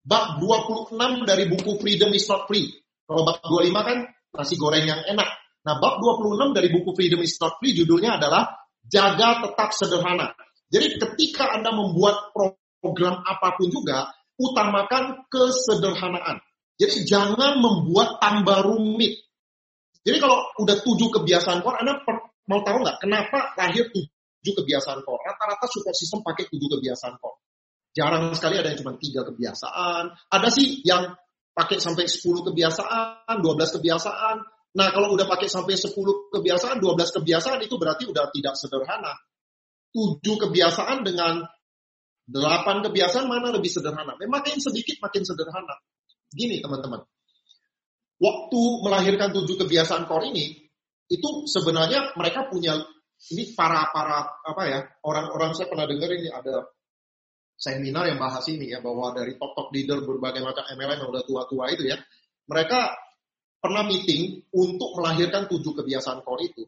[0.08, 0.96] Bab 26
[1.28, 2.68] dari buku Freedom is not free.
[3.08, 3.98] Kalau bab 25 kan
[4.36, 5.30] nasi goreng yang enak.
[5.68, 8.56] Nah, bab 26 dari buku Freedom is not free judulnya adalah
[8.88, 10.32] jaga tetap sederhana.
[10.68, 12.36] Jadi ketika Anda membuat
[12.80, 16.40] program apa pun juga, utamakan kesederhanaan.
[16.78, 19.18] Jadi jangan membuat tambah rumit.
[20.06, 22.00] Jadi kalau udah tujuh kebiasaan core, Anda
[22.48, 25.20] mau tahu nggak kenapa lahir tujuh kebiasaan core?
[25.26, 27.44] Rata-rata support system pakai tujuh kebiasaan core.
[27.98, 30.14] Jarang sekali ada yang cuma tiga kebiasaan.
[30.30, 31.18] Ada sih yang
[31.58, 34.38] pakai sampai sepuluh kebiasaan, dua belas kebiasaan.
[34.78, 39.18] Nah kalau udah pakai sampai sepuluh kebiasaan, dua belas kebiasaan itu berarti udah tidak sederhana.
[39.90, 41.42] Tujuh kebiasaan dengan
[42.28, 44.20] Delapan kebiasaan mana lebih sederhana?
[44.20, 45.80] Memang makin sedikit makin sederhana.
[46.28, 47.00] Gini teman-teman,
[48.20, 50.68] waktu melahirkan tujuh kebiasaan core ini,
[51.08, 52.76] itu sebenarnya mereka punya
[53.32, 56.68] ini para para apa ya orang-orang saya pernah dengar ini ada
[57.58, 61.24] seminar yang bahas ini ya bahwa dari top top leader berbagai macam MLM yang udah
[61.26, 61.98] tua-tua itu ya
[62.46, 62.94] mereka
[63.58, 66.64] pernah meeting untuk melahirkan tujuh kebiasaan core itu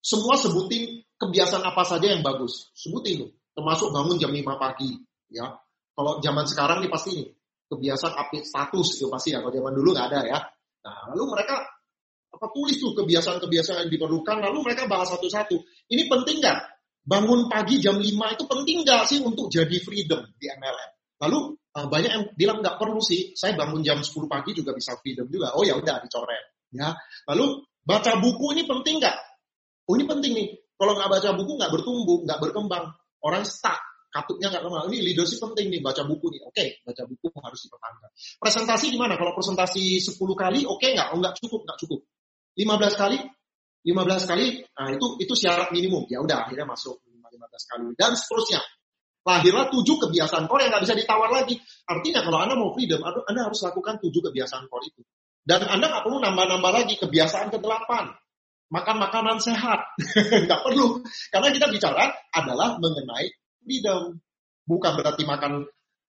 [0.00, 4.90] semua sebutin kebiasaan apa saja yang bagus sebutin tuh termasuk bangun jam 5 pagi
[5.30, 5.46] ya.
[5.94, 7.22] Kalau zaman sekarang nih pasti
[7.70, 9.38] kebiasaan update status itu pasti ya.
[9.40, 10.38] Kalau zaman dulu nggak ada ya.
[10.84, 11.62] Nah lalu mereka
[12.34, 15.54] apa tulis tuh kebiasaan-kebiasaan yang diperlukan lalu mereka bahas satu-satu.
[15.88, 16.58] Ini penting nggak?
[17.04, 20.90] Bangun pagi jam 5 itu penting nggak sih untuk jadi freedom di MLM
[21.24, 23.32] lalu eh, banyak yang bilang nggak perlu sih.
[23.38, 25.54] Saya bangun jam 10 pagi juga bisa freedom juga.
[25.54, 26.90] Oh ya udah dicoret ya.
[27.30, 29.16] Lalu baca buku ini penting nggak?
[29.86, 30.48] Oh ini penting nih.
[30.74, 32.84] Kalau nggak baca buku nggak bertumbuh nggak berkembang
[33.24, 33.80] orang stuck,
[34.12, 34.84] katupnya nggak kenal.
[34.92, 36.40] Ini leadership penting nih, baca buku nih.
[36.44, 38.10] Oke, baca buku harus dipertahankan.
[38.38, 39.18] Presentasi gimana?
[39.18, 41.08] Kalau presentasi 10 kali, oke okay nggak?
[41.10, 42.00] Oh, nggak cukup, nggak cukup.
[42.54, 43.18] 15 kali,
[43.82, 44.46] 15 kali,
[44.78, 46.06] nah itu itu syarat minimum.
[46.06, 47.84] Ya udah, akhirnya masuk 15 kali.
[47.98, 48.62] Dan seterusnya.
[49.24, 51.56] Lahirlah tujuh kebiasaan core yang nggak bisa ditawar lagi.
[51.88, 55.00] Artinya kalau Anda mau freedom, Anda harus lakukan tujuh kebiasaan core itu.
[55.40, 57.88] Dan Anda nggak perlu nambah-nambah lagi kebiasaan ke-8
[58.72, 59.80] makan makanan sehat.
[60.46, 61.02] Nggak perlu.
[61.32, 63.28] Karena kita bicara adalah mengenai
[63.64, 64.20] freedom.
[64.64, 65.68] Bukan berarti makan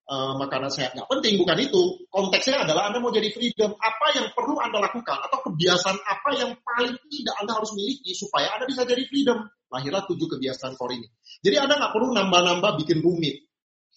[0.09, 1.83] uh, makanan sehat nggak penting, bukan itu.
[2.07, 3.75] Konteksnya adalah Anda mau jadi freedom.
[3.75, 8.53] Apa yang perlu Anda lakukan atau kebiasaan apa yang paling tidak Anda harus miliki supaya
[8.55, 9.43] Anda bisa jadi freedom.
[9.67, 11.07] Lahirlah tujuh kebiasaan core ini.
[11.43, 13.43] Jadi Anda nggak perlu nambah-nambah bikin rumit.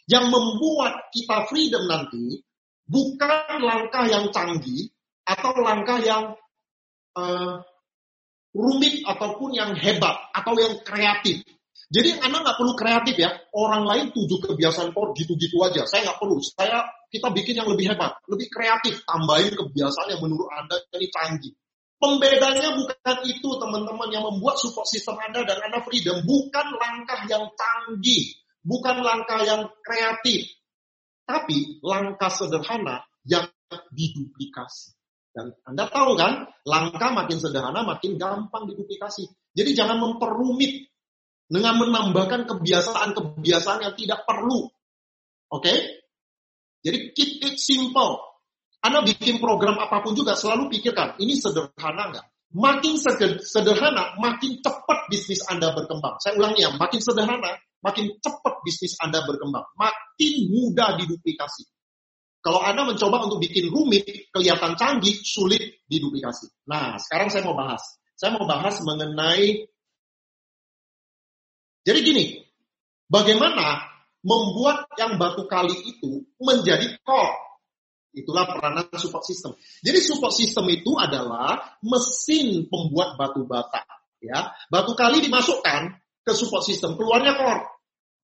[0.08, 2.40] Yang membuat kita freedom nanti
[2.88, 4.88] bukan langkah yang canggih
[5.28, 6.32] atau langkah yang
[7.12, 7.60] uh,
[8.58, 11.46] rumit ataupun yang hebat atau yang kreatif.
[11.88, 13.30] Jadi Anda nggak perlu kreatif ya.
[13.54, 15.86] Orang lain tujuh kebiasaan core gitu-gitu aja.
[15.86, 16.36] Saya nggak perlu.
[16.42, 19.00] Saya kita bikin yang lebih hebat, lebih kreatif.
[19.08, 21.54] Tambahin kebiasaan yang menurut Anda ini canggih.
[21.98, 26.26] Pembedanya bukan itu teman-teman yang membuat support system Anda dan Anda freedom.
[26.26, 28.36] Bukan langkah yang canggih.
[28.60, 30.50] Bukan langkah yang kreatif.
[31.24, 33.48] Tapi langkah sederhana yang
[33.92, 34.97] diduplikasi.
[35.32, 39.28] Dan Anda tahu kan, langkah makin sederhana makin gampang diduplikasi.
[39.54, 40.88] Jadi jangan memperumit
[41.48, 44.68] dengan menambahkan kebiasaan-kebiasaan yang tidak perlu.
[45.48, 45.64] Oke?
[45.64, 45.78] Okay?
[46.84, 48.22] Jadi keep it simple.
[48.78, 52.26] Anda bikin program apa pun juga selalu pikirkan, ini sederhana nggak?
[52.54, 52.94] Makin
[53.42, 56.16] sederhana, makin cepat bisnis Anda berkembang.
[56.22, 59.66] Saya ulangi ya, makin sederhana, makin cepat bisnis Anda berkembang.
[59.76, 61.66] Makin mudah diduplikasi.
[62.38, 66.68] Kalau Anda mencoba untuk bikin rumit, kelihatan canggih, sulit diduplikasi.
[66.70, 67.82] Nah, sekarang saya mau bahas.
[68.14, 69.68] Saya mau bahas mengenai
[71.88, 72.44] jadi gini,
[73.08, 73.80] bagaimana
[74.20, 77.32] membuat yang batu kali itu menjadi core.
[78.12, 79.56] Itulah peranan support system.
[79.80, 83.80] Jadi support system itu adalah mesin pembuat batu bata.
[84.20, 85.96] Ya, batu kali dimasukkan
[86.28, 87.64] ke support system, keluarnya core.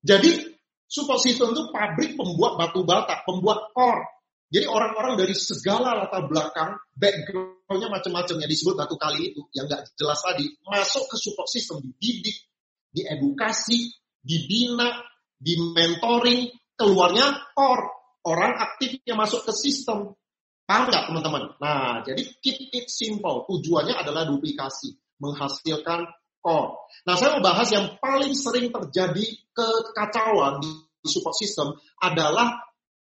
[0.05, 0.54] Jadi
[0.85, 4.03] support system itu pabrik pembuat batu bata, pembuat core.
[4.45, 9.97] Jadi orang-orang dari segala latar belakang, backgroundnya macam-macam yang disebut batu kali itu, yang nggak
[9.97, 12.37] jelas tadi, masuk ke support system, dididik,
[12.93, 13.89] diedukasi,
[14.21, 15.01] dibina,
[15.35, 17.91] di mentoring, keluarnya core.
[18.25, 20.17] Orang aktif yang masuk ke sistem.
[20.65, 21.43] Paham nggak teman-teman?
[21.61, 23.45] Nah, jadi keep it simple.
[23.45, 24.97] Tujuannya adalah duplikasi.
[25.21, 26.09] Menghasilkan
[26.45, 26.85] core.
[27.09, 32.61] Nah, saya mau bahas yang paling sering terjadi kekacauan di support system adalah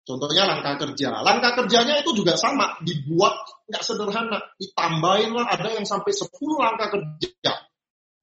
[0.01, 1.21] contohnya langkah kerja.
[1.21, 3.37] Langkah kerjanya itu juga sama, dibuat
[3.69, 4.41] nggak sederhana.
[4.57, 7.53] Ditambahin lah, ada yang sampai 10 langkah kerja.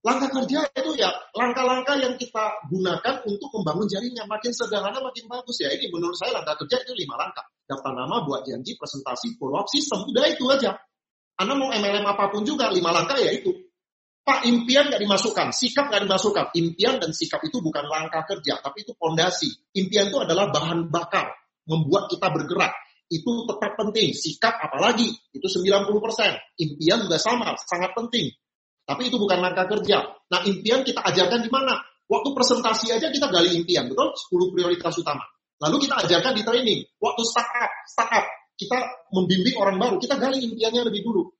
[0.06, 4.30] Langkah kerja itu ya langkah-langkah yang kita gunakan untuk membangun jaringan.
[4.30, 5.70] Makin sederhana makin bagus ya.
[5.74, 7.42] Ini menurut saya langkah kerja itu lima langkah.
[7.66, 10.06] Daftar nama, buat janji, presentasi, follow up sistem.
[10.06, 10.78] Udah itu aja.
[11.42, 13.65] Anda mau MLM apa pun juga, lima langkah ya itu.
[14.26, 16.50] Pak, impian nggak dimasukkan, sikap nggak dimasukkan.
[16.58, 19.46] Impian dan sikap itu bukan langkah kerja, tapi itu pondasi.
[19.78, 21.30] Impian itu adalah bahan bakar,
[21.62, 22.74] membuat kita bergerak.
[23.06, 24.10] Itu tetap penting.
[24.10, 26.58] Sikap apalagi, itu 90%.
[26.58, 28.34] Impian juga sama, sangat penting.
[28.82, 30.02] Tapi itu bukan langkah kerja.
[30.26, 31.78] Nah, impian kita ajarkan di mana?
[32.10, 34.10] Waktu presentasi aja kita gali impian, betul?
[34.10, 35.22] 10 prioritas utama.
[35.62, 36.80] Lalu kita ajarkan di training.
[36.98, 38.26] Waktu startup, startup,
[38.58, 41.30] kita membimbing orang baru, kita gali impiannya lebih dulu.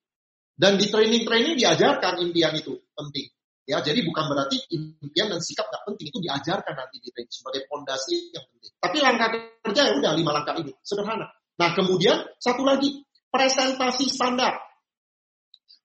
[0.57, 3.29] Dan di training-training diajarkan impian itu penting.
[3.67, 7.67] Ya, jadi bukan berarti impian dan sikap gak penting itu diajarkan nanti di training sebagai
[7.69, 8.73] fondasi yang penting.
[8.79, 9.29] Tapi langkah
[9.61, 11.27] kerja ya udah lima langkah ini, sederhana.
[11.59, 14.55] Nah, kemudian satu lagi presentasi standar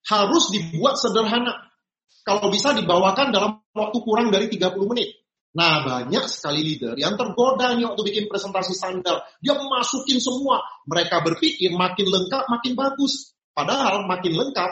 [0.08, 1.74] harus dibuat sederhana.
[2.22, 5.18] Kalau bisa dibawakan dalam waktu kurang dari 30 menit.
[5.52, 9.26] Nah, banyak sekali leader yang tergoda nih waktu bikin presentasi standar.
[9.44, 10.64] Dia masukin semua.
[10.88, 13.36] Mereka berpikir makin lengkap, makin bagus.
[13.52, 14.72] Padahal makin lengkap,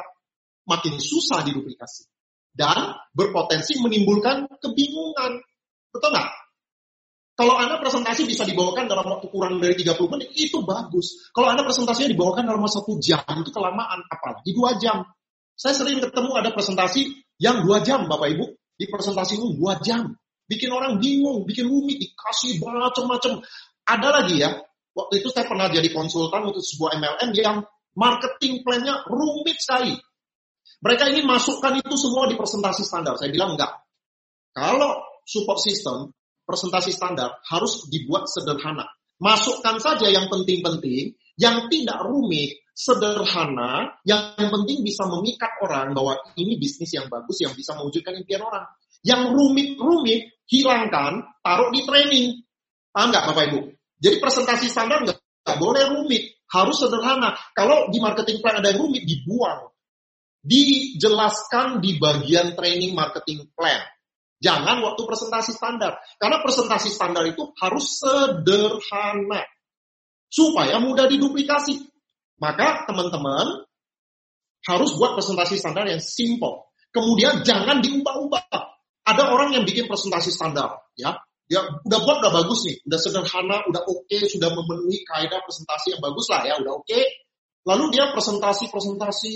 [0.67, 2.07] makin susah diduplikasi.
[2.49, 5.39] Dan berpotensi menimbulkan kebingungan.
[5.93, 6.29] Betul nggak?
[7.39, 11.31] Kalau Anda presentasi bisa dibawakan dalam waktu kurang dari 30 menit, itu bagus.
[11.31, 14.03] Kalau Anda presentasinya dibawakan dalam satu jam, itu kelamaan.
[14.11, 15.07] Apalagi dua jam.
[15.55, 18.43] Saya sering ketemu ada presentasi yang dua jam, Bapak Ibu.
[18.75, 20.11] Di presentasi itu dua jam.
[20.51, 23.39] Bikin orang bingung, bikin rumit, dikasih macam-macam.
[23.87, 24.59] Ada lagi ya,
[24.91, 27.63] waktu itu saya pernah jadi konsultan untuk sebuah MLM yang
[27.99, 29.99] marketing plan-nya rumit sekali.
[30.79, 33.19] Mereka ingin masukkan itu semua di presentasi standar.
[33.19, 33.83] Saya bilang enggak.
[34.55, 36.15] Kalau support system,
[36.47, 38.87] presentasi standar harus dibuat sederhana.
[39.19, 46.55] Masukkan saja yang penting-penting, yang tidak rumit, sederhana, yang penting bisa memikat orang bahwa ini
[46.55, 48.63] bisnis yang bagus yang bisa mewujudkan impian orang.
[49.03, 52.39] Yang rumit-rumit, hilangkan, taruh di training.
[52.95, 53.59] Paham nggak Bapak Ibu?
[53.99, 55.19] Jadi presentasi standar nggak,
[55.59, 57.37] boleh rumit, harus sederhana.
[57.53, 59.69] Kalau di marketing plan ada yang rumit, dibuang.
[60.39, 63.83] Dijelaskan di bagian training marketing plan.
[64.39, 65.99] Jangan waktu presentasi standar.
[66.15, 69.43] Karena presentasi standar itu harus sederhana.
[70.31, 71.75] Supaya mudah diduplikasi.
[72.39, 73.67] Maka teman-teman
[74.63, 76.71] harus buat presentasi standar yang simple.
[76.89, 78.47] Kemudian jangan diubah-ubah.
[79.05, 81.17] Ada orang yang bikin presentasi standar, ya.
[81.49, 85.97] Dia udah buat udah bagus nih, udah sederhana, udah oke, okay, sudah memenuhi kaidah presentasi
[85.97, 86.85] yang bagus lah ya, udah oke.
[86.85, 87.03] Okay.
[87.65, 89.35] Lalu dia presentasi-presentasi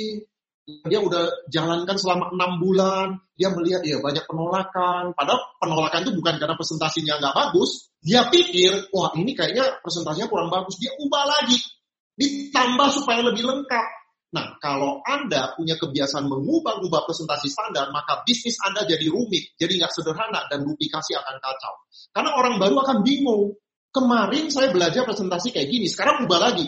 [0.64, 5.12] dia udah jalankan selama enam bulan, dia melihat ya banyak penolakan.
[5.12, 7.92] Padahal penolakan itu bukan karena presentasinya nggak bagus.
[8.00, 10.80] Dia pikir, wah ini kayaknya presentasinya kurang bagus.
[10.80, 11.60] Dia ubah lagi
[12.16, 13.88] ditambah supaya lebih lengkap.
[14.34, 19.94] Nah, kalau Anda punya kebiasaan mengubah-ubah presentasi standar, maka bisnis Anda jadi rumit, jadi nggak
[19.94, 21.74] sederhana, dan duplikasi akan kacau.
[22.10, 23.54] Karena orang baru akan bingung.
[23.94, 26.66] Kemarin saya belajar presentasi kayak gini, sekarang ubah lagi.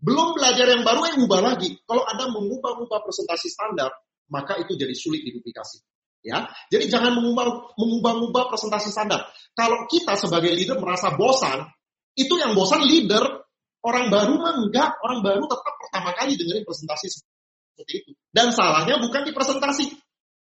[0.00, 1.76] Belum belajar yang baru, yang ubah lagi.
[1.84, 3.92] Kalau Anda mengubah-ubah presentasi standar,
[4.32, 5.84] maka itu jadi sulit diduplikasi.
[6.24, 9.28] Ya, jadi jangan mengubah mengubah presentasi standar.
[9.52, 11.68] Kalau kita sebagai leader merasa bosan,
[12.16, 13.47] itu yang bosan leader,
[13.84, 18.10] Orang baru mah enggak, orang baru tetap pertama kali dengerin presentasi seperti itu.
[18.34, 19.86] Dan salahnya bukan di presentasi.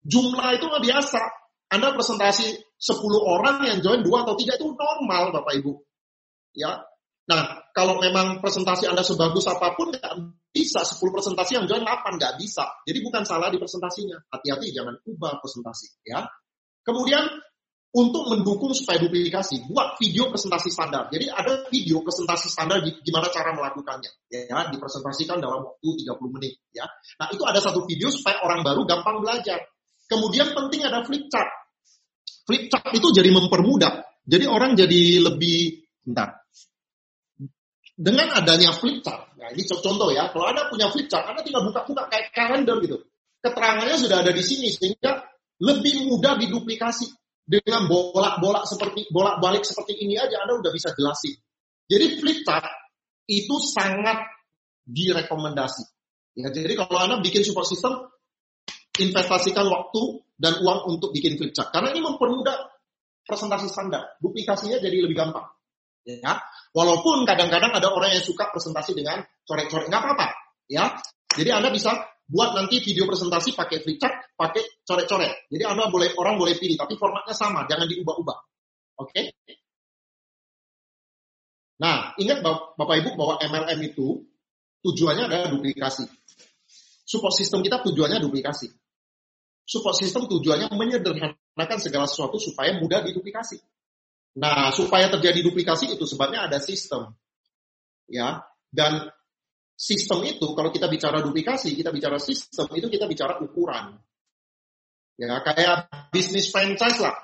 [0.09, 1.21] Jumlah itu nggak biasa.
[1.69, 5.73] Anda presentasi 10 orang yang join dua atau tiga itu normal Bapak Ibu.
[6.57, 6.81] Ya.
[7.29, 10.15] Nah, kalau memang presentasi Anda sebagus apa pun nggak
[10.49, 12.65] bisa 10 presentasi yang join 8 nggak bisa.
[12.89, 14.17] Jadi bukan salah di presentasinya.
[14.33, 16.25] Hati-hati jangan ubah presentasi ya.
[16.81, 17.29] Kemudian
[17.89, 21.09] untuk mendukung supaya duplikasi, buat video presentasi standar.
[21.09, 26.85] Jadi ada video presentasi standar gimana cara melakukannya, ya, dipresentasikan dalam waktu 30 menit, ya.
[27.17, 29.65] Nah, itu ada satu video supaya orang baru gampang belajar.
[30.05, 31.49] Kemudian penting ada flip chart.
[32.45, 34.05] Flip chart itu jadi mempermudah.
[34.29, 36.45] Jadi orang jadi lebih, bentar.
[37.99, 41.65] Dengan adanya flip chart, nah ini contoh ya, kalau Anda punya flip chart, Anda tinggal
[41.67, 43.01] buka-buka kayak kalender gitu.
[43.41, 45.25] Keterangannya sudah ada di sini, sehingga
[45.59, 47.11] lebih mudah diduplikasi
[47.49, 51.33] dengan bolak-bolak seperti bolak-balik seperti ini aja Anda udah bisa jelasin.
[51.89, 52.69] Jadi flip chart
[53.25, 54.21] itu sangat
[54.85, 55.85] direkomendasi.
[56.37, 58.05] Ya, jadi kalau Anda bikin support system,
[59.01, 61.73] investasikan waktu dan uang untuk bikin flip chart.
[61.73, 62.69] Karena ini mempermudah
[63.25, 64.21] presentasi standar.
[64.21, 65.49] Duplikasinya jadi lebih gampang.
[66.09, 66.41] Ya,
[66.73, 70.29] walaupun kadang-kadang ada orang yang suka presentasi dengan coret-coret, nggak apa-apa.
[70.69, 70.97] Ya,
[71.37, 71.97] jadi Anda bisa
[72.29, 73.97] buat nanti video presentasi pakai flip
[74.37, 75.49] pakai coret-coret.
[75.49, 78.39] Jadi Anda boleh orang boleh pilih, tapi formatnya sama, jangan diubah-ubah.
[79.01, 79.13] Oke?
[79.33, 79.57] Okay?
[81.79, 84.27] Nah, ingat Bapak Ibu bahwa MLM itu
[84.83, 86.05] tujuannya adalah duplikasi.
[87.09, 88.69] Support system kita tujuannya duplikasi.
[89.65, 93.57] Support system tujuannya menyederhanakan segala sesuatu supaya mudah diduplikasi.
[94.37, 97.15] Nah, supaya terjadi duplikasi itu sebabnya ada sistem.
[98.11, 98.43] Ya,
[98.75, 99.13] dan
[99.79, 103.95] sistem itu kalau kita bicara duplikasi, kita bicara sistem itu kita bicara ukuran.
[105.15, 107.15] Ya, kayak bisnis franchise lah.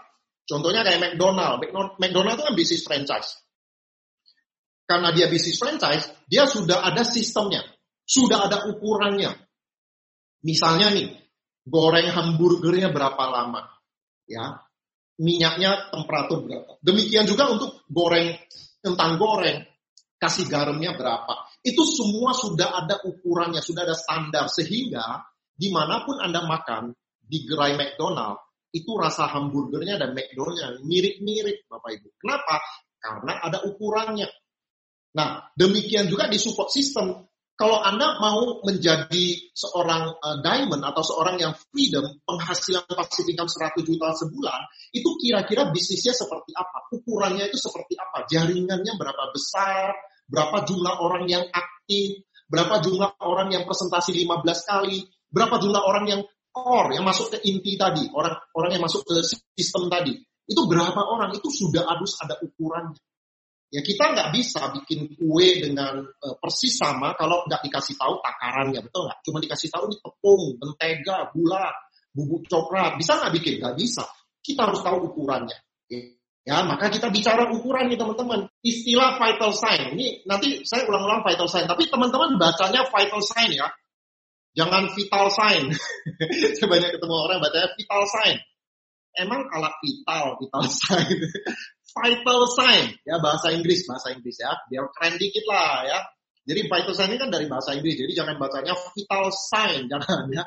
[0.47, 1.59] Contohnya kayak McDonald.
[1.99, 3.43] McDonald itu kan bisnis franchise.
[4.85, 7.65] Karena dia bisnis franchise, dia sudah ada sistemnya,
[8.05, 9.33] sudah ada ukurannya.
[10.45, 11.09] Misalnya nih,
[11.65, 13.65] goreng hamburgernya berapa lama,
[14.29, 14.61] ya,
[15.17, 16.77] minyaknya temperatur berapa.
[16.85, 18.37] Demikian juga untuk goreng
[18.85, 19.65] tentang goreng,
[20.21, 21.49] kasih garamnya berapa.
[21.65, 24.53] Itu semua sudah ada ukurannya, sudah ada standar.
[24.53, 25.25] Sehingga
[25.57, 26.93] di mana pun Anda makan,
[27.25, 28.37] di gerai McDonald,
[28.75, 32.09] itu rasa hamburgernya dan McDonaldnya mirip-mirip Bapak Ibu.
[32.21, 32.61] Kenapa?
[33.01, 34.29] Karena ada ukurannya.
[35.15, 37.23] Nah, demikian juga di support system.
[37.55, 43.79] Kalau Anda mau menjadi seorang uh, diamond atau seorang yang freedom, penghasilan pasif income 100
[43.87, 44.61] juta sebulan,
[44.91, 46.91] itu kira-kira bisnisnya seperti apa?
[46.91, 48.27] Ukurannya itu seperti apa?
[48.27, 49.95] Jaringannya berapa besar?
[50.29, 56.05] Berapa jumlah orang yang aktif, berapa jumlah orang yang presentasi 15 kali, berapa jumlah orang
[56.09, 56.21] yang
[56.55, 59.21] core, yang masuk ke inti tadi, orang orang yang masuk ke
[59.59, 60.15] sistem tadi.
[60.45, 61.35] Itu berapa orang?
[61.35, 63.01] Itu sudah harus ada ukurannya.
[63.75, 68.79] Ya kita nggak bisa bikin kue dengan uh, persis sama kalau nggak dikasih tahu takarannya,
[68.87, 69.19] betul nggak?
[69.27, 71.75] Cuma dikasih tahu ini tepung, mentega, gula,
[72.15, 72.95] bubuk coklat.
[72.95, 73.59] Bisa nggak bikin?
[73.59, 74.07] Nggak bisa.
[74.39, 75.59] Kita harus tahu ukurannya.
[76.45, 78.45] Ya, maka kita bicara ukuran nih teman-teman.
[78.61, 79.97] Istilah vital sign.
[79.97, 81.65] Ini nanti saya ulang-ulang vital sign.
[81.65, 83.69] Tapi teman-teman bacanya vital sign ya.
[84.53, 85.73] Jangan vital sign.
[86.61, 88.37] saya banyak ketemu orang bacanya vital sign.
[89.17, 91.17] Emang kalau vital, vital sign.
[91.97, 92.85] vital sign.
[93.09, 93.89] Ya, bahasa Inggris.
[93.89, 94.53] Bahasa Inggris ya.
[94.69, 95.99] Biar keren dikit lah ya.
[96.45, 97.97] Jadi vital sign ini kan dari bahasa Inggris.
[97.97, 99.89] Jadi jangan bacanya vital sign.
[99.93, 100.45] Jangan ya.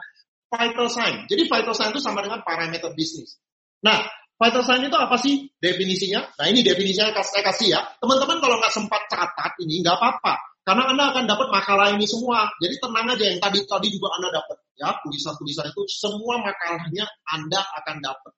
[0.53, 1.25] Vital sign.
[1.25, 3.41] Jadi vital sign itu sama dengan parameter bisnis.
[3.81, 4.05] Nah,
[4.37, 6.21] Vital sign itu apa sih definisinya?
[6.37, 7.81] Nah ini definisinya saya kasih ya.
[7.97, 10.37] Teman-teman kalau nggak sempat catat ini nggak apa-apa.
[10.61, 12.45] Karena Anda akan dapat makalah ini semua.
[12.61, 14.57] Jadi tenang aja yang tadi tadi juga Anda dapat.
[14.77, 18.33] Ya, tulisan-tulisan itu semua makalahnya Anda akan dapat.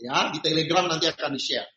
[0.00, 1.68] Ya, di Telegram nanti akan di-share.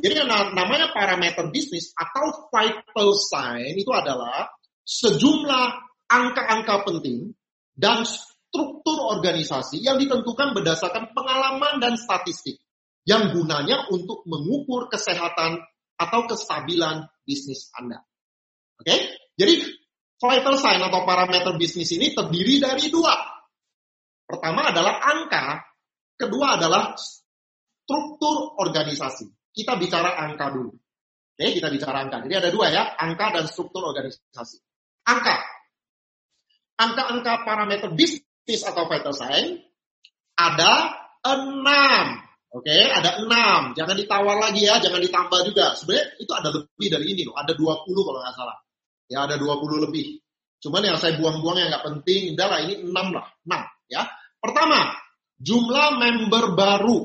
[0.00, 4.48] Jadi namanya parameter bisnis atau vital sign itu adalah
[4.80, 5.66] sejumlah
[6.08, 7.36] angka-angka penting
[7.76, 12.56] dan struktur organisasi yang ditentukan berdasarkan pengalaman dan statistik
[13.08, 15.60] yang gunanya untuk mengukur kesehatan
[15.96, 18.00] atau kestabilan bisnis Anda.
[18.80, 18.88] Oke?
[18.88, 19.00] Okay?
[19.36, 19.54] Jadi
[20.20, 23.16] vital sign atau parameter bisnis ini terdiri dari dua.
[24.28, 25.64] Pertama adalah angka,
[26.14, 29.26] kedua adalah struktur organisasi.
[29.50, 30.70] Kita bicara angka dulu.
[30.70, 32.20] Oke, okay, kita bicara angka.
[32.28, 34.60] Jadi ada dua ya, angka dan struktur organisasi.
[35.08, 35.36] Angka.
[36.80, 39.56] Angka-angka parameter bisnis atau vital sign
[40.36, 43.78] ada enam Oke, ada enam.
[43.78, 45.78] Jangan ditawar lagi ya, jangan ditambah juga.
[45.78, 47.38] Sebenarnya itu ada lebih dari ini loh.
[47.38, 48.58] Ada 20 kalau nggak salah.
[49.06, 50.18] Ya, ada 20 lebih.
[50.58, 53.26] Cuman yang saya buang-buang yang nggak penting, udah lah ini enam lah.
[53.46, 54.02] Enam, ya.
[54.42, 54.98] Pertama,
[55.38, 56.98] jumlah member baru.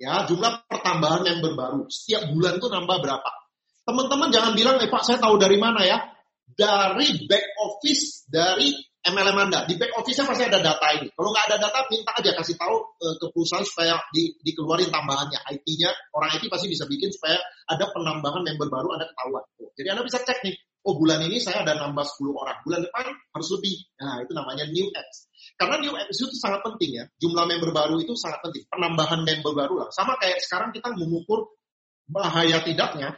[0.00, 1.80] Ya, jumlah pertambahan member baru.
[1.92, 3.30] Setiap bulan itu nambah berapa?
[3.84, 6.00] Teman-teman jangan bilang, eh Pak, saya tahu dari mana ya?
[6.44, 8.70] Dari back office, dari
[9.04, 9.68] MLM Anda.
[9.68, 11.12] Di back office-nya pasti ada data ini.
[11.12, 15.44] Kalau nggak ada data, minta aja kasih tahu uh, ke perusahaan supaya di, dikeluarin tambahannya.
[15.52, 17.36] IT-nya, orang IT pasti bisa bikin supaya
[17.68, 19.44] ada penambahan member baru, Anda ketahuan.
[19.60, 20.56] Oh, jadi Anda bisa cek nih,
[20.88, 22.56] oh bulan ini saya ada nambah 10 orang.
[22.64, 23.76] Bulan depan harus lebih.
[24.00, 25.28] Nah, itu namanya new apps.
[25.60, 27.04] Karena new apps itu sangat penting ya.
[27.20, 28.64] Jumlah member baru itu sangat penting.
[28.72, 29.88] Penambahan member baru lah.
[29.92, 31.44] Sama kayak sekarang kita mengukur
[32.08, 33.16] bahaya tidaknya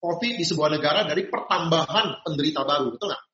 [0.00, 2.96] COVID di sebuah negara dari pertambahan penderita baru.
[2.96, 3.24] Betul nggak?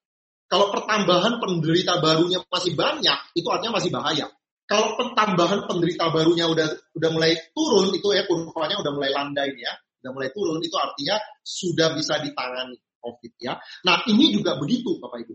[0.46, 4.26] Kalau pertambahan penderita barunya masih banyak, itu artinya masih bahaya.
[4.66, 9.74] Kalau pertambahan penderita barunya udah udah mulai turun, itu ya kurvanya udah mulai landai ya,
[10.02, 13.58] udah mulai turun, itu artinya sudah bisa ditangani COVID ya.
[13.86, 15.34] Nah ini juga begitu Bapak Ibu.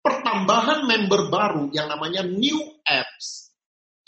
[0.00, 2.56] Pertambahan member baru yang namanya new
[2.88, 3.52] apps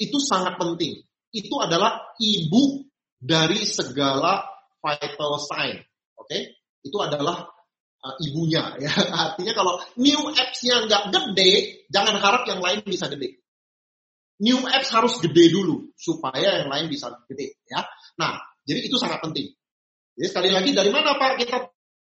[0.01, 1.05] itu sangat penting.
[1.33, 2.89] Itu adalah ibu
[3.21, 4.41] dari segala
[4.81, 5.77] vital sign.
[6.17, 6.43] Oke, okay?
[6.83, 7.47] Itu adalah
[8.03, 8.93] uh, ibunya ya.
[9.33, 11.53] Artinya kalau new apps-nya nggak gede,
[11.89, 13.39] jangan harap yang lain bisa gede.
[14.43, 17.87] New apps harus gede dulu supaya yang lain bisa gede ya.
[18.19, 19.55] Nah, jadi itu sangat penting.
[20.19, 21.57] Jadi sekali lagi dari mana Pak kita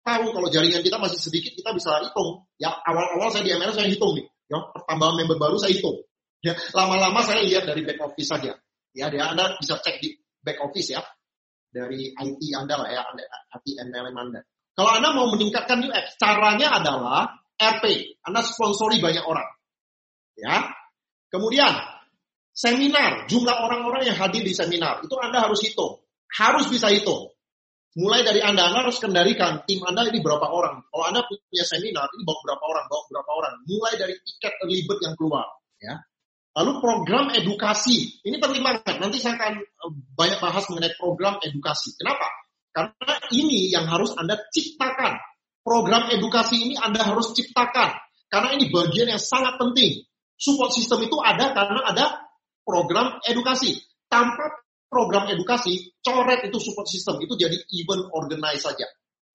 [0.02, 2.48] tahu kalau jaringan kita masih sedikit kita bisa hitung.
[2.58, 4.26] Ya awal-awal saya di ML saya hitung nih.
[4.52, 6.00] Ya, pertambahan member baru saya hitung.
[6.42, 8.58] Ya, lama-lama saya lihat dari back office saja.
[8.98, 11.06] Ya, dia Anda bisa cek di back office ya.
[11.70, 13.06] Dari IT Anda lah ya,
[13.62, 14.42] IT MLM Anda.
[14.82, 18.18] Kalau Anda mau meningkatkan UX, caranya adalah RP.
[18.26, 19.46] Anda sponsori banyak orang.
[20.34, 20.74] Ya.
[21.30, 21.70] Kemudian,
[22.50, 26.02] seminar, jumlah orang-orang yang hadir di seminar, itu Anda harus hitung.
[26.34, 27.30] Harus bisa hitung.
[27.94, 30.82] Mulai dari Anda, Anda harus kendalikan tim Anda ini berapa orang.
[30.90, 33.54] Kalau Anda punya seminar, ini bawa berapa orang, bawa berapa orang.
[33.70, 35.46] Mulai dari tiket early yang keluar.
[35.78, 36.02] Ya.
[36.58, 38.18] Lalu program edukasi.
[38.26, 38.98] Ini penting banget.
[38.98, 41.94] Nanti saya akan eh, banyak bahas mengenai program edukasi.
[42.02, 42.41] Kenapa?
[42.72, 45.20] Karena ini yang harus Anda ciptakan.
[45.62, 47.90] Program edukasi ini Anda harus ciptakan.
[48.32, 50.08] Karena ini bagian yang sangat penting.
[50.40, 52.06] Support system itu ada karena ada
[52.66, 53.78] program edukasi.
[54.08, 57.20] Tanpa program edukasi, coret itu support system.
[57.22, 58.88] Itu jadi event organize saja.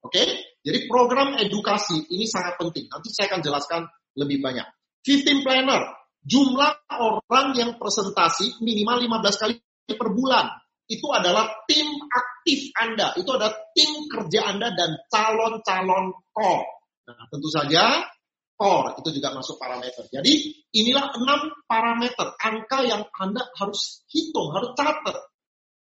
[0.02, 0.16] Oke?
[0.16, 0.26] Okay?
[0.66, 2.90] Jadi program edukasi ini sangat penting.
[2.90, 3.80] Nanti saya akan jelaskan
[4.18, 4.66] lebih banyak.
[5.06, 5.82] 15 planner.
[6.26, 9.54] Jumlah orang yang presentasi minimal 15 kali
[9.94, 10.50] per bulan
[10.86, 16.66] itu adalah tim aktif Anda, itu ada tim kerja Anda dan calon-calon core.
[17.06, 18.06] Nah, tentu saja
[18.54, 20.06] core itu juga masuk parameter.
[20.08, 25.26] Jadi inilah enam parameter angka yang Anda harus hitung, harus catat.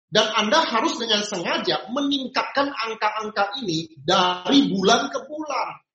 [0.09, 5.85] Dan Anda harus dengan sengaja meningkatkan angka-angka ini dari bulan ke bulan.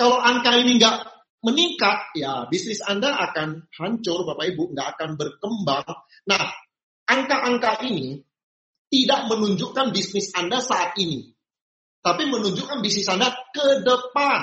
[0.00, 0.96] Kalau angka ini nggak
[1.44, 5.84] meningkat, ya bisnis Anda akan hancur, Bapak Ibu, nggak akan berkembang.
[6.32, 6.48] Nah,
[7.08, 8.20] angka-angka ini
[8.88, 11.32] tidak menunjukkan bisnis Anda saat ini,
[12.04, 14.40] tapi menunjukkan bisnis Anda ke depan.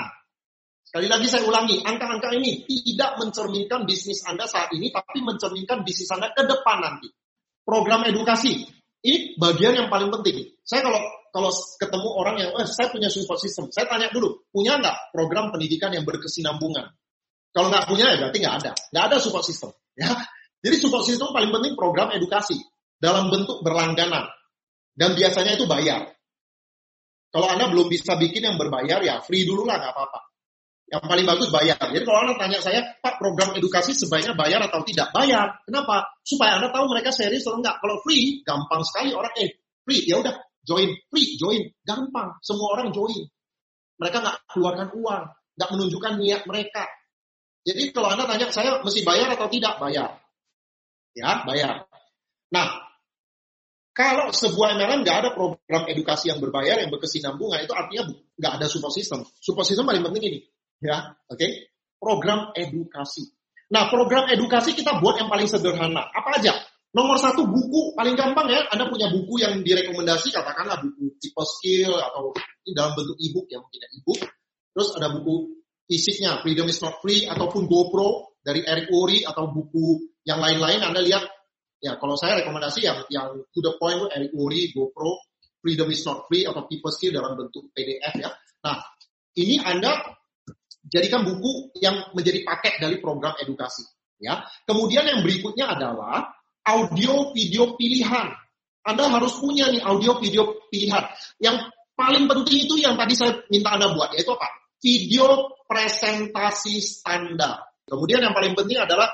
[0.86, 6.10] Sekali lagi saya ulangi, angka-angka ini tidak mencerminkan bisnis Anda saat ini, tapi mencerminkan bisnis
[6.14, 7.10] Anda ke depan nanti.
[7.66, 8.62] Program edukasi,
[9.02, 10.54] ini bagian yang paling penting.
[10.62, 11.02] Saya kalau
[11.34, 15.50] kalau ketemu orang yang, eh, saya punya support system, saya tanya dulu, punya nggak program
[15.50, 16.86] pendidikan yang berkesinambungan?
[17.52, 19.74] Kalau nggak punya ya berarti nggak ada, nggak ada support system.
[19.96, 20.12] Ya,
[20.66, 22.58] jadi support system paling penting program edukasi
[22.98, 24.26] dalam bentuk berlangganan.
[24.98, 26.10] Dan biasanya itu bayar.
[27.30, 30.20] Kalau Anda belum bisa bikin yang berbayar, ya free dulu lah, nggak apa-apa.
[30.90, 31.78] Yang paling bagus bayar.
[31.78, 35.14] Jadi kalau Anda tanya saya, Pak program edukasi sebaiknya bayar atau tidak?
[35.14, 35.54] Bayar.
[35.62, 36.10] Kenapa?
[36.26, 37.78] Supaya Anda tahu mereka serius atau enggak.
[37.78, 39.54] Kalau free, gampang sekali orang, eh
[39.86, 40.34] free, ya udah
[40.66, 41.62] join, free, join.
[41.86, 43.22] Gampang, semua orang join.
[44.02, 46.90] Mereka nggak keluarkan uang, nggak menunjukkan niat mereka.
[47.62, 50.25] Jadi kalau Anda tanya saya mesti bayar atau tidak, bayar
[51.16, 51.88] ya bayar.
[52.52, 52.86] Nah,
[53.96, 58.66] kalau sebuah MLM nggak ada program edukasi yang berbayar yang berkesinambungan itu artinya nggak ada
[58.68, 59.24] support system.
[59.40, 60.38] Support system paling penting ini,
[60.84, 61.40] ya, oke?
[61.40, 61.72] Okay?
[61.96, 63.32] Program edukasi.
[63.72, 66.06] Nah, program edukasi kita buat yang paling sederhana.
[66.12, 66.54] Apa aja?
[66.92, 68.68] Nomor satu buku paling gampang ya.
[68.68, 72.36] Anda punya buku yang direkomendasi, katakanlah buku tipe skill atau
[72.68, 74.20] dalam bentuk ebook ya mungkin ebook.
[74.76, 75.56] Terus ada buku
[75.88, 81.02] fisiknya, Freedom is not free ataupun GoPro dari Eric Worre atau buku yang lain-lain Anda
[81.02, 81.26] lihat,
[81.82, 85.18] ya kalau saya rekomendasi yang yang to the point Eric Worre, GoPro,
[85.58, 88.30] Freedom is not free atau People Skill dalam bentuk PDF ya.
[88.62, 88.78] Nah,
[89.34, 89.98] ini Anda
[90.86, 93.82] jadikan buku yang menjadi paket dari program edukasi.
[94.22, 96.30] Ya, kemudian yang berikutnya adalah
[96.62, 98.30] audio video pilihan.
[98.86, 101.02] Anda harus punya nih audio video pilihan.
[101.42, 104.46] Yang paling penting itu yang tadi saya minta Anda buat, yaitu apa?
[104.78, 107.75] Video presentasi standar.
[107.86, 109.06] Kemudian yang paling penting adalah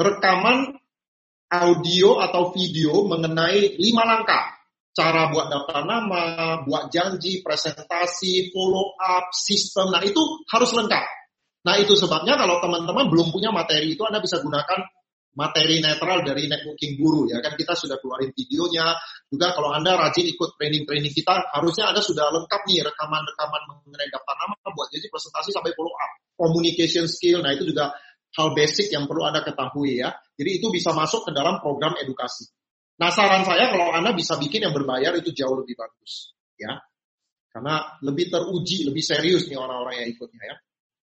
[0.00, 0.80] rekaman
[1.52, 4.56] audio atau video mengenai lima langkah.
[4.96, 9.94] Cara buat daftar nama, buat janji, presentasi, follow up, sistem.
[9.94, 10.18] Nah itu
[10.50, 11.04] harus lengkap.
[11.68, 14.80] Nah itu sebabnya kalau teman-teman belum punya materi itu Anda bisa gunakan
[15.38, 18.90] materi netral dari networking guru ya kan kita sudah keluarin videonya
[19.30, 24.34] juga kalau anda rajin ikut training-training kita harusnya anda sudah lengkap nih rekaman-rekaman mengenai daftar
[24.34, 27.90] nama buat jadi presentasi sampai follow up communication skill nah itu juga
[28.38, 30.12] hal basic yang perlu Anda ketahui ya.
[30.36, 32.46] Jadi itu bisa masuk ke dalam program edukasi.
[32.98, 36.82] Nah, saran saya kalau Anda bisa bikin yang berbayar itu jauh lebih bagus, ya.
[37.48, 40.56] Karena lebih teruji, lebih serius nih orang-orang yang ikutnya ya.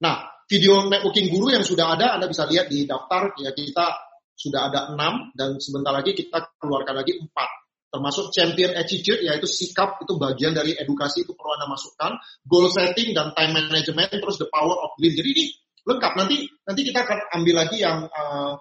[0.01, 0.17] Nah,
[0.49, 3.87] video networking guru yang sudah ada Anda bisa lihat di daftar ya kita
[4.33, 7.51] sudah ada enam dan sebentar lagi kita keluarkan lagi empat
[7.91, 12.15] termasuk champion attitude yaitu sikap itu bagian dari edukasi itu perlu anda masukkan.
[12.47, 15.19] Goal setting dan time management terus the power of lead.
[15.19, 15.45] Jadi ini
[15.85, 16.13] lengkap.
[16.15, 18.55] Nanti nanti kita akan ambil lagi yang uh,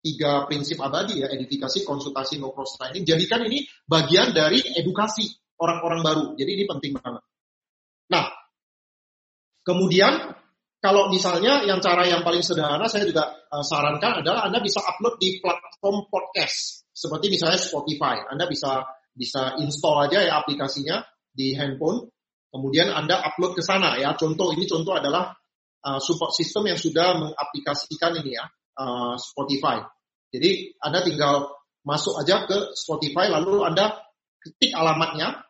[0.00, 3.04] tiga prinsip abadi ya edifikasi konsultasi no cross training.
[3.04, 5.28] Jadikan ini bagian dari edukasi
[5.60, 6.24] orang-orang baru.
[6.40, 7.22] Jadi ini penting banget.
[8.08, 8.24] Nah
[9.64, 10.32] kemudian
[10.80, 15.16] kalau misalnya yang cara yang paling sederhana saya juga uh, sarankan adalah Anda bisa upload
[15.16, 18.22] di platform podcast seperti misalnya Spotify.
[18.30, 21.02] Anda bisa bisa install aja ya aplikasinya
[21.34, 22.06] di handphone.
[22.54, 24.14] Kemudian Anda upload ke sana ya.
[24.14, 25.34] Contoh ini contoh adalah
[25.82, 28.46] uh, support system yang sudah mengaplikasikan ini ya
[28.78, 29.82] uh, Spotify.
[30.30, 31.50] Jadi Anda tinggal
[31.82, 33.98] masuk aja ke Spotify lalu Anda
[34.38, 35.42] ketik alamatnya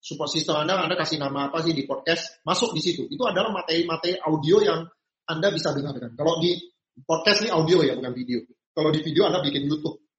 [0.00, 3.06] support system Anda, Anda kasih nama apa sih di podcast, masuk di situ.
[3.06, 4.80] Itu adalah materi-materi audio yang
[5.28, 6.16] Anda bisa dengarkan.
[6.16, 6.56] Kalau di
[7.04, 8.40] podcast ini audio ya, bukan video.
[8.72, 10.09] Kalau di video Anda bikin YouTube.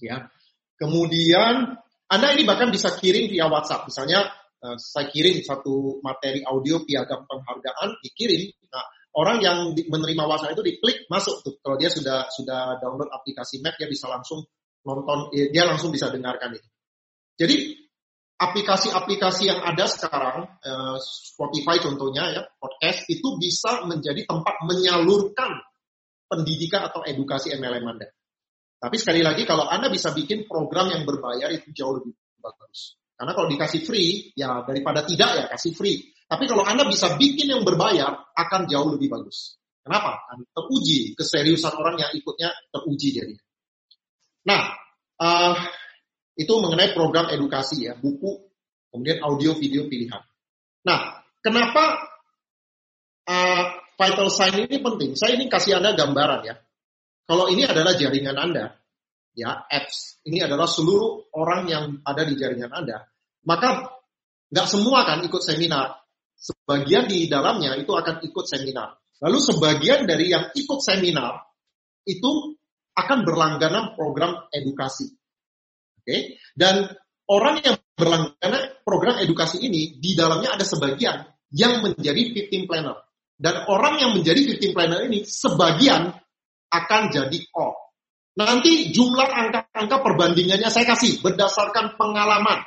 [0.00, 0.30] Ya.
[0.74, 1.78] Kemudian
[2.10, 3.86] Anda ini bahkan bisa kirim via WhatsApp.
[3.86, 4.26] Misalnya
[4.62, 8.50] uh, saya kirim satu materi audio piagam penghargaan, dikirim.
[8.70, 8.84] Nah,
[9.14, 11.54] orang yang menerima WhatsApp itu diklik masuk tuh.
[11.62, 14.42] Kalau dia sudah sudah download aplikasi Mac, dia bisa langsung
[14.84, 16.68] nonton, dia langsung bisa dengarkan itu.
[17.34, 17.56] Jadi
[18.38, 25.54] aplikasi-aplikasi yang ada sekarang, eh, Spotify contohnya ya, podcast itu bisa menjadi tempat menyalurkan
[26.26, 28.10] pendidikan atau edukasi MLM Anda.
[28.84, 33.00] Tapi sekali lagi kalau Anda bisa bikin program yang berbayar itu jauh lebih bagus.
[33.16, 36.04] Karena kalau dikasih free, ya daripada tidak ya kasih free.
[36.28, 39.56] Tapi kalau Anda bisa bikin yang berbayar, akan jauh lebih bagus.
[39.80, 40.20] Kenapa?
[40.52, 43.34] Teruji keseriusan orang yang ikutnya teruji jadi.
[44.44, 44.76] Nah,
[45.16, 45.56] uh,
[46.36, 48.52] itu mengenai program edukasi ya, buku,
[48.92, 50.20] kemudian audio video pilihan.
[50.84, 52.04] Nah, kenapa
[53.32, 53.64] uh,
[53.96, 55.16] vital sign ini penting?
[55.16, 56.60] Saya ini kasih Anda gambaran ya.
[57.24, 58.76] Kalau ini adalah jaringan Anda,
[59.32, 63.04] ya apps, ini adalah seluruh orang yang ada di jaringan Anda,
[63.48, 63.96] maka
[64.52, 66.04] nggak semua kan ikut seminar.
[66.34, 69.00] Sebagian di dalamnya itu akan ikut seminar.
[69.24, 71.40] Lalu sebagian dari yang ikut seminar
[72.04, 72.52] itu
[72.94, 75.08] akan berlangganan program edukasi.
[76.04, 76.36] Okay?
[76.52, 76.92] Dan
[77.26, 83.00] orang yang berlangganan program edukasi ini, di dalamnya ada sebagian yang menjadi victim planner.
[83.34, 86.14] Dan orang yang menjadi victim planner ini, sebagian
[86.70, 87.84] akan jadi core.
[88.34, 92.66] Nanti jumlah angka-angka perbandingannya saya kasih berdasarkan pengalaman.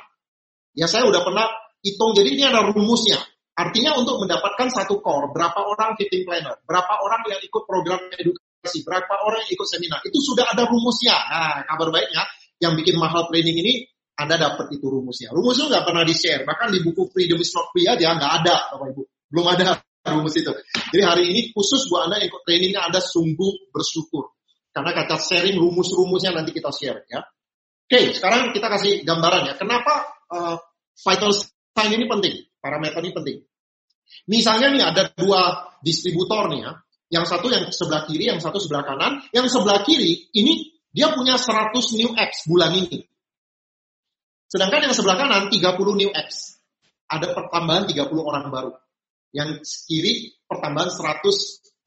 [0.72, 1.44] Ya saya udah pernah
[1.84, 3.20] hitung, jadi ini ada rumusnya.
[3.58, 8.86] Artinya untuk mendapatkan satu core, berapa orang victim planner, berapa orang yang ikut program edukasi,
[8.86, 11.18] berapa orang yang ikut seminar, itu sudah ada rumusnya.
[11.18, 12.22] Nah, kabar baiknya,
[12.62, 13.86] yang bikin mahal training ini
[14.18, 15.30] Anda dapat itu rumusnya.
[15.30, 16.42] Rumusnya nggak pernah di-share.
[16.42, 19.02] Bahkan di buku Freedom is not free aja nggak ada, Bapak Ibu.
[19.30, 19.78] Belum ada
[20.14, 20.52] rumus itu.
[20.94, 24.32] Jadi hari ini khusus buat Anda yang ikut trainingnya Anda sungguh bersyukur.
[24.72, 27.24] Karena kata sharing rumus-rumusnya nanti kita share ya.
[27.88, 29.54] Oke, sekarang kita kasih gambaran ya.
[29.56, 30.56] Kenapa uh,
[31.02, 32.34] vital sign ini penting?
[32.60, 33.38] Parameter ini penting.
[34.28, 36.72] Misalnya nih ada dua distributor nih ya.
[37.08, 39.24] Yang satu yang sebelah kiri, yang satu sebelah kanan.
[39.32, 43.08] Yang sebelah kiri ini dia punya 100 new apps bulan ini.
[44.48, 46.60] Sedangkan yang sebelah kanan 30 new apps.
[47.08, 48.72] Ada pertambahan 30 orang baru.
[49.32, 51.24] Yang kiri pertambahan 100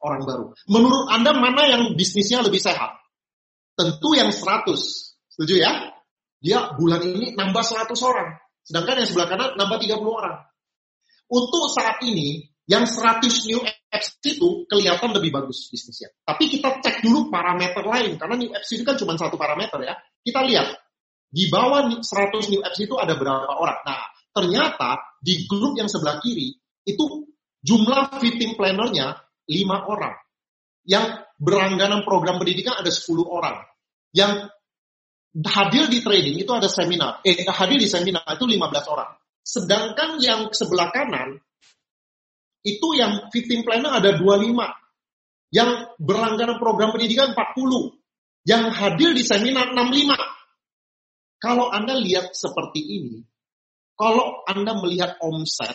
[0.02, 0.46] orang baru.
[0.70, 2.98] Menurut Anda mana yang bisnisnya lebih sehat?
[3.74, 4.68] Tentu yang 100.
[5.30, 5.72] Setuju ya?
[6.42, 8.34] Dia bulan ini nambah 100 orang.
[8.62, 10.36] Sedangkan yang sebelah kanan nambah 30 orang.
[11.32, 13.58] Untuk saat ini, yang 100 new
[13.90, 16.14] apps itu kelihatan lebih bagus bisnisnya.
[16.22, 19.98] Tapi kita cek dulu parameter lain, karena new apps itu kan cuma satu parameter ya.
[20.22, 20.70] Kita lihat,
[21.26, 23.80] di bawah 100 new apps itu ada berapa orang.
[23.82, 26.54] Nah, ternyata di grup yang sebelah kiri,
[26.86, 27.31] itu
[27.62, 30.14] jumlah fitting plannernya 5 orang.
[30.82, 33.62] Yang berlangganan program pendidikan ada 10 orang.
[34.10, 34.50] Yang
[35.40, 37.22] hadir di training itu ada seminar.
[37.24, 39.10] Eh, hadir di seminar itu 15 orang.
[39.42, 41.40] Sedangkan yang sebelah kanan,
[42.62, 44.70] itu yang victim planner ada 25.
[45.52, 45.70] Yang
[46.00, 47.98] berlangganan program pendidikan 40.
[48.46, 50.18] Yang hadir di seminar 65.
[51.42, 53.18] Kalau Anda lihat seperti ini,
[53.98, 55.74] kalau Anda melihat omset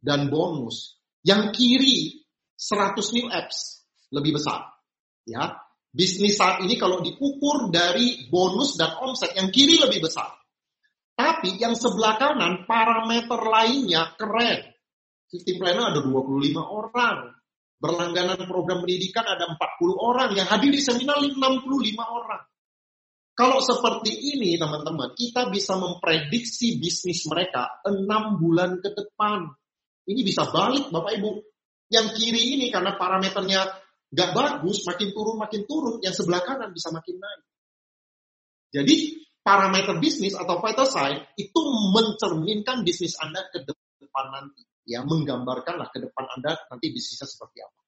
[0.00, 0.95] dan bonus,
[1.26, 2.22] yang kiri
[2.54, 3.82] 100 new apps
[4.14, 4.70] lebih besar.
[5.26, 5.58] Ya,
[5.90, 10.30] bisnis saat ini kalau diukur dari bonus dan omset yang kiri lebih besar.
[11.18, 14.70] Tapi yang sebelah kanan parameter lainnya keren.
[15.26, 17.34] Sistem planner ada 25 orang.
[17.76, 19.58] Berlangganan program pendidikan ada 40
[20.00, 21.36] orang, yang hadir di seminar 65
[22.00, 22.40] orang.
[23.36, 29.52] Kalau seperti ini teman-teman, kita bisa memprediksi bisnis mereka enam bulan ke depan.
[30.06, 31.30] Ini bisa balik Bapak Ibu.
[31.90, 33.62] Yang kiri ini karena parameternya
[34.10, 37.42] nggak bagus, makin turun makin turun, yang sebelah kanan bisa makin naik.
[38.70, 38.96] Jadi
[39.42, 41.60] parameter bisnis atau vital sign itu
[41.94, 44.66] mencerminkan bisnis Anda ke depan nanti.
[44.86, 47.80] Ya, menggambarkanlah ke depan Anda nanti bisnisnya seperti apa.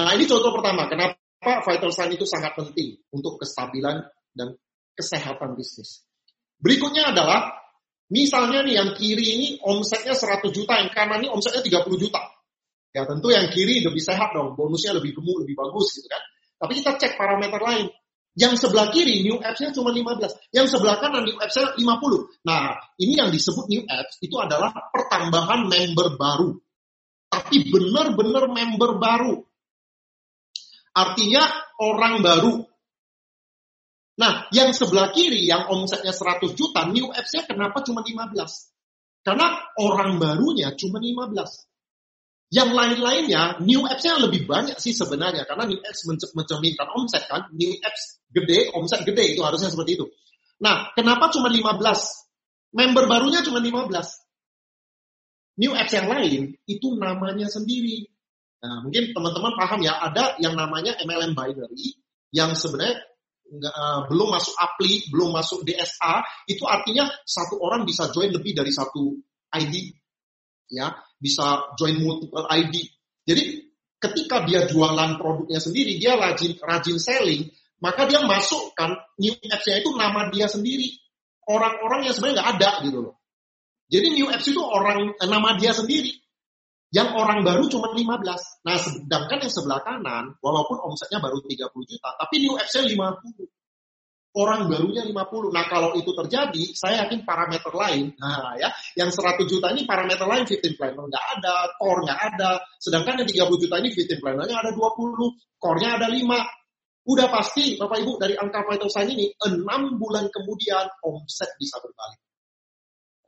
[0.00, 0.88] Nah, ini contoh pertama.
[0.88, 4.56] Kenapa vital sign itu sangat penting untuk kestabilan dan
[4.96, 6.04] kesehatan bisnis.
[6.56, 7.52] Berikutnya adalah,
[8.12, 12.22] misalnya nih yang kiri ini omsetnya 100 juta, yang kanan ini omsetnya 30 juta.
[12.96, 16.22] Ya tentu yang kiri lebih sehat dong, bonusnya lebih gemuk, lebih bagus gitu kan.
[16.56, 17.92] Tapi kita cek parameter lain.
[18.36, 21.84] Yang sebelah kiri new apps-nya cuma 15, yang sebelah kanan new apps-nya 50.
[22.44, 26.52] Nah, ini yang disebut new apps itu adalah pertambahan member baru.
[27.32, 29.40] Tapi benar-benar member baru.
[30.96, 31.48] Artinya
[31.80, 32.52] orang baru,
[34.16, 38.32] Nah, yang sebelah kiri yang omsetnya 100 juta, new apps-nya kenapa cuma 15?
[39.20, 41.68] Karena orang barunya cuma 15.
[42.48, 45.44] Yang lain-lainnya, new apps-nya lebih banyak sih sebenarnya.
[45.44, 47.52] Karena new apps mencerminkan omset kan.
[47.52, 50.06] New apps gede, omset gede, itu harusnya seperti itu.
[50.64, 51.76] Nah, kenapa cuma 15?
[52.72, 53.92] Member barunya cuma 15.
[55.60, 58.08] New apps yang lain, itu namanya sendiri.
[58.64, 61.96] Nah, mungkin teman-teman paham ya, ada yang namanya MLM binary,
[62.32, 63.04] yang sebenarnya
[63.46, 68.52] nggak, uh, belum masuk apli, belum masuk DSA, itu artinya satu orang bisa join lebih
[68.56, 69.14] dari satu
[69.54, 69.74] ID,
[70.70, 72.74] ya, bisa join multiple ID.
[73.26, 73.42] Jadi
[73.96, 77.48] ketika dia jualan produknya sendiri, dia rajin rajin selling,
[77.80, 80.96] maka dia masukkan new apps-nya itu nama dia sendiri.
[81.46, 83.14] Orang-orang yang sebenarnya nggak ada gitu loh.
[83.86, 86.10] Jadi new apps itu orang eh, nama dia sendiri.
[86.96, 88.64] Yang orang baru cuma 15.
[88.64, 93.52] Nah, sedangkan yang sebelah kanan, walaupun omsetnya baru 30 juta, tapi new apps-nya 50.
[94.32, 95.52] Orang barunya 50.
[95.52, 100.24] Nah, kalau itu terjadi, saya yakin parameter lain, nah ya, yang 100 juta ini parameter
[100.24, 102.50] lain 15 planner nggak ada, core nggak ada.
[102.80, 107.12] Sedangkan yang 30 juta ini 15 plannernya ada 20, core-nya ada 5.
[107.12, 112.20] Udah pasti, Bapak Ibu, dari angka vital sign ini, 6 bulan kemudian omset bisa berbalik.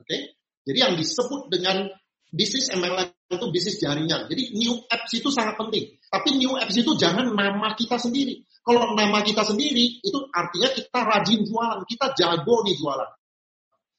[0.00, 0.08] Oke?
[0.08, 0.20] Okay?
[0.68, 1.88] Jadi yang disebut dengan
[2.32, 4.24] bisnis MLM itu bisnis jaringan.
[4.26, 6.00] Jadi new apps itu sangat penting.
[6.08, 8.40] Tapi new apps itu jangan nama kita sendiri.
[8.64, 11.80] Kalau nama kita sendiri, itu artinya kita rajin jualan.
[11.84, 13.10] Kita jago nih jualan.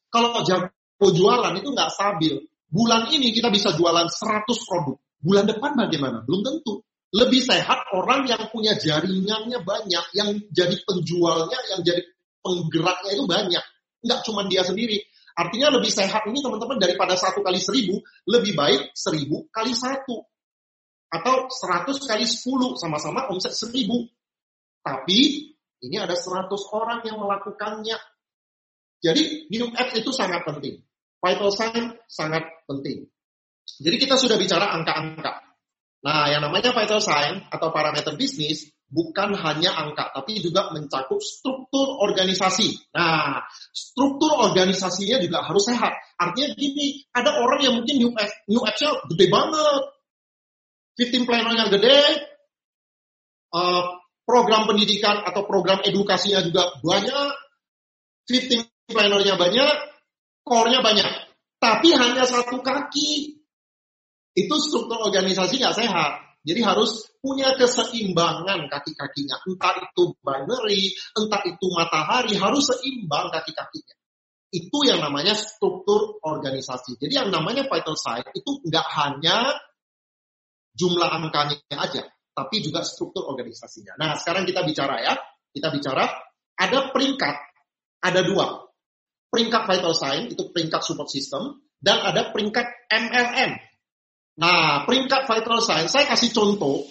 [0.09, 2.33] Kalau jago jualan itu nggak stabil.
[2.69, 4.97] Bulan ini kita bisa jualan 100 produk.
[5.21, 6.21] Bulan depan bagaimana?
[6.25, 6.85] Belum tentu.
[7.09, 12.05] Lebih sehat orang yang punya jaringannya banyak, yang jadi penjualnya, yang jadi
[12.45, 13.63] penggeraknya itu banyak.
[14.05, 15.01] Nggak cuma dia sendiri.
[15.39, 20.27] Artinya lebih sehat ini teman-teman daripada satu kali seribu, lebih baik seribu kali satu.
[21.07, 24.03] Atau seratus kali sepuluh, sama-sama omset seribu.
[24.83, 25.49] Tapi
[25.79, 27.95] ini ada seratus orang yang melakukannya.
[28.99, 30.83] Jadi new apps itu sangat penting.
[31.23, 33.07] Vital sign sangat penting.
[33.79, 35.39] Jadi kita sudah bicara angka-angka.
[36.03, 42.01] Nah, yang namanya vital sign atau parameter bisnis bukan hanya angka, tapi juga mencakup struktur
[42.01, 42.89] organisasi.
[42.97, 45.93] Nah, struktur organisasinya juga harus sehat.
[46.17, 48.61] Artinya gini, ada orang yang mungkin new apps, new
[49.13, 49.81] gede banget.
[50.99, 52.01] 15 planner-nya gede,
[53.55, 53.83] uh,
[54.27, 57.31] program pendidikan atau program edukasinya juga banyak,
[58.27, 59.75] 15 planner-nya banyak,
[60.43, 61.07] core-nya banyak.
[61.59, 63.39] Tapi hanya satu kaki.
[64.35, 66.28] Itu struktur organisasi nggak sehat.
[66.39, 69.43] Jadi harus punya keseimbangan kaki-kakinya.
[69.43, 73.95] Entah itu binary, entah itu matahari, harus seimbang kaki-kakinya.
[74.49, 76.97] Itu yang namanya struktur organisasi.
[76.97, 79.53] Jadi yang namanya vital sign itu nggak hanya
[80.73, 83.99] jumlah angkanya aja, tapi juga struktur organisasinya.
[83.99, 85.13] Nah, sekarang kita bicara ya.
[85.49, 86.05] Kita bicara,
[86.55, 87.35] ada peringkat,
[88.05, 88.69] ada dua.
[89.29, 93.51] Peringkat vital sign, itu peringkat support system, dan ada peringkat MLM,
[94.39, 96.87] Nah, peringkat vital sign, saya kasih contoh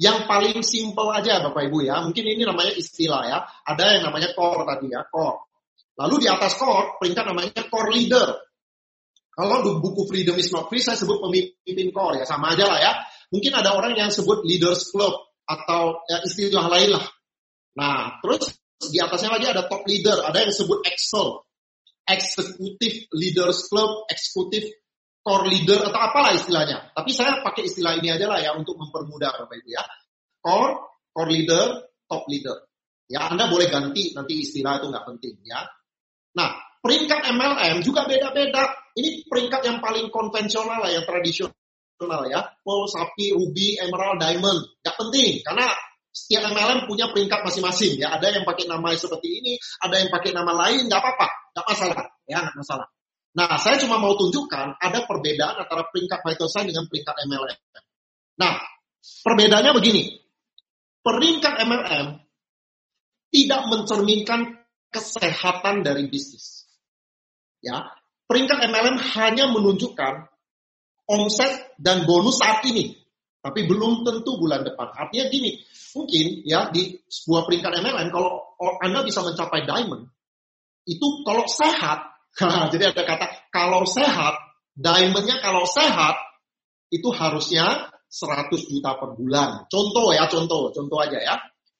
[0.00, 2.00] yang paling simple aja Bapak Ibu ya.
[2.00, 3.38] Mungkin ini namanya istilah ya.
[3.68, 5.52] Ada yang namanya core tadi ya, core.
[6.00, 8.28] Lalu di atas core, peringkat namanya core leader.
[9.32, 12.24] Kalau di buku Freedom is not free, saya sebut pemimpin core ya.
[12.24, 12.92] Sama aja lah ya.
[13.32, 15.12] Mungkin ada orang yang sebut leaders club
[15.44, 17.04] atau ya, istilah lain lah.
[17.76, 18.52] Nah, terus
[18.92, 20.24] di atasnya lagi ada top leader.
[20.24, 21.44] Ada yang sebut Excel.
[22.02, 24.81] Executive Leaders Club, Executive
[25.22, 26.90] core leader atau apalah istilahnya.
[26.92, 29.82] Tapi saya pakai istilah ini aja lah ya untuk mempermudah Bapak Ibu ya.
[30.42, 30.72] Core,
[31.14, 31.66] core leader,
[32.10, 32.58] top leader.
[33.06, 35.62] Ya, Anda boleh ganti nanti istilah itu nggak penting ya.
[36.34, 36.50] Nah,
[36.82, 38.74] peringkat MLM juga beda-beda.
[38.92, 42.40] Ini peringkat yang paling konvensional lah, yang tradisional ya.
[42.60, 44.60] Pearl, sapi, ruby, emerald, diamond.
[44.84, 45.70] Gak penting karena
[46.12, 48.12] setiap MLM punya peringkat masing-masing ya.
[48.16, 52.04] Ada yang pakai nama seperti ini, ada yang pakai nama lain, nggak apa-apa, nggak masalah,
[52.28, 52.86] ya nggak masalah.
[53.32, 56.20] Nah, saya cuma mau tunjukkan ada perbedaan antara peringkat
[56.52, 57.58] sign dengan peringkat MLM.
[58.36, 58.60] Nah,
[59.24, 60.20] perbedaannya begini.
[61.02, 62.06] Peringkat MLM
[63.32, 66.68] tidak mencerminkan kesehatan dari bisnis.
[67.64, 67.88] Ya,
[68.28, 70.28] peringkat MLM hanya menunjukkan
[71.08, 72.94] omset dan bonus saat ini,
[73.40, 74.92] tapi belum tentu bulan depan.
[74.92, 75.58] Artinya gini,
[75.96, 80.06] mungkin ya di sebuah peringkat MLM kalau Anda bisa mencapai diamond,
[80.86, 82.11] itu kalau sehat,
[82.72, 84.34] jadi ada kata kalau sehat,
[84.72, 86.16] diamondnya kalau sehat
[86.88, 89.64] itu harusnya 100 juta per bulan.
[89.72, 91.36] Contoh ya, contoh, contoh aja ya.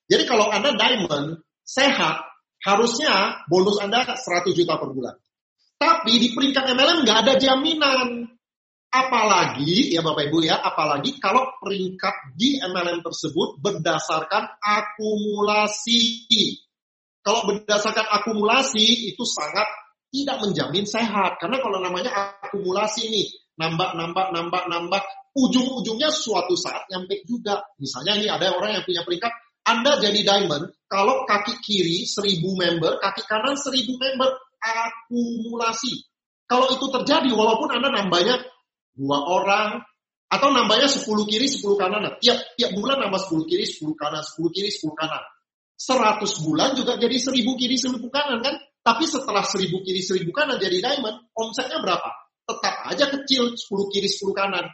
[0.08, 2.24] Jadi kalau Anda diamond sehat,
[2.64, 5.16] harusnya bonus Anda 100 juta per bulan.
[5.76, 8.28] Tapi di peringkat MLM nggak ada jaminan.
[8.92, 16.28] Apalagi, ya Bapak Ibu ya, apalagi kalau peringkat di MLM tersebut berdasarkan akumulasi.
[17.24, 19.64] Kalau berdasarkan akumulasi itu sangat
[20.12, 21.40] tidak menjamin sehat.
[21.40, 22.12] Karena kalau namanya
[22.44, 23.26] akumulasi nih,
[23.56, 25.02] nambah, nambah, nambah, nambah,
[25.32, 27.64] ujung-ujungnya suatu saat nyampe juga.
[27.80, 29.32] Misalnya ini ada orang yang punya peringkat,
[29.64, 34.28] Anda jadi diamond, kalau kaki kiri 1000 member, kaki kanan 1000 member,
[34.60, 36.04] akumulasi.
[36.44, 38.36] Kalau itu terjadi, walaupun Anda nambahnya
[38.92, 39.80] dua orang,
[40.32, 42.00] atau nambahnya 10 kiri, 10 kanan.
[42.08, 45.20] Nah, tiap, tiap bulan nambah 10 kiri, 10 kanan, 10 kiri, 10 kanan.
[45.76, 48.56] 100 bulan juga jadi 1000 kiri, 1000 kanan kan?
[48.82, 52.10] Tapi setelah 1000 kiri, 1000 kanan jadi diamond, omsetnya berapa?
[52.42, 54.66] Tetap aja kecil, 10 kiri, 10 kanan.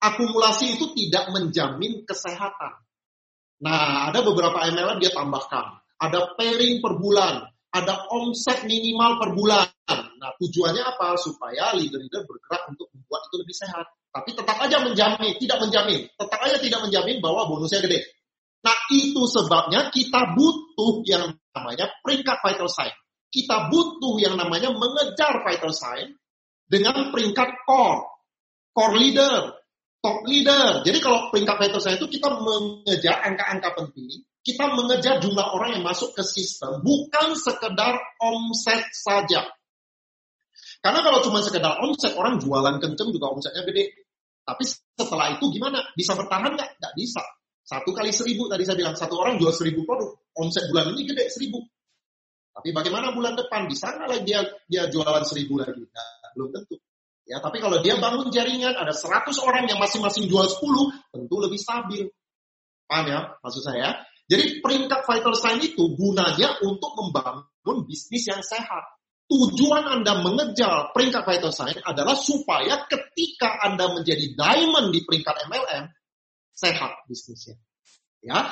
[0.00, 2.72] Akumulasi itu tidak menjamin kesehatan.
[3.64, 5.80] Nah, ada beberapa MLM dia tambahkan.
[6.00, 9.68] Ada pairing per bulan, ada omset minimal per bulan.
[10.20, 11.16] Nah, tujuannya apa?
[11.16, 13.86] Supaya leader-leader bergerak untuk membuat itu lebih sehat.
[14.10, 16.00] Tapi tetap aja menjamin, tidak menjamin.
[16.12, 18.04] Tetap aja tidak menjamin bahwa bonusnya gede.
[18.60, 22.92] Nah, itu sebabnya kita butuh yang namanya peringkat vital sign.
[23.30, 26.18] Kita butuh yang namanya mengejar vital sign
[26.66, 28.02] dengan peringkat core.
[28.70, 29.54] Core leader,
[30.02, 30.82] top leader.
[30.82, 35.84] Jadi kalau peringkat vital sign itu kita mengejar angka-angka penting, kita mengejar jumlah orang yang
[35.84, 39.46] masuk ke sistem, bukan sekedar omset saja.
[40.80, 43.92] Karena kalau cuma sekedar omset, orang jualan kenceng juga omsetnya gede.
[44.48, 44.64] Tapi
[44.96, 45.84] setelah itu gimana?
[45.92, 46.70] Bisa bertahan nggak?
[46.80, 47.20] Nggak bisa.
[47.60, 50.16] Satu kali seribu tadi saya bilang, satu orang jual seribu produk.
[50.40, 51.60] Omset bulan ini gede seribu.
[52.50, 53.70] Tapi bagaimana bulan depan?
[53.70, 55.86] Bisa nggak lagi dia, dia jualan seribu lagi?
[55.86, 56.76] Nah, belum tentu.
[57.30, 60.58] Ya, tapi kalau dia bangun jaringan, ada 100 orang yang masing-masing jual 10,
[61.14, 62.10] tentu lebih stabil.
[62.90, 64.02] Paham ya maksud saya?
[64.26, 68.82] Jadi peringkat vital sign itu gunanya untuk membangun bisnis yang sehat.
[69.30, 75.86] Tujuan Anda mengejar peringkat vital sign adalah supaya ketika Anda menjadi diamond di peringkat MLM,
[76.50, 77.58] sehat bisnisnya.
[78.26, 78.50] Ya,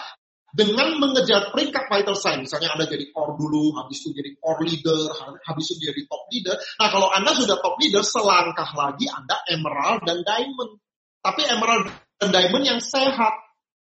[0.48, 5.00] dengan mengejar peringkat vital sign, misalnya Anda jadi core dulu, habis itu jadi core leader,
[5.44, 6.56] habis itu jadi top leader.
[6.80, 10.80] Nah, kalau Anda sudah top leader, selangkah lagi Anda emerald dan diamond.
[11.20, 13.34] Tapi emerald dan diamond yang sehat.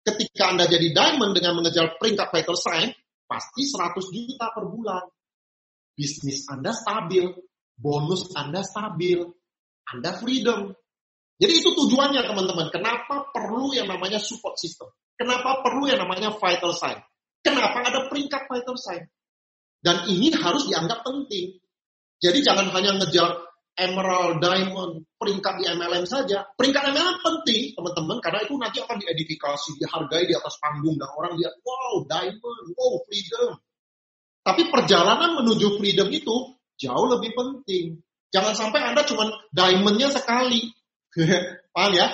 [0.05, 2.93] Ketika Anda jadi diamond dengan mengejar peringkat vital sign,
[3.25, 5.05] pasti 100 juta per bulan
[5.95, 7.25] bisnis Anda stabil,
[7.79, 9.23] bonus Anda stabil,
[9.89, 10.75] Anda freedom.
[11.35, 12.71] Jadi itu tujuannya teman-teman.
[12.71, 14.91] Kenapa perlu yang namanya support system?
[15.19, 16.99] Kenapa perlu yang namanya vital sign?
[17.43, 19.03] Kenapa ada peringkat vital sign?
[19.85, 21.59] Dan ini harus dianggap penting.
[22.23, 23.37] Jadi jangan hanya ngejar
[23.75, 26.47] emerald, diamond, peringkat di MLM saja.
[26.55, 31.35] Peringkat MLM penting, teman-teman, karena itu nanti akan diedifikasi, dihargai di atas panggung, dan orang
[31.37, 33.59] lihat, wow, diamond, wow, freedom.
[34.45, 36.35] Tapi perjalanan menuju freedom itu
[36.79, 37.99] jauh lebih penting.
[38.31, 40.71] Jangan sampai Anda cuma diamondnya sekali.
[41.75, 42.07] Paham ya?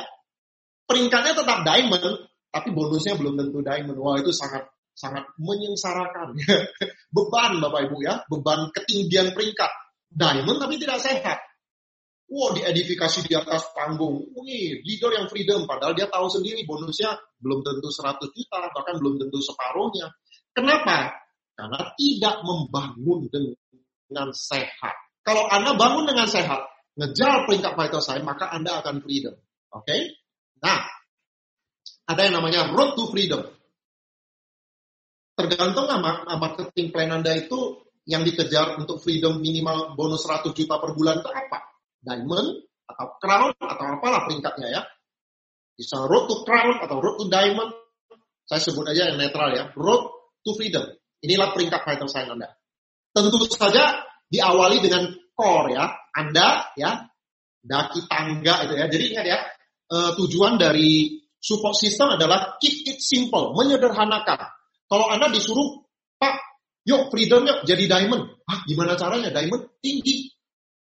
[0.87, 3.99] Peringkatnya tetap diamond, tapi bonusnya belum tentu diamond.
[3.99, 6.35] Wah itu sangat sangat menyengsarakan.
[7.15, 9.71] beban Bapak Ibu ya, beban ketinggian peringkat.
[10.11, 11.39] Diamond tapi tidak sehat.
[12.31, 14.23] Wow, diedifikasi di atas panggung.
[14.39, 15.67] Wih, leader yang freedom.
[15.67, 20.15] Padahal dia tahu sendiri bonusnya belum tentu 100 juta, bahkan belum tentu separuhnya.
[20.55, 21.11] Kenapa?
[21.59, 24.95] Karena tidak membangun dengan sehat.
[25.27, 26.63] Kalau Anda bangun dengan sehat,
[26.99, 29.35] ngejar peringkat vital sign, maka Anda akan freedom.
[29.71, 29.87] Oke?
[29.87, 30.01] Okay?
[30.61, 30.81] Nah,
[32.11, 33.47] ada yang namanya road to freedom.
[35.39, 40.93] Tergantung nama marketing plan Anda itu yang dikejar untuk freedom minimal bonus 100 juta per
[40.93, 41.59] bulan itu apa?
[42.03, 42.49] Diamond
[42.85, 44.83] atau crown atau apalah peringkatnya ya.
[45.79, 47.73] Bisa road to crown atau road to diamond.
[48.45, 49.71] Saya sebut aja yang netral ya.
[49.79, 50.11] Road
[50.43, 50.85] to freedom.
[51.23, 52.51] Inilah peringkat vital sign Anda.
[53.15, 55.09] Tentu saja diawali dengan
[55.41, 55.89] core ya.
[56.13, 57.09] Anda ya
[57.65, 58.87] daki tangga itu ya.
[58.93, 59.39] Jadi ingat ya,
[59.89, 64.53] uh, tujuan dari support system adalah keep it simple, menyederhanakan.
[64.85, 65.81] Kalau Anda disuruh,
[66.21, 66.37] Pak,
[66.85, 68.29] yuk freedom yuk jadi diamond.
[68.45, 69.33] Ah, gimana caranya?
[69.33, 70.29] Diamond tinggi.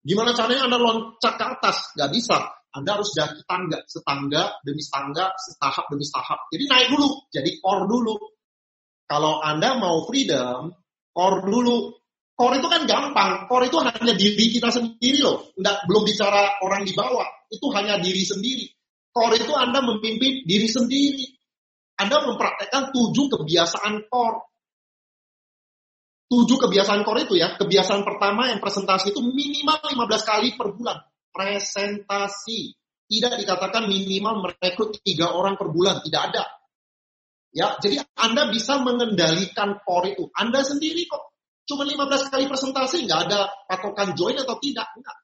[0.04, 1.96] Gimana caranya Anda loncat ke atas?
[1.96, 2.60] Gak bisa.
[2.70, 6.38] Anda harus daki tangga, setangga demi setangga, setahap demi setahap.
[6.54, 8.14] Jadi naik dulu, jadi core dulu.
[9.10, 10.70] Kalau Anda mau freedom,
[11.10, 11.99] core dulu.
[12.40, 13.44] Core itu kan gampang.
[13.52, 15.52] Core itu hanya diri kita sendiri loh.
[15.60, 17.28] Nggak, belum bicara orang di bawah.
[17.52, 18.64] Itu hanya diri sendiri.
[19.12, 21.36] Core itu Anda memimpin diri sendiri.
[22.00, 24.40] Anda mempraktekkan tujuh kebiasaan core.
[26.32, 27.60] Tujuh kebiasaan core itu ya.
[27.60, 30.96] Kebiasaan pertama yang presentasi itu minimal 15 kali per bulan.
[31.28, 32.72] Presentasi.
[33.04, 36.00] Tidak dikatakan minimal merekrut tiga orang per bulan.
[36.00, 36.48] Tidak ada.
[37.52, 40.24] Ya, jadi Anda bisa mengendalikan core itu.
[40.32, 41.29] Anda sendiri kok.
[41.70, 44.90] Cuma 15 kali presentasi, nggak ada patokan join atau tidak.
[44.98, 45.16] Enggak.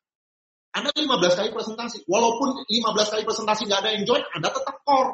[0.78, 2.06] Anda 15 kali presentasi.
[2.06, 5.10] Walaupun 15 kali presentasi nggak ada yang join, Anda tetap core.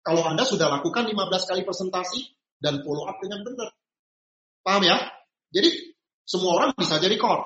[0.00, 2.24] Kalau Anda sudah lakukan 15 kali presentasi
[2.56, 3.68] dan follow up dengan benar.
[4.64, 4.96] Paham ya?
[5.52, 5.92] Jadi
[6.24, 7.44] semua orang bisa jadi core.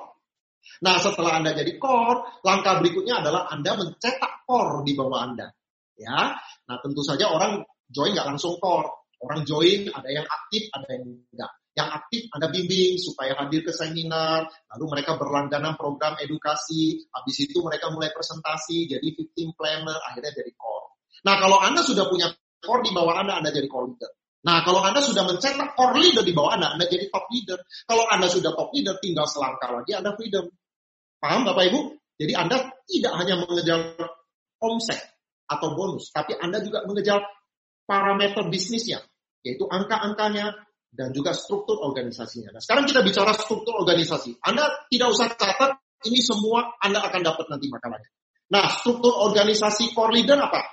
[0.87, 5.51] Nah setelah Anda jadi core, langkah berikutnya adalah Anda mencetak core di bawah Anda.
[5.99, 6.39] Ya,
[6.69, 8.87] nah tentu saja orang join nggak langsung core.
[9.19, 11.03] Orang join ada yang aktif, ada yang
[11.35, 17.37] enggak yang aktif Anda bimbing supaya hadir ke seminar, lalu mereka berlangganan program edukasi, habis
[17.45, 20.97] itu mereka mulai presentasi, jadi victim planner, akhirnya jadi core.
[21.21, 24.11] Nah, kalau Anda sudah punya core di bawah Anda, Anda jadi core leader.
[24.41, 27.61] Nah, kalau Anda sudah mencetak core leader di bawah Anda, Anda jadi top leader.
[27.85, 30.49] Kalau Anda sudah top leader, tinggal selangkah lagi Anda freedom.
[31.21, 31.79] Paham Bapak Ibu?
[32.17, 32.57] Jadi Anda
[32.89, 33.79] tidak hanya mengejar
[34.57, 34.97] omset
[35.45, 37.21] atau bonus, tapi Anda juga mengejar
[37.85, 38.99] parameter bisnisnya,
[39.45, 42.55] yaitu angka-angkanya, dan juga struktur organisasinya.
[42.55, 44.39] Nah, sekarang kita bicara struktur organisasi.
[44.41, 45.71] Anda tidak usah catat,
[46.07, 48.09] ini semua Anda akan dapat nanti makalahnya.
[48.47, 50.63] Nah, struktur organisasi core leader apa?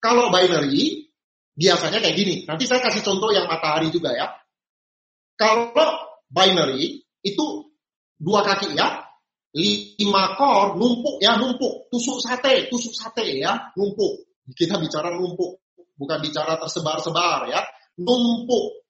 [0.00, 1.12] Kalau binary,
[1.52, 2.34] biasanya kayak gini.
[2.48, 4.32] Nanti saya kasih contoh yang matahari juga ya.
[5.36, 5.76] Kalau
[6.32, 7.46] binary, itu
[8.16, 9.04] dua kaki ya,
[9.52, 11.92] lima core, numpuk ya, numpuk.
[11.92, 14.24] Tusuk sate, tusuk sate ya, numpuk.
[14.56, 15.60] Kita bicara numpuk,
[16.00, 17.60] bukan bicara tersebar-sebar ya.
[18.00, 18.80] Numpuk,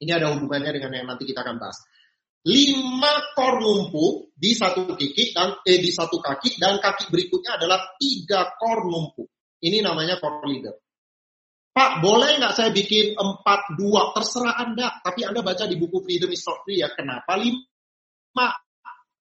[0.00, 1.80] ini ada hubungannya dengan yang nanti kita akan bahas.
[2.46, 7.98] Lima kor numpuk di satu kaki dan eh, di satu kaki dan kaki berikutnya adalah
[7.98, 9.26] tiga kor numpuk.
[9.58, 10.74] Ini namanya core leader.
[11.76, 14.16] Pak, boleh nggak saya bikin empat dua?
[14.16, 14.96] Terserah Anda.
[15.04, 16.88] Tapi Anda baca di buku Freedom is free ya.
[16.94, 18.48] Kenapa lima?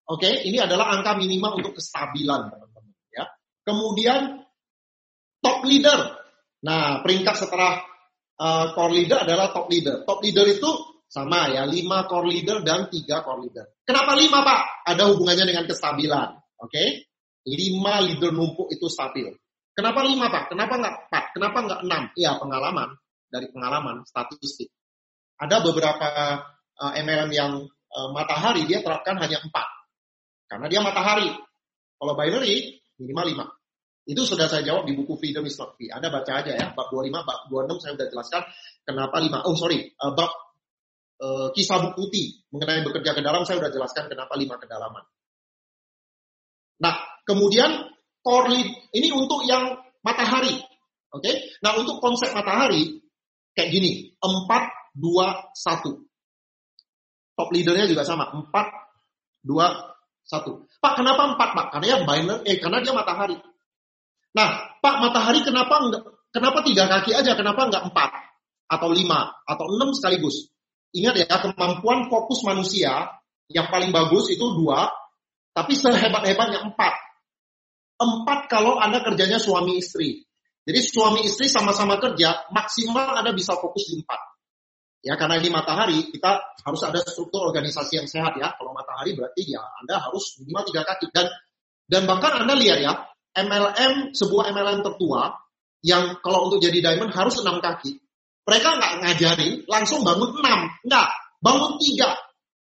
[0.05, 0.33] Oke, okay?
[0.45, 2.93] ini adalah angka minimal untuk kestabilan teman-teman.
[3.09, 3.25] Ya.
[3.65, 4.45] Kemudian
[5.41, 6.13] top leader.
[6.61, 7.81] Nah, peringkat setelah
[8.39, 10.03] uh, core leader adalah top leader.
[10.03, 10.69] Top leader itu
[11.05, 13.65] sama ya, 5 core leader dan 3 core leader.
[13.87, 14.61] Kenapa 5 Pak?
[14.83, 16.29] Ada hubungannya dengan kestabilan.
[16.59, 16.71] Oke?
[16.71, 16.87] Okay?
[17.45, 19.29] 5 leader numpuk itu stabil.
[19.75, 20.43] Kenapa 5 Pak?
[20.51, 21.35] Kenapa enggak 4?
[21.35, 21.81] Kenapa enggak
[22.15, 22.19] 6?
[22.19, 22.89] Iya, pengalaman.
[23.29, 24.71] Dari pengalaman, statistik.
[25.35, 26.07] Ada beberapa
[26.79, 29.51] uh, eh, MLM yang uh, matahari, dia terapkan hanya 4.
[30.47, 31.27] Karena dia matahari.
[31.95, 33.64] Kalau binary, minimal 5.
[34.05, 35.89] Itu sudah saya jawab di buku Freedom is not free.
[35.89, 38.41] Anda baca aja ya, bab 25, bab 26 saya sudah jelaskan
[38.85, 39.49] kenapa 5.
[39.49, 40.29] Oh sorry, uh, bab
[41.25, 45.03] uh, kisah buku putih mengenai bekerja ke dalam saya sudah jelaskan kenapa 5 kedalaman.
[46.85, 46.95] Nah,
[47.25, 47.89] kemudian
[48.21, 49.73] core lead, ini untuk yang
[50.05, 50.53] matahari.
[51.15, 51.35] Oke, okay?
[51.63, 52.99] nah untuk konsep matahari
[53.55, 55.95] kayak gini, 4, 2, 1.
[57.35, 58.51] Top leadernya juga sama, 4,
[59.47, 60.83] 2, 1.
[60.83, 61.67] Pak, kenapa 4, Pak?
[61.71, 63.39] Karena ya binary, eh, karena dia matahari.
[64.35, 66.03] Nah, Pak Matahari kenapa enggak,
[66.35, 68.11] kenapa tiga kaki aja, kenapa enggak empat
[68.67, 70.51] atau lima atau enam sekaligus?
[70.91, 73.15] Ingat ya, kemampuan fokus manusia
[73.47, 74.91] yang paling bagus itu dua,
[75.55, 76.93] tapi sehebat-hebatnya empat.
[77.95, 80.27] Empat kalau Anda kerjanya suami istri.
[80.65, 84.19] Jadi suami istri sama-sama kerja, maksimal Anda bisa fokus di empat.
[85.05, 88.49] Ya, karena ini matahari, kita harus ada struktur organisasi yang sehat ya.
[88.57, 91.13] Kalau matahari berarti ya Anda harus minimal tiga kaki.
[91.13, 91.29] Dan
[91.85, 93.05] dan bahkan Anda lihat ya,
[93.35, 95.35] MLM, sebuah MLM tertua,
[95.83, 97.99] yang kalau untuk jadi diamond harus enam kaki.
[98.45, 100.71] Mereka nggak ngajarin, langsung bangun enam.
[100.87, 101.09] Nggak,
[101.43, 102.15] bangun tiga.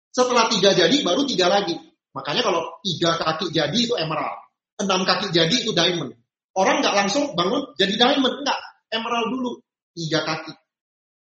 [0.10, 1.76] Setelah tiga jadi, baru tiga lagi.
[2.11, 4.41] Makanya kalau tiga kaki jadi itu emerald.
[4.80, 6.15] Enam kaki jadi itu diamond.
[6.56, 8.41] Orang nggak langsung bangun jadi diamond.
[8.41, 8.60] Nggak,
[8.95, 9.52] emerald dulu.
[9.91, 10.53] Tiga kaki.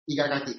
[0.06, 0.54] Tiga kaki.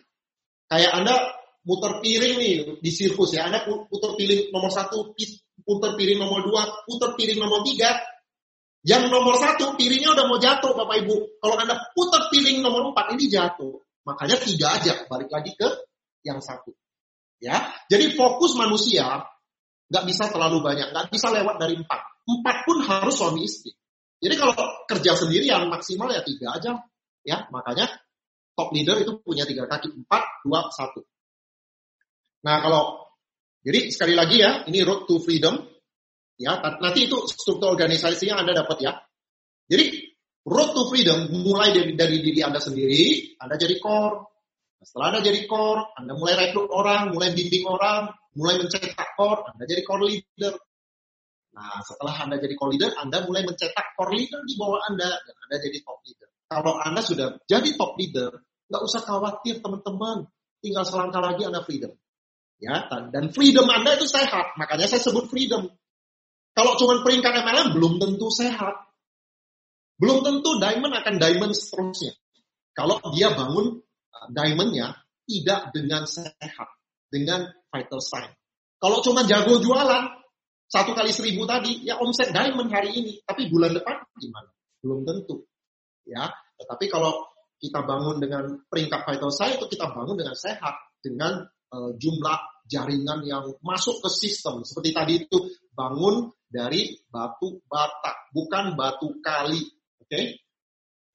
[0.70, 1.14] Kayak Anda
[1.62, 3.46] muter piring nih di sirkus ya.
[3.46, 5.14] Anda putar piring nomor satu,
[5.62, 7.92] putar piring nomor dua, putar piring nomor tiga,
[8.82, 11.38] yang nomor satu, piringnya udah mau jatuh Bapak Ibu.
[11.38, 13.78] Kalau Anda putar piring nomor empat, ini jatuh.
[14.02, 15.68] Makanya tiga aja, balik lagi ke
[16.26, 16.74] yang satu.
[17.42, 19.26] Ya, Jadi fokus manusia
[19.90, 22.00] nggak bisa terlalu banyak, nggak bisa lewat dari empat.
[22.22, 23.74] Empat pun harus suami istri.
[24.22, 24.54] Jadi kalau
[24.86, 26.78] kerja sendirian maksimal ya tiga aja.
[27.22, 27.90] Ya, makanya
[28.54, 29.90] top leader itu punya tiga kaki.
[29.90, 31.02] Empat, dua, satu.
[32.46, 33.10] Nah kalau,
[33.62, 35.62] jadi sekali lagi ya, ini road to freedom.
[36.40, 38.92] Ya, nanti itu struktur organisasi yang Anda dapat ya.
[39.68, 40.12] Jadi
[40.48, 44.32] road to freedom mulai dari, dari diri Anda sendiri, Anda jadi core.
[44.82, 49.64] Setelah Anda jadi core, Anda mulai rekrut orang, mulai bimbing orang, mulai mencetak core, Anda
[49.70, 50.54] jadi core leader.
[51.52, 55.34] Nah, setelah Anda jadi core leader, Anda mulai mencetak core leader di bawah Anda, dan
[55.46, 56.28] Anda jadi top leader.
[56.50, 58.30] Kalau Anda sudah jadi top leader,
[58.66, 60.26] nggak usah khawatir teman-teman,
[60.58, 61.92] tinggal selangkah lagi Anda freedom.
[62.58, 65.70] Ya, dan freedom Anda itu sehat, makanya saya sebut freedom.
[66.52, 68.92] Kalau cuma peringkat MLM belum tentu sehat.
[69.96, 72.12] Belum tentu diamond akan diamond seterusnya.
[72.76, 73.80] Kalau dia bangun
[74.12, 76.68] uh, diamondnya tidak dengan sehat,
[77.08, 78.32] dengan vital sign.
[78.82, 80.10] Kalau cuma jago jualan,
[80.66, 84.50] satu kali seribu tadi, ya omset diamond hari ini, tapi bulan depan gimana?
[84.82, 85.46] Belum tentu.
[86.02, 87.30] Ya, tetapi kalau
[87.62, 93.22] kita bangun dengan peringkat vital sign itu kita bangun dengan sehat, dengan uh, jumlah jaringan
[93.22, 94.66] yang masuk ke sistem.
[94.66, 95.38] Seperti tadi itu
[95.72, 99.64] bangun dari batu bata, bukan batu kali.
[100.04, 100.08] Oke?
[100.08, 100.24] Okay?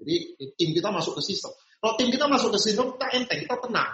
[0.02, 0.16] Jadi
[0.58, 1.54] tim kita masuk ke sistem.
[1.78, 3.92] Kalau tim kita masuk ke sistem, kita enteng, kita tenang.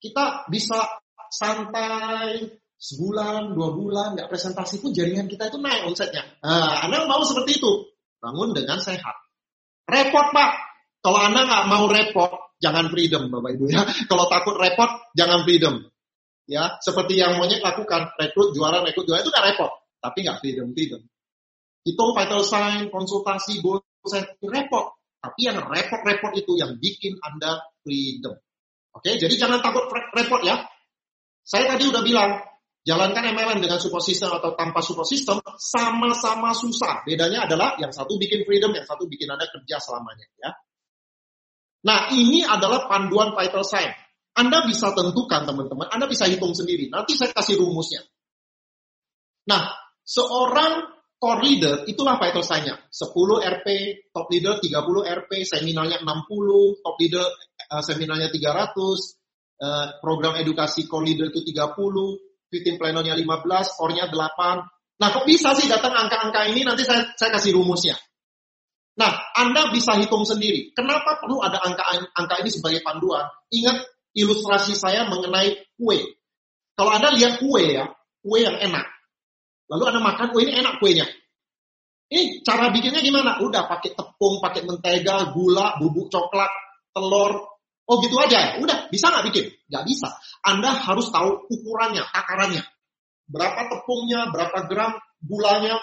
[0.00, 0.86] Kita bisa
[1.30, 2.46] santai
[2.80, 6.24] sebulan, dua bulan, nggak presentasi pun jaringan kita itu naik omsetnya.
[6.40, 9.16] Nah, Anda mau seperti itu, bangun dengan sehat.
[9.84, 10.50] Repot Pak,
[11.02, 13.82] kalau Anda nggak mau repot, jangan freedom Bapak Ibu ya.
[14.10, 14.88] Kalau takut repot,
[15.18, 15.82] jangan freedom.
[16.50, 19.70] Ya, seperti yang monyet lakukan, rekrut, juara, rekrut, juara itu nggak repot
[20.00, 21.02] tapi nggak freedom freedom.
[21.80, 23.60] Hitung vital sign, konsultasi,
[24.04, 25.00] saya repot.
[25.20, 28.36] Tapi yang repot-repot itu yang bikin Anda freedom.
[28.96, 30.64] Oke, jadi jangan takut repot ya.
[31.44, 32.40] Saya tadi udah bilang,
[32.84, 37.04] jalankan MLM dengan support system atau tanpa support system sama-sama susah.
[37.04, 40.50] Bedanya adalah yang satu bikin freedom, yang satu bikin Anda kerja selamanya ya.
[41.80, 43.88] Nah, ini adalah panduan vital sign.
[44.36, 46.92] Anda bisa tentukan teman-teman, Anda bisa hitung sendiri.
[46.92, 48.04] Nanti saya kasih rumusnya.
[49.48, 49.68] Nah,
[50.10, 50.90] Seorang
[51.22, 52.74] core leader itulah sign-nya.
[52.90, 53.14] 10
[53.46, 53.66] RP,
[54.10, 57.26] top leader 30 RP, seminarnya 60, top leader
[57.70, 58.98] uh, seminarnya 300, uh,
[59.60, 64.98] eh, program edukasi core leader itu 30, fitting planner-nya 15, core-nya 8.
[64.98, 66.66] Nah, kok bisa sih datang angka-angka ini?
[66.66, 67.94] Nanti saya, saya kasih rumusnya.
[68.98, 70.74] Nah, Anda bisa hitung sendiri.
[70.74, 71.86] Kenapa perlu ada angka
[72.18, 73.24] angka ini sebagai panduan?
[73.54, 76.18] Ingat ilustrasi saya mengenai kue.
[76.74, 77.88] Kalau Anda lihat kue ya,
[78.20, 78.99] kue yang enak.
[79.70, 81.06] Lalu Anda makan, oh ini enak kuenya.
[82.10, 83.38] Ini cara bikinnya gimana?
[83.38, 86.50] Udah pakai tepung, pakai mentega, gula, bubuk coklat,
[86.90, 87.38] telur.
[87.86, 88.58] Oh gitu aja.
[88.58, 89.46] Udah, bisa nggak bikin?
[89.70, 90.10] Nggak bisa.
[90.42, 92.66] Anda harus tahu ukurannya, takarannya.
[93.30, 95.78] Berapa tepungnya, berapa gram gulanya,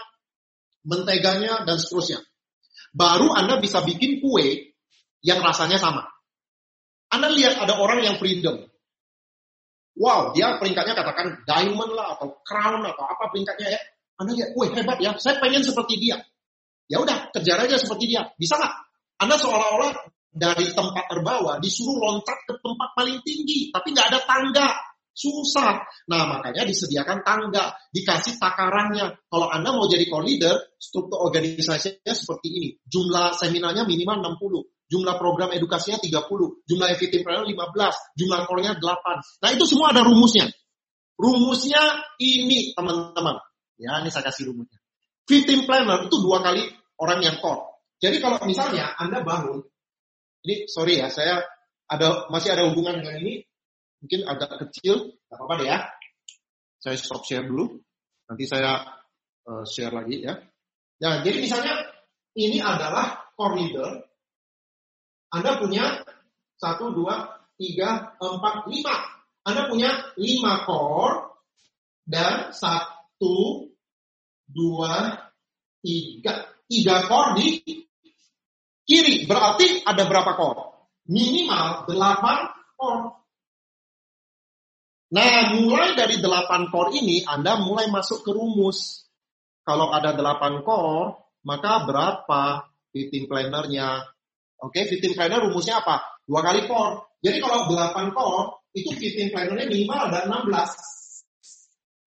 [0.84, 2.19] menteganya, dan seterusnya.
[2.91, 4.76] Baru Anda bisa bikin kue
[5.23, 6.11] yang rasanya sama.
[7.07, 8.68] Anda lihat ada orang yang freedom.
[9.97, 13.81] Wow, dia peringkatnya katakan diamond lah atau crown atau apa peringkatnya ya.
[14.17, 16.17] Anda lihat, wah hebat ya, saya pengen seperti dia.
[16.89, 18.29] Ya udah, kejar aja seperti dia.
[18.37, 18.73] Bisa nggak?
[19.25, 19.93] Anda seolah-olah
[20.29, 24.69] dari tempat terbawah disuruh loncat ke tempat paling tinggi, tapi nggak ada tangga.
[25.17, 25.81] Susah.
[26.13, 29.17] Nah, makanya disediakan tangga, dikasih takarannya.
[29.25, 32.69] Kalau Anda mau jadi core leader, struktur organisasinya seperti ini.
[32.85, 39.43] Jumlah seminarnya minimal 60 jumlah program edukasinya 30, jumlah FIT planner 15, jumlah core-nya 8.
[39.43, 40.47] Nah, itu semua ada rumusnya.
[41.19, 41.81] Rumusnya
[42.23, 43.35] ini, teman-teman.
[43.77, 44.80] Ya, ini saya kasih rumusnya.
[45.27, 46.64] Fitting planner itu dua kali
[47.03, 47.84] orang yang core.
[47.99, 49.59] Jadi kalau misalnya Anda bangun,
[50.47, 51.43] ini sorry ya, saya
[51.91, 53.43] ada masih ada hubungan dengan ini,
[53.99, 55.77] mungkin agak kecil, nggak apa-apa ya.
[56.80, 57.76] Saya stop share dulu,
[58.31, 58.88] nanti saya
[59.43, 60.39] uh, share lagi ya.
[60.97, 61.76] Ya, jadi misalnya
[62.38, 64.06] ini adalah core leader,
[65.27, 66.07] anda punya
[66.55, 68.95] satu, dua, tiga, empat, lima.
[69.43, 71.43] Anda punya lima core
[72.07, 73.67] dan satu,
[74.47, 75.19] dua,
[75.83, 76.55] tiga.
[76.67, 77.47] Tiga core di
[78.83, 79.23] kiri.
[79.23, 80.63] Berarti ada berapa core?
[81.07, 82.39] Minimal delapan
[82.75, 83.07] core.
[85.07, 89.07] Nah, mulai dari delapan core ini, Anda mulai masuk ke rumus.
[89.63, 94.03] Kalau ada delapan core, maka berapa fitting plannernya,
[94.57, 96.17] Oke, okay, fitting planner rumusnya apa?
[96.25, 97.21] Dua kali core.
[97.21, 100.49] Jadi kalau 8 core, itu fitting plannernya minimal ada 16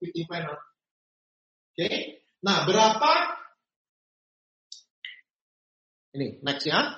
[0.03, 0.59] fitting planner.
[0.59, 1.95] Oke, okay?
[2.43, 3.11] nah berapa?
[6.19, 6.91] Ini next ya.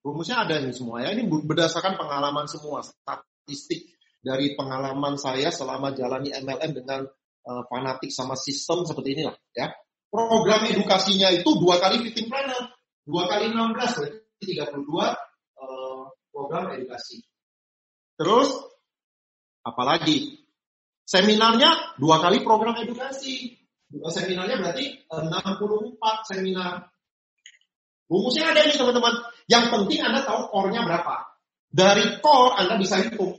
[0.00, 1.12] Rumusnya ada ini semua ya.
[1.12, 3.92] Ini berdasarkan pengalaman semua, statistik
[4.24, 7.04] dari pengalaman saya selama jalani MLM dengan
[7.44, 9.68] uh, fanatik sama sistem seperti inilah ya.
[10.08, 12.72] Program edukasinya itu dua kali fitting planner.
[13.04, 17.24] Dua kali 16 berarti 32 uh, program edukasi.
[18.14, 18.48] Terus,
[19.66, 20.44] apalagi?
[21.04, 23.60] Seminarnya dua kali program edukasi.
[23.84, 26.88] Dua seminarnya berarti 64 seminar.
[28.08, 29.14] Rumusnya ada nih teman-teman.
[29.48, 31.16] Yang penting Anda tahu core-nya berapa.
[31.68, 33.36] Dari core Anda bisa hitung.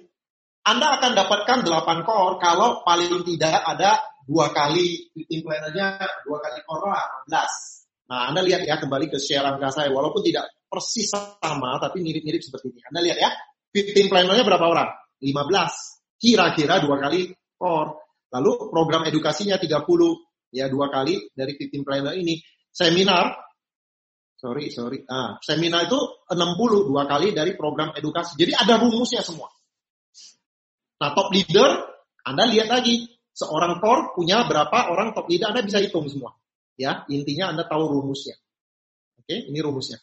[0.66, 6.60] Anda akan dapatkan 8 core kalau paling tidak ada dua kali meeting plannernya dua kali
[6.66, 6.90] core
[7.30, 8.10] 18.
[8.10, 9.90] Nah, Anda lihat ya kembali ke share angka saya.
[9.90, 12.82] Walaupun tidak persis sama, tapi mirip-mirip seperti ini.
[12.92, 13.32] Anda lihat ya,
[13.72, 14.90] 15 plannernya berapa orang?
[15.24, 16.20] 15.
[16.20, 17.92] Kira-kira dua kali core.
[18.36, 19.80] Lalu program edukasinya 30.
[20.52, 22.40] Ya, dua kali dari 15 planner ini.
[22.72, 23.46] Seminar
[24.46, 25.00] sorry, sorry.
[25.10, 25.98] Ah, seminar itu
[26.30, 28.38] 60 dua kali dari program edukasi.
[28.38, 29.50] Jadi ada rumusnya semua.
[31.02, 31.82] Nah, top leader,
[32.22, 33.10] Anda lihat lagi.
[33.36, 36.32] Seorang core punya berapa orang top leader, Anda bisa hitung semua.
[36.80, 38.40] Ya, intinya Anda tahu rumusnya.
[39.20, 40.00] Oke, ini rumusnya.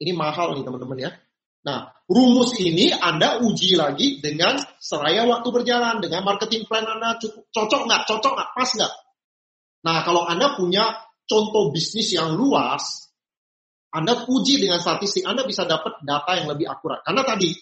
[0.00, 1.10] Ini mahal nih teman-teman ya.
[1.64, 7.48] Nah, rumus ini Anda uji lagi dengan seraya waktu berjalan, dengan marketing plan Anda cukup
[7.48, 8.92] cocok nggak, cocok nggak, pas nggak.
[9.84, 10.92] Nah, kalau Anda punya
[11.24, 13.04] contoh bisnis yang luas,
[13.94, 17.06] anda uji dengan statistik, Anda bisa dapat data yang lebih akurat.
[17.06, 17.54] Karena tadi,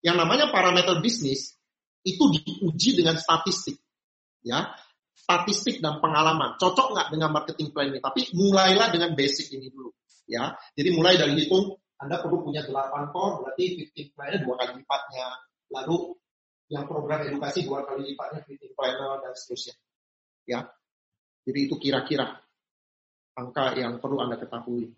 [0.00, 1.52] yang namanya parameter bisnis,
[2.00, 3.76] itu diuji dengan statistik.
[4.40, 4.72] ya
[5.16, 6.60] Statistik dan pengalaman.
[6.60, 7.98] Cocok nggak dengan marketing plan ini?
[8.04, 9.90] Tapi mulailah dengan basic ini dulu.
[10.28, 14.72] ya Jadi mulai dari hitung, Anda perlu punya 8 core, berarti 15 planner dua kali
[14.84, 15.26] lipatnya.
[15.72, 15.96] Lalu
[16.68, 19.74] yang program edukasi dua kali lipatnya 15 planner dan seterusnya.
[20.46, 20.60] Ya,
[21.46, 22.42] jadi itu kira-kira
[23.38, 24.90] angka yang perlu Anda ketahui.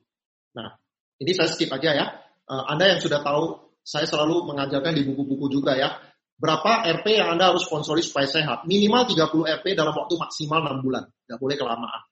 [0.57, 0.81] Nah,
[1.21, 2.07] ini saya skip aja ya.
[2.49, 5.93] Uh, Anda yang sudah tahu, saya selalu mengajarkan di buku-buku juga ya.
[6.39, 8.63] Berapa RP yang Anda harus sponsori supaya sehat?
[8.63, 11.03] Minimal 30 RP dalam waktu maksimal 6 bulan.
[11.27, 12.03] Nggak boleh kelamaan.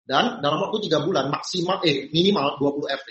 [0.00, 3.08] Dan dalam waktu 3 bulan maksimal, eh minimal 20 RP.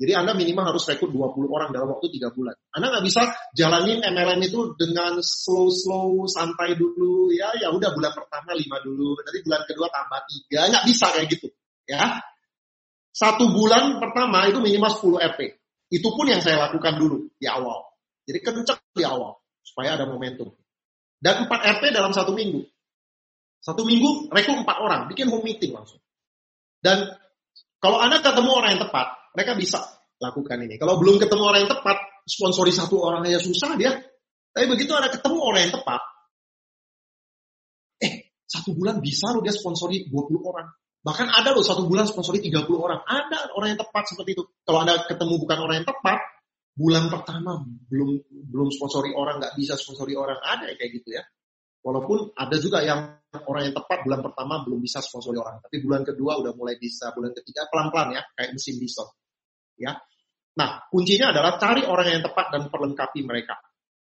[0.00, 2.52] Jadi Anda minimal harus rekrut 20 orang dalam waktu 3 bulan.
[2.76, 3.22] Anda nggak bisa
[3.56, 7.32] jalanin MLM itu dengan slow-slow, santai dulu.
[7.32, 9.16] Ya, ya udah bulan pertama 5 dulu.
[9.16, 10.20] Nanti bulan kedua tambah
[10.52, 10.72] 3.
[10.76, 11.48] Nggak bisa kayak gitu.
[11.88, 12.20] Ya,
[13.16, 15.40] satu bulan pertama itu minimal 10 RP.
[15.88, 17.80] Itu pun yang saya lakukan dulu di awal.
[18.28, 20.50] Jadi kenceng di awal supaya ada momentum.
[21.20, 22.64] Dan 4 RP dalam satu minggu.
[23.60, 26.00] Satu minggu rekrut 4 orang, bikin home meeting langsung.
[26.80, 27.12] Dan
[27.76, 29.06] kalau Anda ketemu orang yang tepat,
[29.36, 29.80] mereka bisa
[30.20, 30.80] lakukan ini.
[30.80, 33.96] Kalau belum ketemu orang yang tepat, sponsori satu orang aja susah dia.
[34.50, 36.00] Tapi begitu ada ketemu orang yang tepat,
[38.02, 38.12] eh
[38.48, 40.66] satu bulan bisa loh dia sponsori 20 orang.
[41.00, 43.00] Bahkan ada loh satu bulan sponsori 30 orang.
[43.06, 44.44] Ada orang yang tepat seperti itu.
[44.66, 46.18] Kalau Anda ketemu bukan orang yang tepat,
[46.74, 48.10] bulan pertama belum
[48.50, 50.38] belum sponsori orang, nggak bisa sponsori orang.
[50.38, 51.22] Ada kayak gitu ya.
[51.80, 53.00] Walaupun ada juga yang
[53.48, 55.64] orang yang tepat bulan pertama belum bisa sponsori orang.
[55.64, 57.12] Tapi bulan kedua udah mulai bisa.
[57.16, 59.08] Bulan ketiga pelan-pelan ya, kayak mesin diesel.
[59.80, 59.96] Ya.
[60.60, 63.56] Nah, kuncinya adalah cari orang yang tepat dan perlengkapi mereka.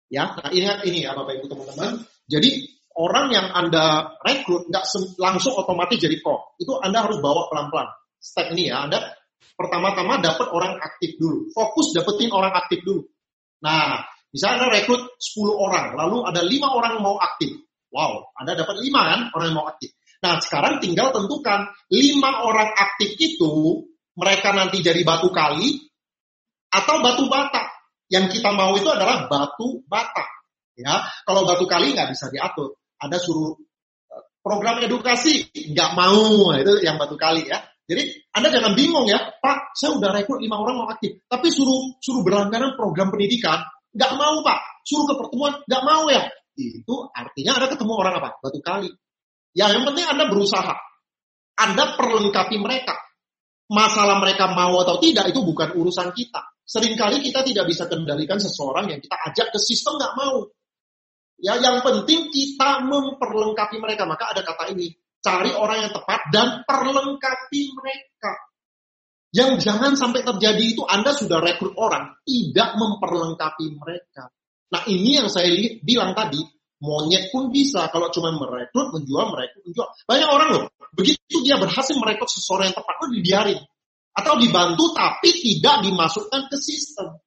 [0.08, 2.00] Ya, nah ingat ini ya Bapak Ibu teman-teman.
[2.24, 2.64] Jadi
[2.96, 4.84] orang yang Anda rekrut nggak
[5.20, 6.56] langsung otomatis jadi core.
[6.56, 7.88] Itu Anda harus bawa pelan-pelan.
[8.18, 9.04] Step ini ya, Anda
[9.58, 11.50] pertama-tama dapat orang aktif dulu.
[11.50, 13.04] Fokus dapetin orang aktif dulu.
[13.64, 17.58] Nah, misalnya Anda rekrut 10 orang, lalu ada 5 orang mau aktif.
[17.90, 19.96] Wow, Anda dapat 5 kan orang yang mau aktif.
[20.18, 23.86] Nah, sekarang tinggal tentukan 5 orang aktif itu
[24.18, 25.78] mereka nanti jadi batu kali
[26.70, 27.70] atau batu bata.
[28.08, 30.24] Yang kita mau itu adalah batu bata.
[30.78, 33.54] Ya, kalau batu kali nggak bisa diatur ada suruh
[34.10, 38.04] eh, program edukasi nggak mau itu yang batu kali ya jadi
[38.36, 39.16] anda jangan bingung ya.
[39.40, 41.24] Pak saya udah rekrut lima orang mau aktif.
[41.24, 43.64] Tapi suruh suruh berlangganan program pendidikan
[43.96, 44.84] nggak mau pak.
[44.84, 46.28] Suruh ke pertemuan nggak mau ya.
[46.52, 48.28] Itu artinya anda ketemu orang apa?
[48.44, 48.92] Batu kali.
[49.56, 50.76] Ya yang penting anda berusaha.
[51.56, 52.92] Anda perlengkapi mereka.
[53.72, 56.44] Masalah mereka mau atau tidak itu bukan urusan kita.
[56.68, 60.44] Seringkali kita tidak bisa kendalikan seseorang yang kita ajak ke sistem nggak mau.
[61.40, 64.04] Ya, yang penting kita memperlengkapi mereka.
[64.04, 68.32] Maka ada kata ini, cari orang yang tepat dan perlengkapi mereka.
[69.28, 74.32] Yang jangan sampai terjadi itu Anda sudah rekrut orang, tidak memperlengkapi mereka.
[74.72, 75.52] Nah ini yang saya
[75.84, 76.40] bilang tadi,
[76.80, 79.88] monyet pun bisa kalau cuma merekrut, menjual, merekrut, menjual.
[80.08, 80.64] Banyak orang loh,
[80.96, 83.60] begitu dia berhasil merekrut seseorang yang tepat, itu dibiarin.
[84.16, 87.20] Atau dibantu tapi tidak dimasukkan ke sistem.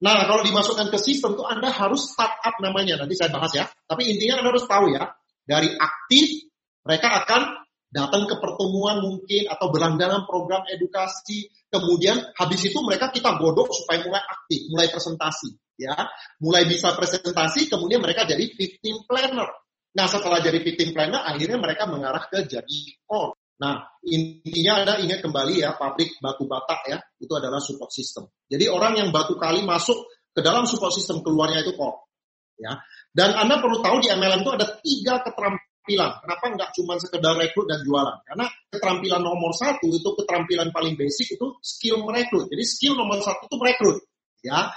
[0.00, 3.04] Nah, kalau dimasukkan ke sistem itu Anda harus startup namanya.
[3.04, 3.68] Nanti saya bahas ya.
[3.84, 5.12] Tapi intinya Anda harus tahu ya,
[5.44, 6.49] dari aktif
[6.86, 11.50] mereka akan datang ke pertemuan mungkin atau berlangganan program edukasi.
[11.66, 15.94] Kemudian habis itu mereka kita godok supaya mulai aktif, mulai presentasi, ya.
[16.38, 19.50] Mulai bisa presentasi, kemudian mereka jadi 15 planner.
[19.90, 23.34] Nah, setelah jadi 15 planner, akhirnya mereka mengarah ke jadi core.
[23.60, 23.76] Nah,
[24.06, 28.24] intinya Anda ingat kembali ya, pabrik batu bata ya, itu adalah support system.
[28.48, 32.08] Jadi orang yang batu kali masuk ke dalam support system keluarnya itu core.
[32.56, 32.80] Ya.
[33.10, 35.69] Dan Anda perlu tahu di MLM itu ada tiga keterampilan.
[35.86, 38.20] Kenapa nggak cuma sekedar rekrut dan jualan?
[38.22, 42.46] Karena keterampilan nomor satu itu keterampilan paling basic itu skill merekrut.
[42.52, 43.98] Jadi skill nomor satu itu merekrut.
[44.40, 44.70] Ya,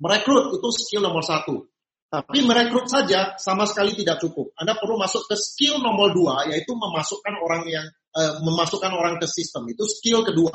[0.00, 1.68] merekrut itu skill nomor satu.
[2.06, 4.54] Tapi merekrut saja sama sekali tidak cukup.
[4.56, 9.26] Anda perlu masuk ke skill nomor dua, yaitu memasukkan orang yang uh, memasukkan orang ke
[9.26, 9.66] sistem.
[9.68, 10.54] Itu skill kedua.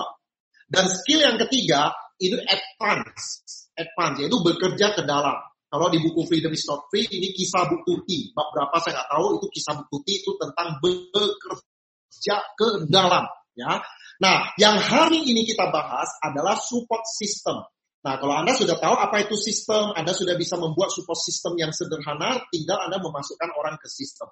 [0.72, 3.44] Dan skill yang ketiga itu advance,
[3.76, 5.36] advance yaitu bekerja ke dalam.
[5.72, 8.35] Kalau di buku Freedom is not free, ini kisah Bu Tuti.
[8.35, 13.23] Bab berapa saya nggak tahu, itu kisah Bu Tuti itu tentang bekerja ke dalam.
[13.56, 13.80] Ya.
[14.19, 17.64] Nah, yang hari ini kita bahas adalah support system.
[18.03, 21.72] Nah, kalau Anda sudah tahu apa itu sistem, Anda sudah bisa membuat support system yang
[21.72, 24.27] sederhana, tinggal Anda memasukkan orang ke sistem.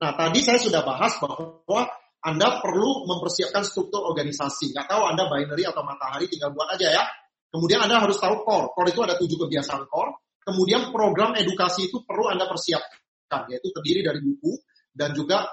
[0.00, 1.92] Nah, tadi saya sudah bahas bahwa
[2.24, 4.72] Anda perlu mempersiapkan struktur organisasi.
[4.72, 7.04] Nggak tahu Anda binary atau matahari, tinggal buat aja ya.
[7.52, 8.72] Kemudian Anda harus tahu core.
[8.72, 10.29] Core itu ada tujuh kebiasaan core.
[10.40, 14.56] Kemudian program edukasi itu perlu Anda persiapkan, yaitu terdiri dari buku
[14.90, 15.46] dan juga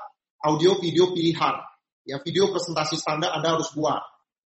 [0.43, 1.55] audio video pilihan.
[2.07, 3.99] Ya, video presentasi standar Anda harus buat.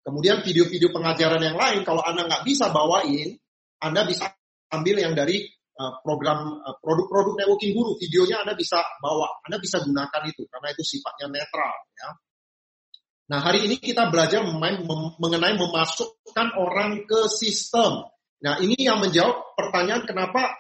[0.07, 3.35] Kemudian video-video pengajaran yang lain, kalau Anda nggak bisa bawain,
[3.83, 4.31] Anda bisa
[4.71, 5.51] ambil yang dari
[5.83, 10.69] uh, program uh, produk-produk networking guru, videonya Anda bisa bawa, Anda bisa gunakan itu karena
[10.71, 11.75] itu sifatnya netral.
[11.99, 12.09] Ya.
[13.27, 14.47] Nah hari ini kita belajar
[15.19, 18.07] mengenai memasukkan orang ke sistem.
[18.45, 20.53] Nah ini yang menjawab pertanyaan kenapa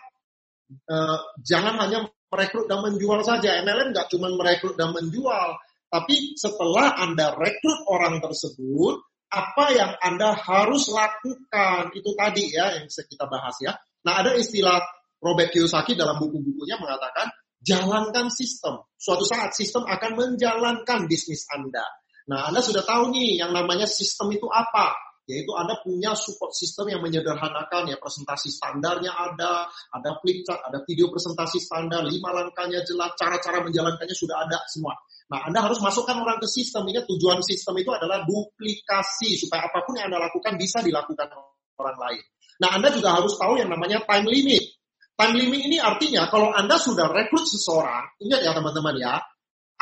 [0.88, 3.60] uh, jangan hanya merekrut dan menjual saja.
[3.62, 8.94] MLM nggak cuma merekrut dan menjual, tapi setelah Anda rekrut orang tersebut,
[9.30, 11.94] apa yang Anda harus lakukan.
[11.94, 13.72] Itu tadi ya yang kita bahas ya.
[14.06, 14.82] Nah ada istilah
[15.22, 17.30] Robert Kiyosaki dalam buku-bukunya mengatakan,
[17.62, 18.82] jalankan sistem.
[18.98, 21.86] Suatu saat sistem akan menjalankan bisnis Anda.
[22.26, 26.94] Nah Anda sudah tahu nih yang namanya sistem itu apa yaitu Anda punya support system
[26.94, 32.86] yang menyederhanakan ya presentasi standarnya ada, ada flip chart, ada video presentasi standar, lima langkahnya
[32.86, 34.94] jelas, cara-cara menjalankannya sudah ada semua.
[35.26, 36.86] Nah, Anda harus masukkan orang ke sistem.
[36.86, 41.26] Ini tujuan sistem itu adalah duplikasi supaya apa pun yang Anda lakukan bisa dilakukan
[41.74, 42.22] orang lain.
[42.62, 44.78] Nah, Anda juga harus tahu yang namanya time limit.
[45.18, 49.18] Time limit ini artinya kalau Anda sudah rekrut seseorang, ingat ya teman-teman ya,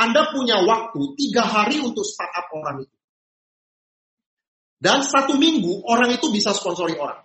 [0.01, 2.97] Anda punya waktu tiga hari untuk startup orang itu.
[4.85, 7.25] Dan satu minggu orang itu bisa sponsori orang.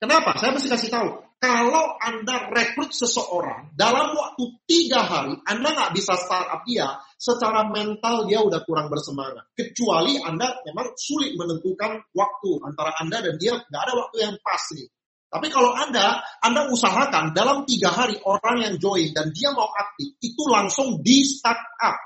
[0.00, 0.40] Kenapa?
[0.40, 1.08] Saya mesti kasih tahu.
[1.36, 8.24] Kalau Anda rekrut seseorang dalam waktu tiga hari, Anda nggak bisa startup dia, secara mental
[8.24, 9.52] dia udah kurang bersemangat.
[9.52, 14.64] Kecuali Anda memang sulit menentukan waktu antara Anda dan dia, nggak ada waktu yang pas
[14.72, 14.88] nih.
[15.28, 20.16] Tapi kalau Anda, Anda usahakan dalam tiga hari orang yang join dan dia mau aktif,
[20.24, 22.00] itu langsung di startup.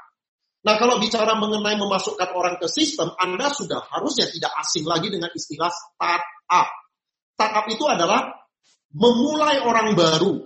[0.61, 5.33] Nah kalau bicara mengenai memasukkan orang ke sistem, Anda sudah harusnya tidak asing lagi dengan
[5.33, 6.69] istilah startup
[7.41, 8.29] startup itu adalah
[8.93, 10.45] memulai orang baru.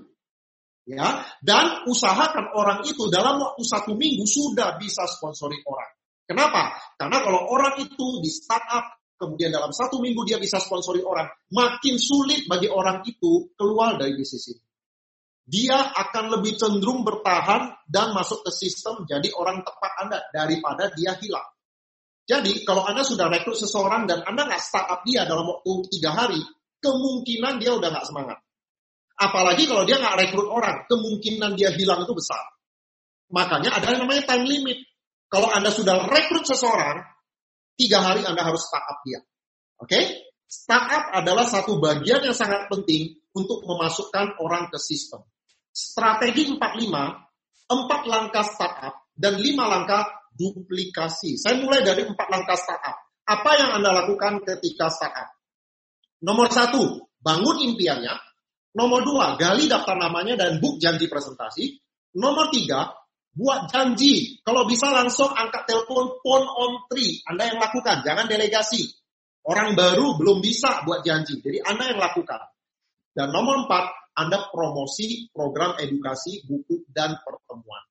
[0.85, 5.91] Ya, dan usahakan orang itu dalam waktu satu minggu sudah bisa sponsori orang.
[6.29, 6.77] Kenapa?
[7.01, 11.25] Karena kalau orang itu di startup, kemudian dalam satu minggu dia bisa sponsori orang,
[11.57, 14.61] makin sulit bagi orang itu keluar dari bisnis ini.
[15.45, 21.13] Dia akan lebih cenderung bertahan dan masuk ke sistem jadi orang tepat Anda daripada dia
[21.21, 21.45] hilang.
[22.25, 26.41] Jadi kalau Anda sudah rekrut seseorang dan Anda nggak startup dia dalam waktu tiga hari,
[26.81, 28.41] kemungkinan dia udah nggak semangat.
[29.21, 32.41] Apalagi kalau dia nggak rekrut orang, kemungkinan dia hilang itu besar.
[33.29, 34.81] Makanya ada yang namanya time limit.
[35.29, 37.05] Kalau Anda sudah rekrut seseorang,
[37.77, 39.21] tiga hari Anda harus startup dia.
[39.77, 39.93] Oke?
[39.93, 40.05] Okay?
[40.49, 45.27] Startup adalah satu bagian yang sangat penting untuk memasukkan orang ke sistem.
[45.75, 46.87] Strategi 45,
[47.67, 51.35] empat langkah startup, dan lima langkah duplikasi.
[51.35, 52.95] Saya mulai dari empat langkah startup.
[53.27, 55.35] Apa yang Anda lakukan ketika startup?
[56.23, 58.15] Nomor satu, bangun impiannya.
[58.79, 61.83] Nomor dua, gali daftar namanya dan book janji presentasi.
[62.15, 62.95] Nomor tiga,
[63.35, 64.39] buat janji.
[64.47, 67.19] Kalau bisa langsung angkat telepon phone on three.
[67.27, 68.95] Anda yang lakukan, jangan delegasi.
[69.43, 71.43] Orang baru belum bisa buat janji.
[71.43, 72.41] Jadi Anda yang lakukan.
[73.15, 77.83] Dan nomor empat, Anda promosi program edukasi, buku, dan pertemuan.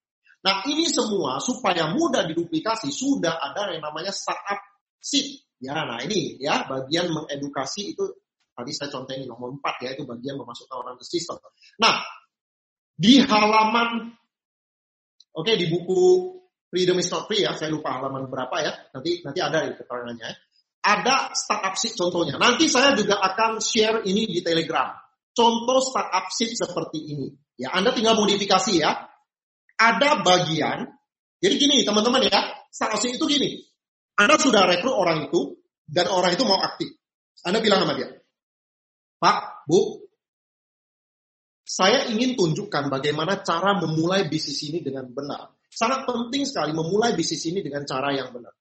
[0.43, 4.59] Nah ini semua supaya mudah diduplikasi sudah ada yang namanya startup
[4.99, 5.43] seed.
[5.63, 8.03] Ya, nah ini ya bagian mengedukasi itu
[8.53, 11.41] Tadi saya contohin nomor 4 ya, itu bagian memasukkan orang ke sistem.
[11.81, 12.05] Nah,
[12.93, 14.13] di halaman,
[15.33, 16.29] oke okay, di buku
[16.73, 20.25] Freedom is not free ya, saya lupa halaman berapa ya, nanti nanti ada di keterangannya.
[20.81, 22.41] Ada startup seed contohnya.
[22.41, 24.89] Nanti saya juga akan share ini di Telegram.
[25.33, 27.27] Contoh startup seed seperti ini.
[27.57, 29.09] Ya, Anda tinggal modifikasi ya.
[29.73, 30.85] Ada bagian,
[31.41, 32.39] jadi gini teman-teman ya,
[32.73, 33.61] Start itu gini.
[34.17, 36.89] Anda sudah rekrut orang itu, dan orang itu mau aktif.
[37.45, 38.09] Anda bilang sama dia,
[39.21, 40.09] Pak, Bu,
[41.61, 45.53] saya ingin tunjukkan bagaimana cara memulai bisnis ini dengan benar.
[45.69, 48.53] Sangat penting sekali memulai bisnis ini dengan cara yang benar.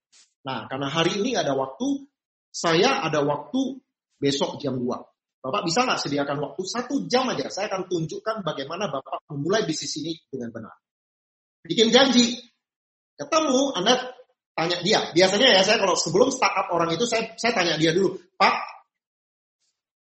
[0.44, 2.08] Nah, karena hari ini ada waktu,
[2.52, 3.80] saya ada waktu
[4.20, 5.11] besok jam 2.
[5.43, 7.51] Bapak bisa nggak sediakan waktu satu jam aja?
[7.51, 10.74] Saya akan tunjukkan bagaimana Bapak memulai bisnis ini dengan benar.
[11.66, 12.39] Bikin janji.
[13.19, 13.98] Ketemu, Anda
[14.55, 15.10] tanya dia.
[15.10, 18.73] Biasanya ya saya kalau sebelum startup orang itu saya saya tanya dia dulu, Pak,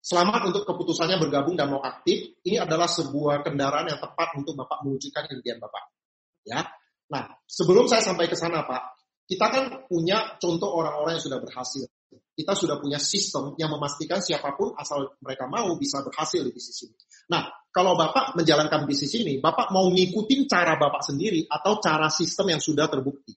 [0.00, 2.40] Selamat untuk keputusannya bergabung dan mau aktif.
[2.40, 5.92] Ini adalah sebuah kendaraan yang tepat untuk Bapak mewujudkan impian Bapak.
[6.40, 6.64] Ya.
[7.12, 8.96] Nah, sebelum saya sampai ke sana, Pak,
[9.28, 11.84] kita kan punya contoh orang-orang yang sudah berhasil.
[12.30, 16.88] Kita sudah punya sistem yang memastikan siapa pun asal mereka mau bisa berhasil di bisnis
[16.88, 16.94] ini.
[17.28, 22.56] Nah, kalau Bapak menjalankan bisnis ini, Bapak mau ngikutin cara Bapak sendiri atau cara sistem
[22.56, 23.36] yang sudah terbukti?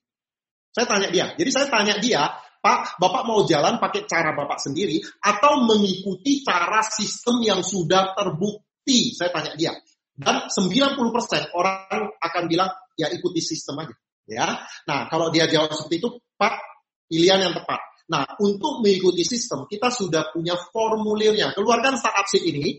[0.74, 1.26] Saya tanya dia.
[1.38, 2.26] Jadi saya tanya dia,
[2.58, 9.14] Pak, Bapak mau jalan pakai cara Bapak sendiri atau mengikuti cara sistem yang sudah terbukti?
[9.14, 9.70] Saya tanya dia.
[10.14, 13.94] Dan 90% orang akan bilang, ya ikuti sistem aja.
[14.24, 16.08] Ya, Nah, kalau dia jawab seperti itu,
[16.40, 16.54] Pak,
[17.06, 17.76] pilihan yang tepat.
[18.04, 21.56] Nah, untuk mengikuti sistem, kita sudah punya formulirnya.
[21.56, 22.76] Keluarkan startup sheet ini,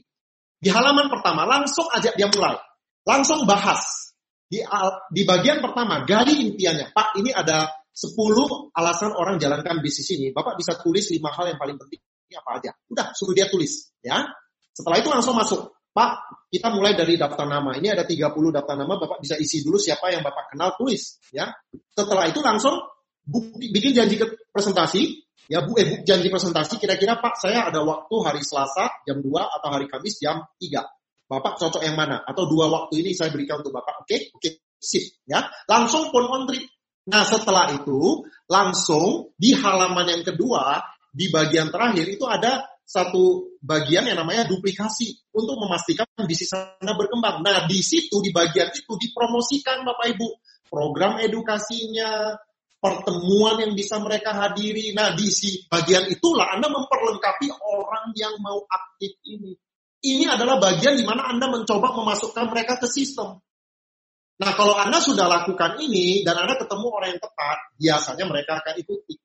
[0.62, 2.58] di halaman pertama, langsung ajak dia mulai.
[3.06, 4.14] Langsung bahas.
[4.46, 4.62] Di,
[5.10, 6.94] di bagian pertama, gali impiannya.
[6.94, 8.14] Pak, ini ada 10
[8.76, 10.30] alasan orang jalankan bisnis ini.
[10.30, 12.02] Bapak bisa tulis 5 hal yang paling penting.
[12.30, 12.72] Ini apa aja.
[12.90, 13.94] Udah, suruh dia tulis.
[14.06, 14.26] ya.
[14.74, 15.74] Setelah itu langsung masuk.
[15.96, 16.12] Pak,
[16.52, 17.74] kita mulai dari daftar nama.
[17.80, 21.18] Ini ada 30 daftar nama, Bapak bisa isi dulu siapa yang Bapak kenal, tulis.
[21.34, 21.50] ya.
[21.96, 22.78] Setelah itu langsung
[23.26, 25.26] bukti, bikin janji ke presentasi.
[25.46, 29.70] Ya, Bu, eh, janji presentasi kira-kira Pak, saya ada waktu hari Selasa jam 2 atau
[29.70, 30.82] hari Kamis jam 3.
[31.26, 32.22] Bapak cocok yang mana?
[32.22, 34.06] Atau dua waktu ini saya berikan untuk Bapak.
[34.06, 35.26] Oke, oke, sip.
[35.26, 36.46] Ya, langsung phone on
[37.06, 40.82] Nah setelah itu langsung di halaman yang kedua
[41.14, 47.42] di bagian terakhir itu ada satu bagian yang namanya duplikasi untuk memastikan bisnis Anda berkembang.
[47.42, 50.28] Nah, di situ di bagian itu dipromosikan Bapak Ibu
[50.70, 52.38] program edukasinya,
[52.86, 54.94] pertemuan yang bisa mereka hadiri.
[54.94, 59.58] Nah, di si bagian itulah Anda memperlengkapi orang yang mau aktif ini.
[60.06, 63.42] Ini adalah bagian di mana Anda mencoba memasukkan mereka ke sistem.
[64.38, 68.76] Nah, kalau Anda sudah lakukan ini dan Anda ketemu orang yang tepat, biasanya mereka akan
[68.78, 69.18] ikuti.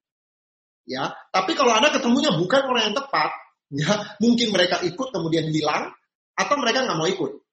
[0.89, 3.31] Ya, tapi kalau Anda ketemunya bukan orang yang tepat,
[3.85, 5.93] ya, mungkin mereka ikut kemudian hilang
[6.33, 7.45] atau mereka nggak mau ikut.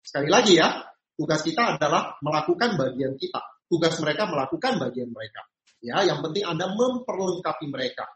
[0.00, 0.80] Sekali lagi ya,
[1.12, 3.55] tugas kita adalah melakukan bagian kita.
[3.66, 5.42] Tugas mereka melakukan bagian mereka.
[5.82, 8.06] Ya, yang penting Anda memperlengkapi mereka.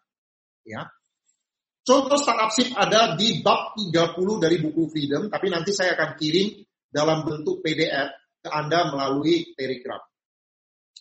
[0.64, 0.88] Ya.
[1.80, 6.62] Contoh startup ship ada di bab 30 dari buku Freedom, tapi nanti saya akan kirim
[6.86, 10.00] dalam bentuk PDF ke Anda melalui Telegram.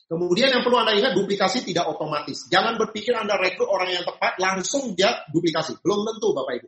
[0.10, 2.50] Kemudian yang perlu Anda ingat, duplikasi tidak otomatis.
[2.50, 5.78] Jangan berpikir Anda rekrut orang yang tepat, langsung dia duplikasi.
[5.86, 6.68] Belum tentu Bapak Ibu.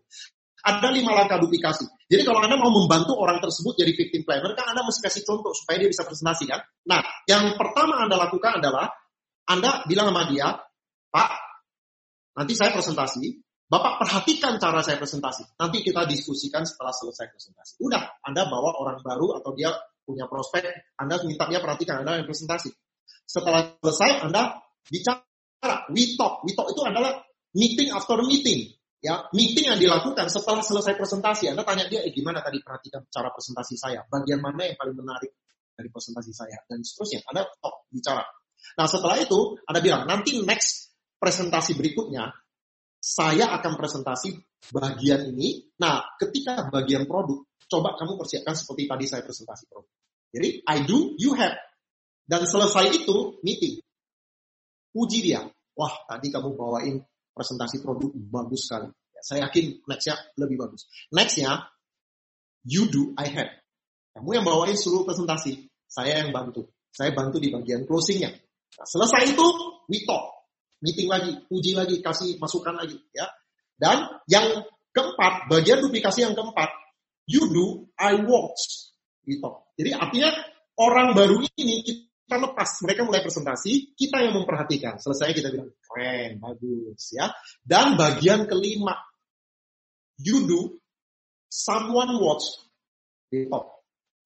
[0.62, 1.90] Ada lima langkah duplikasi.
[2.06, 5.52] Jadi kalau Anda mau membantu orang tersebut jadi victim planner, kan Anda mesti kasih contoh
[5.58, 6.62] supaya dia bisa presentasi kan.
[6.86, 8.94] Nah, yang pertama Anda lakukan adalah,
[9.50, 10.54] Anda bilang sama dia,
[11.10, 11.32] Pak,
[12.38, 15.56] nanti saya presentasi, Bapak perhatikan cara saya presentasi.
[15.56, 17.80] Nanti kita diskusikan setelah selesai presentasi.
[17.80, 19.72] Udah, Anda bawa orang baru atau dia
[20.04, 20.68] punya prospek,
[21.00, 22.68] Anda minta dia perhatikan, Anda yang presentasi.
[23.24, 24.60] Setelah selesai, Anda
[24.92, 26.44] bicara, we talk.
[26.44, 27.24] We talk itu adalah
[27.56, 28.76] meeting after meeting.
[29.02, 31.50] Ya, meeting yang dilakukan setelah selesai presentasi.
[31.50, 34.06] Anda tanya dia, eh gimana tadi perhatikan cara presentasi saya?
[34.06, 35.42] Bagian mana yang paling menarik
[35.74, 36.62] dari presentasi saya?
[36.70, 38.22] Dan seterusnya, Anda talk, bicara.
[38.78, 42.30] Nah, setelah itu, Anda bilang, nanti next presentasi berikutnya,
[43.02, 44.38] saya akan presentasi
[44.70, 45.74] bagian ini.
[45.82, 49.90] Nah, ketika bagian produk, coba kamu persiapkan seperti tadi saya presentasi produk.
[50.30, 51.58] Jadi, I do, you have.
[52.22, 53.82] Dan selesai itu, meeting.
[54.94, 55.42] Puji dia.
[55.74, 57.02] Wah, tadi kamu bawain
[57.32, 58.88] presentasi produk bagus sekali.
[58.92, 60.88] Ya, saya yakin nextnya lebih bagus.
[61.12, 61.68] Nextnya,
[62.68, 63.52] you do, I have.
[64.12, 65.72] Kamu yang bawain seluruh presentasi.
[65.88, 66.68] Saya yang bantu.
[66.92, 68.32] Saya bantu di bagian closingnya.
[68.76, 69.46] Nah, selesai itu,
[69.88, 70.42] we talk
[70.82, 73.30] meeting lagi, uji lagi, kasih masukan lagi, ya.
[73.78, 76.70] Dan yang keempat, bagian duplikasi yang keempat,
[77.30, 78.92] you do, I watch,
[79.24, 79.50] gitu.
[79.78, 80.30] Jadi artinya
[80.82, 84.96] orang baru ini kita lepas, mereka mulai presentasi, kita yang memperhatikan.
[84.96, 87.28] Selesai kita bilang keren, bagus, ya.
[87.60, 88.96] Dan bagian kelima,
[90.16, 90.80] you do,
[91.52, 92.72] someone watch.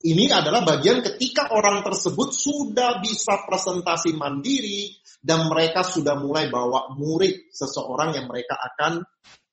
[0.06, 6.94] Ini adalah bagian ketika orang tersebut sudah bisa presentasi mandiri dan mereka sudah mulai bawa
[6.94, 9.02] murid seseorang yang mereka akan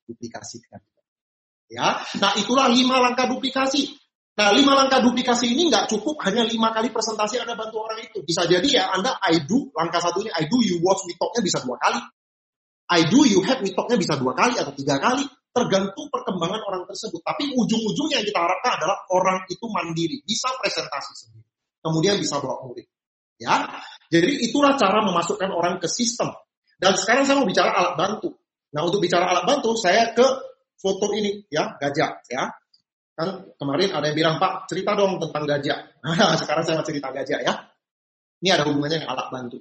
[0.05, 0.77] duplikasikan.
[1.73, 3.97] Ya, nah itulah lima langkah duplikasi.
[4.33, 8.25] Nah, lima langkah duplikasi ini nggak cukup hanya lima kali presentasi Anda bantu orang itu.
[8.25, 11.61] Bisa jadi ya Anda I do, langkah satunya I do, you watch we talk-nya bisa
[11.61, 12.01] dua kali.
[12.89, 15.21] I do, you have we talk-nya bisa dua kali atau tiga kali.
[15.53, 17.21] Tergantung perkembangan orang tersebut.
[17.21, 20.17] Tapi ujung-ujungnya yang kita harapkan adalah orang itu mandiri.
[20.25, 21.45] Bisa presentasi sendiri.
[21.77, 22.89] Kemudian bisa bawa murid.
[23.37, 23.69] Ya,
[24.09, 26.33] Jadi itulah cara memasukkan orang ke sistem.
[26.81, 28.33] Dan sekarang saya mau bicara alat bantu.
[28.73, 30.25] Nah untuk bicara alat bantu, saya ke
[30.81, 32.49] foto ini ya gajah ya
[33.13, 35.79] Kan kemarin ada yang bilang, Pak, cerita dong tentang gajah.
[36.03, 37.53] Nah, sekarang saya mau cerita gajah ya.
[38.43, 39.57] Ini ada hubungannya dengan alat bantu.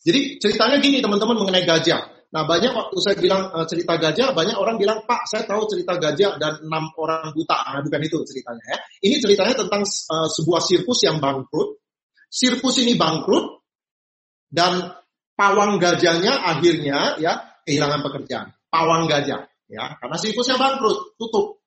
[0.00, 2.20] Jadi ceritanya gini teman-teman mengenai gajah.
[2.30, 5.98] Nah banyak waktu saya bilang uh, cerita gajah, banyak orang bilang, Pak, saya tahu cerita
[5.98, 7.58] gajah dan enam orang buta.
[7.58, 8.78] Nah, bukan itu ceritanya ya.
[9.02, 11.82] Ini ceritanya tentang uh, sebuah sirkus yang bangkrut.
[12.30, 13.66] Sirkus ini bangkrut
[14.46, 14.94] dan
[15.34, 18.54] pawang gajahnya akhirnya ya kehilangan pekerjaan.
[18.70, 21.59] Pawang gajah ya karena sirkusnya bangkrut, tutup.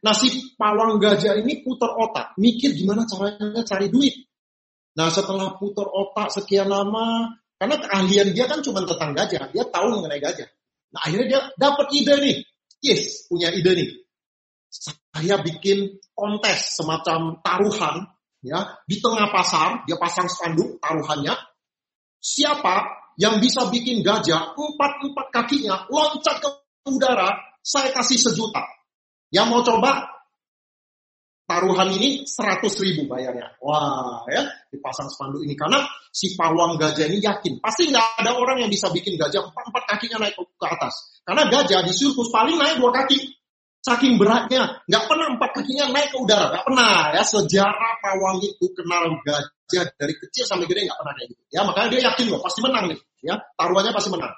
[0.00, 4.16] Nah si pawang gajah ini putar otak, mikir gimana caranya cari duit.
[4.96, 10.00] Nah setelah putar otak sekian lama, karena keahlian dia kan cuma tentang gajah, dia tahu
[10.00, 10.48] mengenai gajah.
[10.96, 12.36] Nah akhirnya dia dapat ide nih,
[12.80, 13.90] yes punya ide nih.
[14.70, 18.08] Saya bikin kontes semacam taruhan,
[18.40, 21.36] ya di tengah pasar, dia pasang spanduk taruhannya.
[22.20, 22.88] Siapa
[23.20, 26.48] yang bisa bikin gajah empat empat kakinya loncat ke
[26.88, 28.64] udara, saya kasih sejuta.
[29.30, 30.10] Yang mau coba
[31.50, 33.58] taruhan ini 100 ribu bayarnya.
[33.58, 35.58] Wah ya, dipasang spanduk ini.
[35.58, 35.82] Karena
[36.14, 37.58] si pawang gajah ini yakin.
[37.58, 41.22] Pasti nggak ada orang yang bisa bikin gajah empat-empat kakinya naik ke atas.
[41.26, 43.34] Karena gajah di sirkus paling naik dua kaki.
[43.80, 47.22] Saking beratnya, nggak pernah empat kakinya naik ke udara, nggak pernah ya.
[47.24, 51.42] Sejarah pawang itu kenal gajah dari kecil sampai gede nggak pernah kayak gitu.
[51.48, 53.00] Ya makanya dia yakin loh, pasti menang nih.
[53.24, 54.36] Ya taruhannya pasti menang.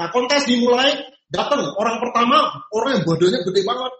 [0.00, 3.92] Nah kontes dimulai, datang orang pertama, orang yang badannya gede banget,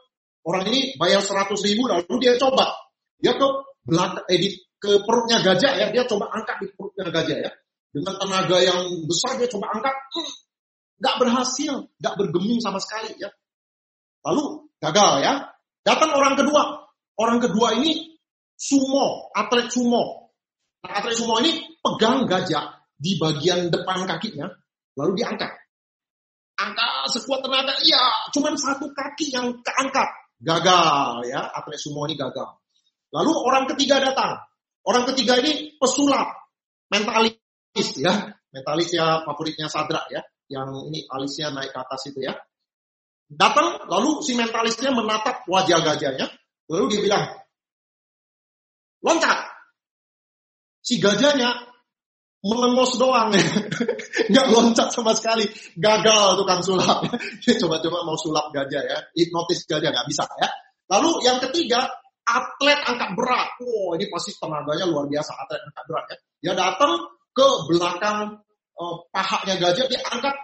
[0.46, 2.70] Orang ini bayar 100 ribu lalu dia coba.
[3.18, 3.46] Dia ke
[3.82, 4.48] belakang, eh, di,
[4.78, 7.52] ke perutnya gajah ya, dia coba angkat di perutnya gajah ya.
[7.88, 10.30] Dengan tenaga yang besar dia coba angkat, hmm,
[11.02, 13.30] nggak berhasil, nggak bergeming sama sekali ya.
[14.22, 15.34] Lalu gagal ya.
[15.82, 16.62] Datang orang kedua.
[17.18, 18.18] Orang kedua ini
[18.54, 20.30] sumo, atlet sumo.
[20.86, 24.46] Nah, atlet sumo ini pegang gajah di bagian depan kakinya,
[24.98, 25.50] lalu diangkat.
[26.58, 28.02] Angkat sekuat tenaga, iya,
[28.34, 30.10] cuman satu kaki yang keangkat.
[30.38, 32.46] Gagal ya, atlet sumo ini gagal.
[33.10, 34.38] Lalu orang ketiga datang.
[34.86, 36.30] Orang ketiga ini pesulap,
[36.88, 37.36] mentalis
[37.98, 38.32] ya.
[38.48, 40.24] Mentalis ya favoritnya Sadra ya.
[40.48, 42.32] Yang ini alisnya naik ke atas itu ya.
[43.28, 46.32] Datang, lalu si mentalisnya menatap wajah gajahnya.
[46.72, 47.24] Lalu dia bilang,
[49.04, 49.36] loncat.
[50.80, 51.67] Si gajahnya
[52.42, 53.34] melengos doang.
[54.30, 55.46] Nggak loncat sama sekali.
[55.74, 57.06] Gagal tukang sulap.
[57.62, 58.98] Coba-coba mau sulap gajah ya.
[59.14, 60.48] Hipnotis gajah nggak bisa ya.
[60.88, 61.84] Lalu yang ketiga
[62.28, 63.48] atlet angkat berat.
[63.60, 66.16] Wow ini pasti tenaganya luar biasa atlet angkat berat ya.
[66.38, 66.92] Dia datang
[67.34, 68.18] ke belakang
[68.78, 70.34] uh, pahanya gajah dia angkat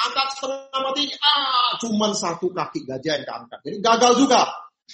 [0.00, 1.04] angkat setengah mati.
[1.20, 4.40] Ah cuman satu kaki gajah yang keangkat jadi gagal juga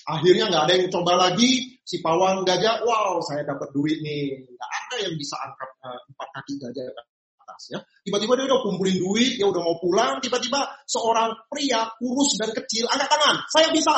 [0.07, 4.47] Akhirnya nggak ada yang coba lagi, si pawang gajah, wow saya dapat duit nih.
[4.47, 7.03] Nggak ada yang bisa angkat uh, empat kaki gajah ke
[7.49, 7.79] atas ya.
[8.05, 12.85] Tiba-tiba dia udah kumpulin duit, dia udah mau pulang, tiba-tiba seorang pria kurus dan kecil
[12.93, 13.97] angkat tangan, saya bisa,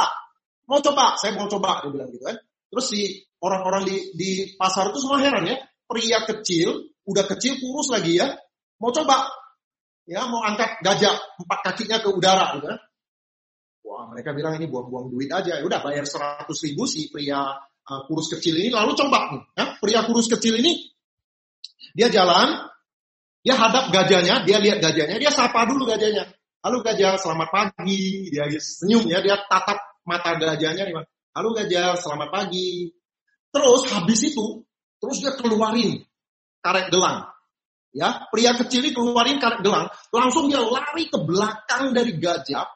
[0.70, 2.38] mau coba, saya mau coba, dia bilang gitu kan.
[2.70, 3.00] Terus si
[3.42, 5.58] orang-orang di, di pasar itu semua heran ya,
[5.90, 8.30] pria kecil, udah kecil kurus lagi ya,
[8.78, 9.26] mau coba,
[10.06, 12.78] ya mau angkat gajah empat kakinya ke udara gitu kan.
[14.08, 15.60] Mereka bilang ini buang-buang duit aja.
[15.60, 19.42] Ya udah bayar 100 ribu si pria uh, kurus kecil ini lalu coba nih.
[19.58, 20.90] Ya, pria kurus kecil ini
[21.92, 22.70] dia jalan,
[23.42, 26.30] dia hadap gajahnya, dia lihat gajahnya, dia sapa dulu gajahnya.
[26.60, 28.28] Halo gajah, selamat pagi.
[28.30, 30.94] Dia senyum ya, dia tatap mata gajahnya nih,
[31.34, 32.92] Halo gajah, selamat pagi.
[33.50, 34.62] Terus habis itu,
[35.02, 36.04] terus dia keluarin
[36.62, 37.26] karet gelang.
[37.90, 42.68] Ya, pria kecil ini keluarin karet gelang, langsung dia lari ke belakang dari gajah,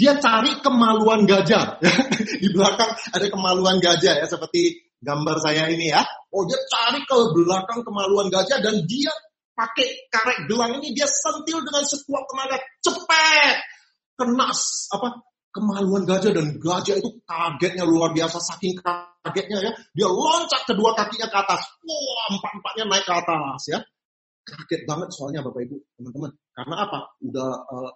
[0.00, 1.76] dia cari kemaluan gajah.
[2.40, 6.00] Di belakang ada kemaluan gajah ya, seperti gambar saya ini ya.
[6.32, 9.12] Oh dia cari ke belakang kemaluan gajah dan dia
[9.52, 12.56] pakai karet gelang ini dia sentil dengan sekuat tenaga.
[12.80, 13.56] Cepet!
[14.16, 14.48] Kena
[14.96, 15.08] apa
[15.52, 19.72] kemaluan gajah dan gajah itu kagetnya luar biasa saking kagetnya ya.
[19.92, 21.60] Dia loncat kedua kakinya ke atas.
[21.84, 23.80] Wah empat empatnya naik ke atas ya
[24.44, 26.32] kaget banget soalnya Bapak Ibu, teman-teman.
[26.50, 26.98] Karena apa?
[27.22, 27.90] Udah uh,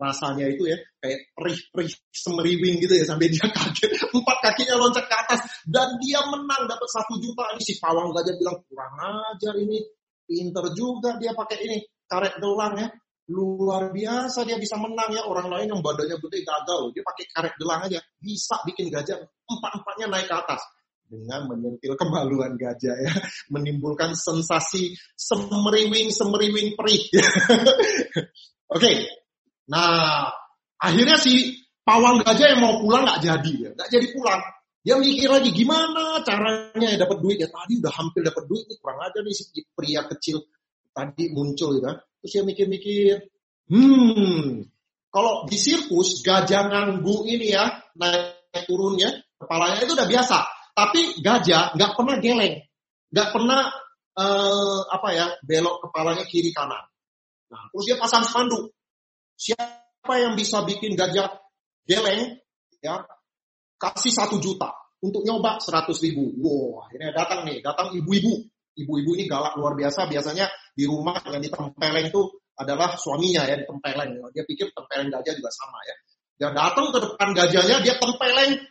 [0.00, 3.90] rasanya itu ya kayak perih-perih semeriwing gitu ya sampai dia kaget.
[4.10, 7.44] Empat kakinya loncat ke atas dan dia menang dapat satu juta.
[7.54, 8.94] Ini si pawang gajah bilang kurang
[9.34, 9.78] ajar ini.
[10.28, 12.88] Pinter juga dia pakai ini karet doang ya.
[13.28, 17.54] luar biasa dia bisa menang ya orang lain yang badannya gede gagal dia pakai karet
[17.60, 20.64] gelang aja bisa bikin gajah empat empatnya naik ke atas
[21.08, 23.12] dengan menyentil kemaluan gajah ya.
[23.54, 27.02] Menimbulkan sensasi semeriwing semeriwing perih.
[28.68, 28.80] Oke.
[28.80, 28.96] Okay.
[29.68, 30.28] nah
[30.80, 33.70] akhirnya si pawang gajah yang mau pulang nggak jadi ya.
[33.72, 34.40] Nggak jadi pulang.
[34.84, 37.36] Dia mikir lagi gimana caranya dapat duit?
[37.40, 40.44] Ya tadi udah hampir dapat duit nih kurang aja nih si pria kecil
[40.92, 41.92] tadi muncul ya.
[42.18, 43.14] Terus dia mikir-mikir,
[43.70, 44.66] hmm,
[45.14, 50.38] kalau di sirkus gajah nganggu ini ya, naik turunnya, kepalanya itu udah biasa.
[50.78, 52.54] Tapi gajah nggak pernah geleng,
[53.10, 53.66] nggak pernah
[54.14, 56.86] uh, apa ya belok kepalanya kiri kanan.
[57.50, 58.70] Nah, terus dia pasang spanduk.
[59.34, 61.34] Siapa yang bisa bikin gajah
[61.82, 62.38] geleng,
[62.78, 63.02] ya
[63.74, 64.70] kasih satu juta
[65.02, 66.30] untuk nyoba seratus ribu.
[66.38, 68.46] Wow, akhirnya datang nih, datang ibu-ibu
[68.78, 70.06] ibu-ibu ini galak luar biasa.
[70.06, 70.46] Biasanya
[70.78, 72.22] di rumah yang ditempeleng itu
[72.54, 74.22] adalah suaminya ya ditempeleng.
[74.30, 75.96] Dia pikir tempeleng gajah juga sama ya.
[76.38, 78.62] Dia datang ke depan gajahnya, dia tempeleng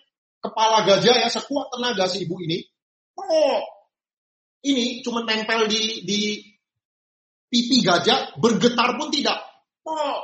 [0.41, 2.63] kepala gajah ya sekuat tenaga si ibu ini.
[3.17, 3.59] Oh,
[4.65, 6.19] ini cuma nempel di, di
[7.49, 9.41] pipi gajah, bergetar pun tidak.
[9.87, 10.21] Oh,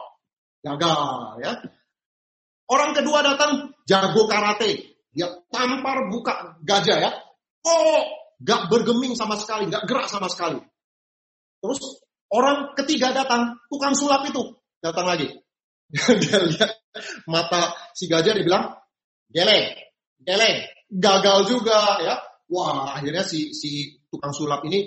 [0.62, 1.52] gagal ya.
[2.70, 4.98] Orang kedua datang jago karate.
[5.14, 7.12] Dia tampar buka gajah ya.
[7.64, 10.60] Oh, Gak bergeming sama sekali, gak gerak sama sekali.
[11.64, 11.80] Terus
[12.28, 15.32] orang ketiga datang, tukang sulap itu datang lagi.
[16.22, 16.72] dia lihat
[17.24, 18.76] mata si gajah, dia bilang,
[19.32, 19.80] geleng,
[20.24, 20.60] geleng,
[20.90, 22.16] gagal juga ya.
[22.52, 24.86] Wah, akhirnya si si tukang sulap ini,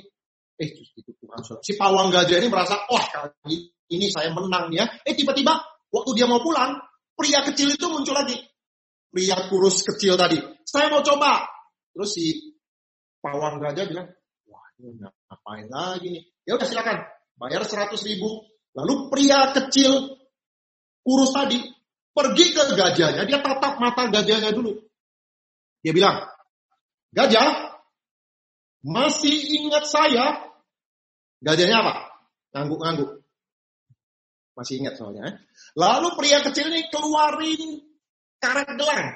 [0.60, 4.86] eh itu tukang sulap, si pawang gajah ini merasa, wah kali ini saya menang ya.
[5.06, 5.56] Eh tiba-tiba
[5.90, 6.78] waktu dia mau pulang,
[7.16, 8.36] pria kecil itu muncul lagi.
[9.10, 10.36] Pria kurus kecil tadi.
[10.66, 11.48] Saya mau coba.
[11.96, 12.52] Terus si
[13.24, 14.08] pawang gajah bilang,
[14.46, 16.22] wah ini ngapain lagi nih?
[16.44, 17.02] Ya udah silakan,
[17.40, 18.44] bayar seratus ribu.
[18.76, 20.20] Lalu pria kecil
[21.00, 21.56] kurus tadi
[22.12, 24.85] pergi ke gajahnya, dia tatap mata gajahnya dulu.
[25.86, 26.18] Dia bilang,
[27.14, 27.78] gajah,
[28.82, 30.50] masih ingat saya?
[31.38, 31.94] Gajahnya apa?
[32.50, 33.22] Ngangguk-ngangguk.
[34.58, 35.30] Masih ingat soalnya.
[35.30, 35.34] Eh?
[35.78, 37.86] Lalu pria kecil ini keluarin
[38.42, 39.14] karet gelang.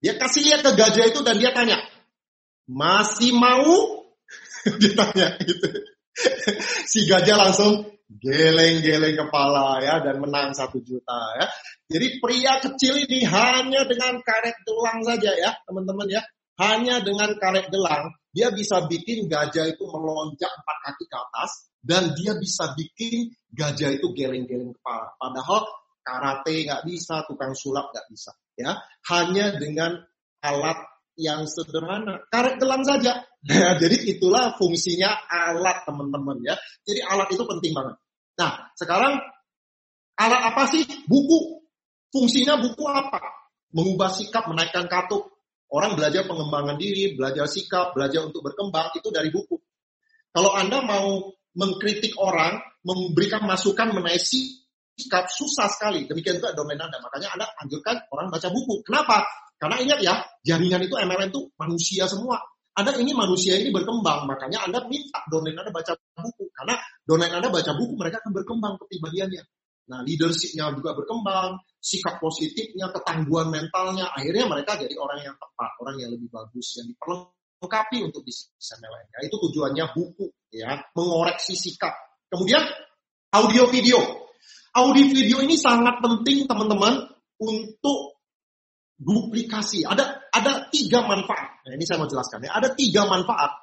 [0.00, 1.84] Dia kasih lihat ke gajah itu dan dia tanya,
[2.64, 4.08] masih mau?
[4.80, 5.68] dia tanya gitu.
[6.88, 11.46] si gajah langsung geleng-geleng kepala ya dan menang satu juta ya.
[11.88, 16.22] Jadi pria kecil ini hanya dengan karet gelang saja ya teman-teman ya.
[16.58, 22.10] Hanya dengan karet gelang dia bisa bikin gajah itu melonjak empat kaki ke atas dan
[22.18, 25.14] dia bisa bikin gajah itu geleng-geleng kepala.
[25.20, 25.62] Padahal
[26.02, 28.74] karate nggak bisa, tukang sulap nggak bisa ya
[29.14, 30.02] hanya dengan
[30.42, 30.78] alat
[31.18, 32.22] yang sederhana.
[32.30, 33.26] Karet gelang saja.
[33.42, 36.54] Ya, jadi itulah fungsinya alat teman-teman ya.
[36.86, 37.98] Jadi alat itu penting banget.
[38.38, 39.18] Nah sekarang
[40.14, 40.86] alat apa sih?
[41.10, 41.58] Buku.
[42.14, 43.20] Fungsinya buku apa?
[43.74, 45.28] Mengubah sikap menaikkan katup
[45.68, 49.60] orang belajar pengembangan diri belajar sikap belajar untuk berkembang itu dari buku.
[50.32, 56.06] Kalau anda mau mengkritik orang memberikan masukan mengenai sikap susah sekali.
[56.06, 57.02] Demikian juga domain Anda.
[57.02, 58.86] Makanya Anda anjurkan orang baca buku.
[58.86, 59.26] Kenapa?
[59.58, 60.14] Karena ingat ya,
[60.46, 62.38] jaringan itu MLM itu manusia semua.
[62.78, 66.46] Anda ini manusia ini berkembang, makanya Anda minta domain Anda baca buku.
[66.54, 69.42] Karena domain Anda baca buku, mereka akan berkembang kepribadiannya.
[69.88, 75.96] Nah, leadershipnya juga berkembang, sikap positifnya, ketangguhan mentalnya, akhirnya mereka jadi orang yang tepat, orang
[75.98, 79.06] yang lebih bagus, yang diperlengkapi untuk bisnis MLM.
[79.10, 81.96] Nah, itu tujuannya buku, ya, mengoreksi sikap.
[82.28, 82.62] Kemudian
[83.32, 83.98] audio video.
[84.76, 87.08] Audio video ini sangat penting teman-teman
[87.40, 88.17] untuk
[88.98, 89.86] duplikasi.
[89.86, 91.62] Ada ada tiga manfaat.
[91.64, 92.52] Nah, ini saya mau jelaskan ya.
[92.58, 93.54] Ada tiga manfaat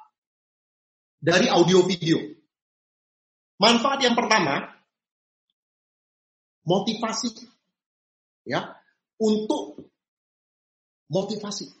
[1.20, 2.18] dari audio video.
[3.56, 4.68] Manfaat yang pertama,
[6.64, 7.48] motivasi.
[8.46, 8.76] Ya,
[9.20, 9.80] untuk
[11.10, 11.72] motivasi.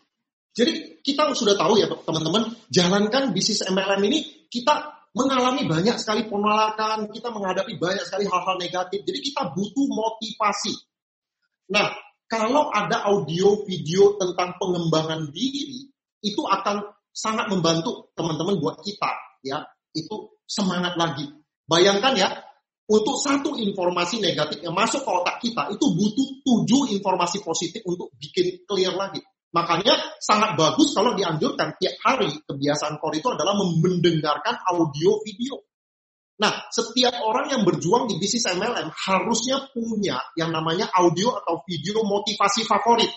[0.56, 7.12] Jadi kita sudah tahu ya teman-teman, jalankan bisnis MLM ini kita mengalami banyak sekali penolakan,
[7.12, 9.04] kita menghadapi banyak sekali hal-hal negatif.
[9.04, 10.72] Jadi kita butuh motivasi.
[11.72, 11.92] Nah,
[12.26, 15.86] kalau ada audio video tentang pengembangan diri,
[16.22, 16.82] itu akan
[17.14, 19.62] sangat membantu teman-teman buat kita, ya.
[19.94, 21.24] Itu semangat lagi.
[21.66, 22.28] Bayangkan ya,
[22.86, 28.14] untuk satu informasi negatif yang masuk ke otak kita, itu butuh tujuh informasi positif untuk
[28.14, 29.18] bikin clear lagi.
[29.50, 35.62] Makanya sangat bagus kalau dianjurkan tiap hari kebiasaan core itu adalah mendengarkan audio video.
[36.36, 42.04] Nah, setiap orang yang berjuang di bisnis MLM harusnya punya yang namanya audio atau video
[42.04, 43.08] motivasi favorit.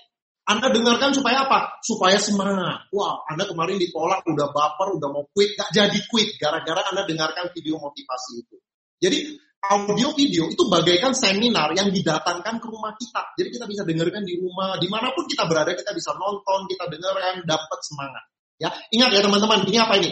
[0.47, 1.77] Anda dengarkan supaya apa?
[1.83, 2.89] Supaya semangat.
[2.95, 7.53] Wah, Anda kemarin ditolak, udah baper, udah mau quit, gak jadi quit gara-gara Anda dengarkan
[7.53, 8.57] video motivasi itu.
[8.97, 9.35] Jadi
[9.67, 13.35] audio video itu bagaikan seminar yang didatangkan ke rumah kita.
[13.35, 16.87] Jadi kita bisa dengarkan di rumah, di mana pun kita berada kita bisa nonton, kita
[16.87, 18.23] dengarkan, dapat semangat.
[18.59, 20.11] Ya, ingat ya teman-teman, ini apa ini?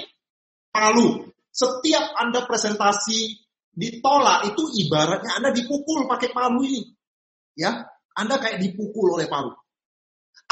[0.69, 1.34] Palu.
[1.58, 3.34] Setiap Anda presentasi
[3.74, 6.86] ditolak itu ibaratnya Anda dipukul pakai palu ini.
[7.58, 7.82] Ya,
[8.14, 9.58] Anda kayak dipukul oleh palu.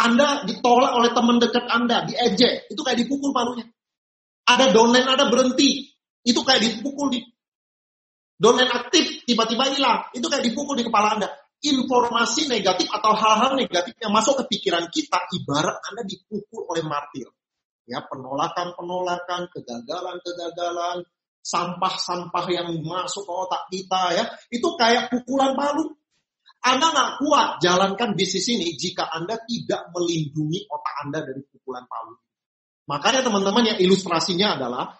[0.01, 3.69] Anda ditolak oleh teman dekat Anda, diejek, itu kayak dipukul palunya.
[4.49, 5.93] Ada downline, ada berhenti,
[6.25, 7.21] itu kayak dipukul di
[8.35, 11.31] Domain aktif tiba-tiba hilang, itu kayak dipukul di kepala Anda.
[11.63, 17.31] Informasi negatif atau hal-hal negatif yang masuk ke pikiran kita ibarat Anda dipukul oleh martir.
[17.85, 21.05] Ya, penolakan-penolakan, kegagalan-kegagalan,
[21.45, 25.93] sampah-sampah yang masuk ke otak kita ya, itu kayak pukulan palu.
[26.65, 32.17] Anda nggak kuat jalankan bisnis ini jika Anda tidak melindungi otak Anda dari pukulan palu.
[32.89, 34.97] Makanya teman-teman yang ilustrasinya adalah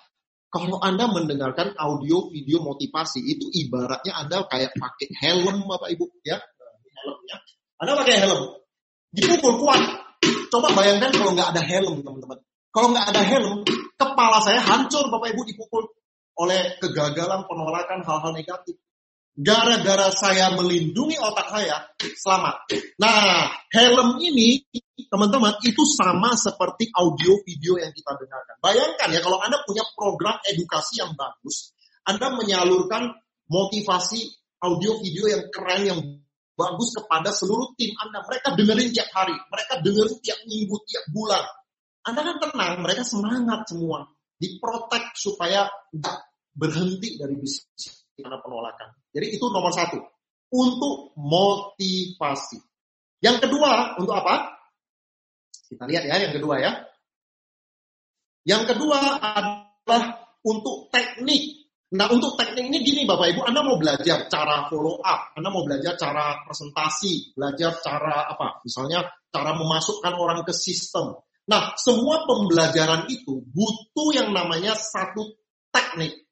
[0.54, 6.38] kalau Anda mendengarkan audio video motivasi itu ibaratnya Anda kayak pakai helm Bapak Ibu ya.
[7.02, 7.38] Helmnya.
[7.82, 8.42] Anda pakai helm.
[9.10, 9.82] Dipukul kuat.
[10.54, 12.38] Coba bayangkan kalau nggak ada helm teman-teman.
[12.76, 13.64] Kalau nggak ada helm,
[13.96, 15.88] kepala saya hancur Bapak Ibu dipukul
[16.36, 18.76] oleh kegagalan, penolakan, hal-hal negatif.
[19.32, 22.68] Gara-gara saya melindungi otak saya, selamat.
[23.00, 24.60] Nah, helm ini,
[25.08, 28.56] teman-teman, itu sama seperti audio video yang kita dengarkan.
[28.60, 31.72] Bayangkan ya, kalau Anda punya program edukasi yang bagus,
[32.04, 33.08] Anda menyalurkan
[33.48, 34.20] motivasi
[34.60, 36.00] audio video yang keren, yang
[36.60, 38.20] bagus kepada seluruh tim Anda.
[38.20, 41.44] Mereka dengerin tiap hari, mereka dengerin tiap minggu, tiap bulan.
[42.06, 44.06] Anda kan tenang, mereka semangat semua.
[44.38, 46.18] Diprotek supaya nggak
[46.54, 48.96] berhenti dari bisnis karena penolakan.
[49.12, 50.00] Jadi itu nomor satu.
[50.56, 52.62] Untuk motivasi.
[53.20, 54.56] Yang kedua, untuk apa?
[55.66, 56.72] Kita lihat ya yang kedua ya.
[58.46, 60.04] Yang kedua adalah
[60.46, 61.66] untuk teknik.
[61.96, 65.66] Nah untuk teknik ini gini Bapak Ibu, Anda mau belajar cara follow up, Anda mau
[65.66, 68.62] belajar cara presentasi, belajar cara apa?
[68.62, 71.18] Misalnya cara memasukkan orang ke sistem.
[71.46, 75.38] Nah semua pembelajaran itu butuh yang namanya satu
[75.70, 76.26] teknik,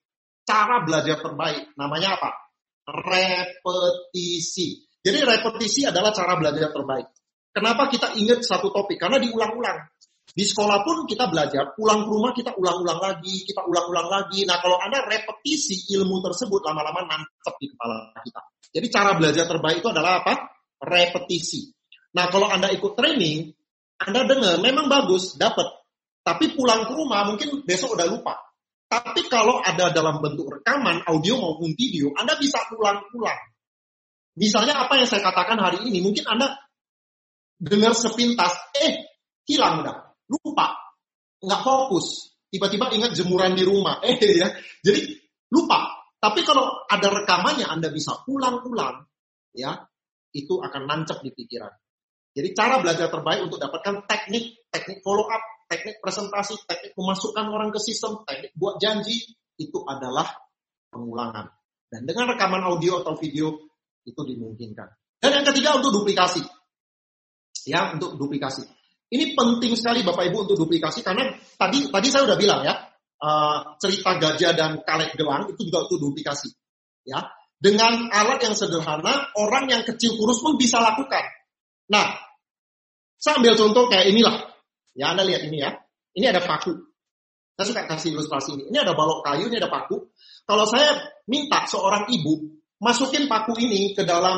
[0.48, 1.74] cara belajar terbaik.
[1.77, 2.43] Namanya apa?
[2.88, 4.83] repetisi.
[5.03, 7.08] Jadi repetisi adalah cara belajar terbaik.
[7.53, 8.98] Kenapa kita ingat satu topik?
[8.98, 9.80] Karena diulang-ulang.
[10.33, 14.48] Di sekolah pun kita belajar, pulang ke rumah kita ulang-ulang lagi, kita ulang-ulang lagi.
[14.48, 18.42] Nah kalau Anda repetisi ilmu tersebut lama-lama nancep di kepala kita.
[18.74, 20.33] Jadi cara belajar terbaik itu adalah apa?
[20.82, 21.69] Repetisi.
[22.17, 23.53] Nah kalau Anda ikut training,
[24.03, 25.65] Anda dengar memang bagus, dapat.
[26.23, 28.35] Tapi pulang ke rumah mungkin besok udah lupa.
[28.88, 33.41] Tapi kalau ada dalam bentuk rekaman, audio maupun video, Anda bisa ulang-ulang.
[34.38, 36.53] Misalnya apa yang saya katakan hari ini, mungkin Anda
[37.57, 39.17] dengar sepintas, eh
[39.49, 39.98] hilang udah,
[40.30, 40.77] lupa,
[41.41, 44.53] nggak fokus, tiba-tiba ingat jemuran di rumah, eh ya,
[44.85, 45.01] jadi
[45.49, 46.06] lupa.
[46.22, 49.03] Tapi kalau ada rekamannya, Anda bisa ulang-ulang,
[49.57, 49.75] ya,
[50.32, 51.83] itu akan nancep di pikiran.
[52.34, 57.70] Jadi cara belajar terbaik untuk dapatkan teknik, teknik follow up, teknik presentasi, teknik memasukkan orang
[57.70, 59.22] ke sistem, teknik buat janji,
[59.62, 60.26] itu adalah
[60.90, 61.45] pengulangan.
[61.86, 63.53] Dan dengan rekaman audio atau video,
[64.02, 64.90] itu dimungkinkan.
[65.22, 66.42] Dan yang ketiga untuk duplikasi.
[67.70, 68.66] Ya, untuk duplikasi.
[69.14, 72.74] Ini penting sekali Bapak Ibu untuk duplikasi karena tadi tadi saya udah bilang ya,
[73.22, 76.50] uh, cerita gajah dan kalek gelang itu juga untuk duplikasi.
[77.06, 77.22] Ya,
[77.62, 81.24] dengan alat yang sederhana, orang yang kecil kurus pun bisa lakukan.
[81.94, 82.18] Nah,
[83.22, 84.50] saya ambil contoh kayak inilah.
[84.98, 85.78] Ya, Anda lihat ini ya.
[86.18, 86.74] Ini ada paku.
[87.54, 88.64] Saya suka kasih ilustrasi ini.
[88.74, 90.10] Ini ada balok kayu, ini ada paku.
[90.50, 90.98] Kalau saya
[91.30, 94.32] minta seorang ibu masukin paku ini ke dalam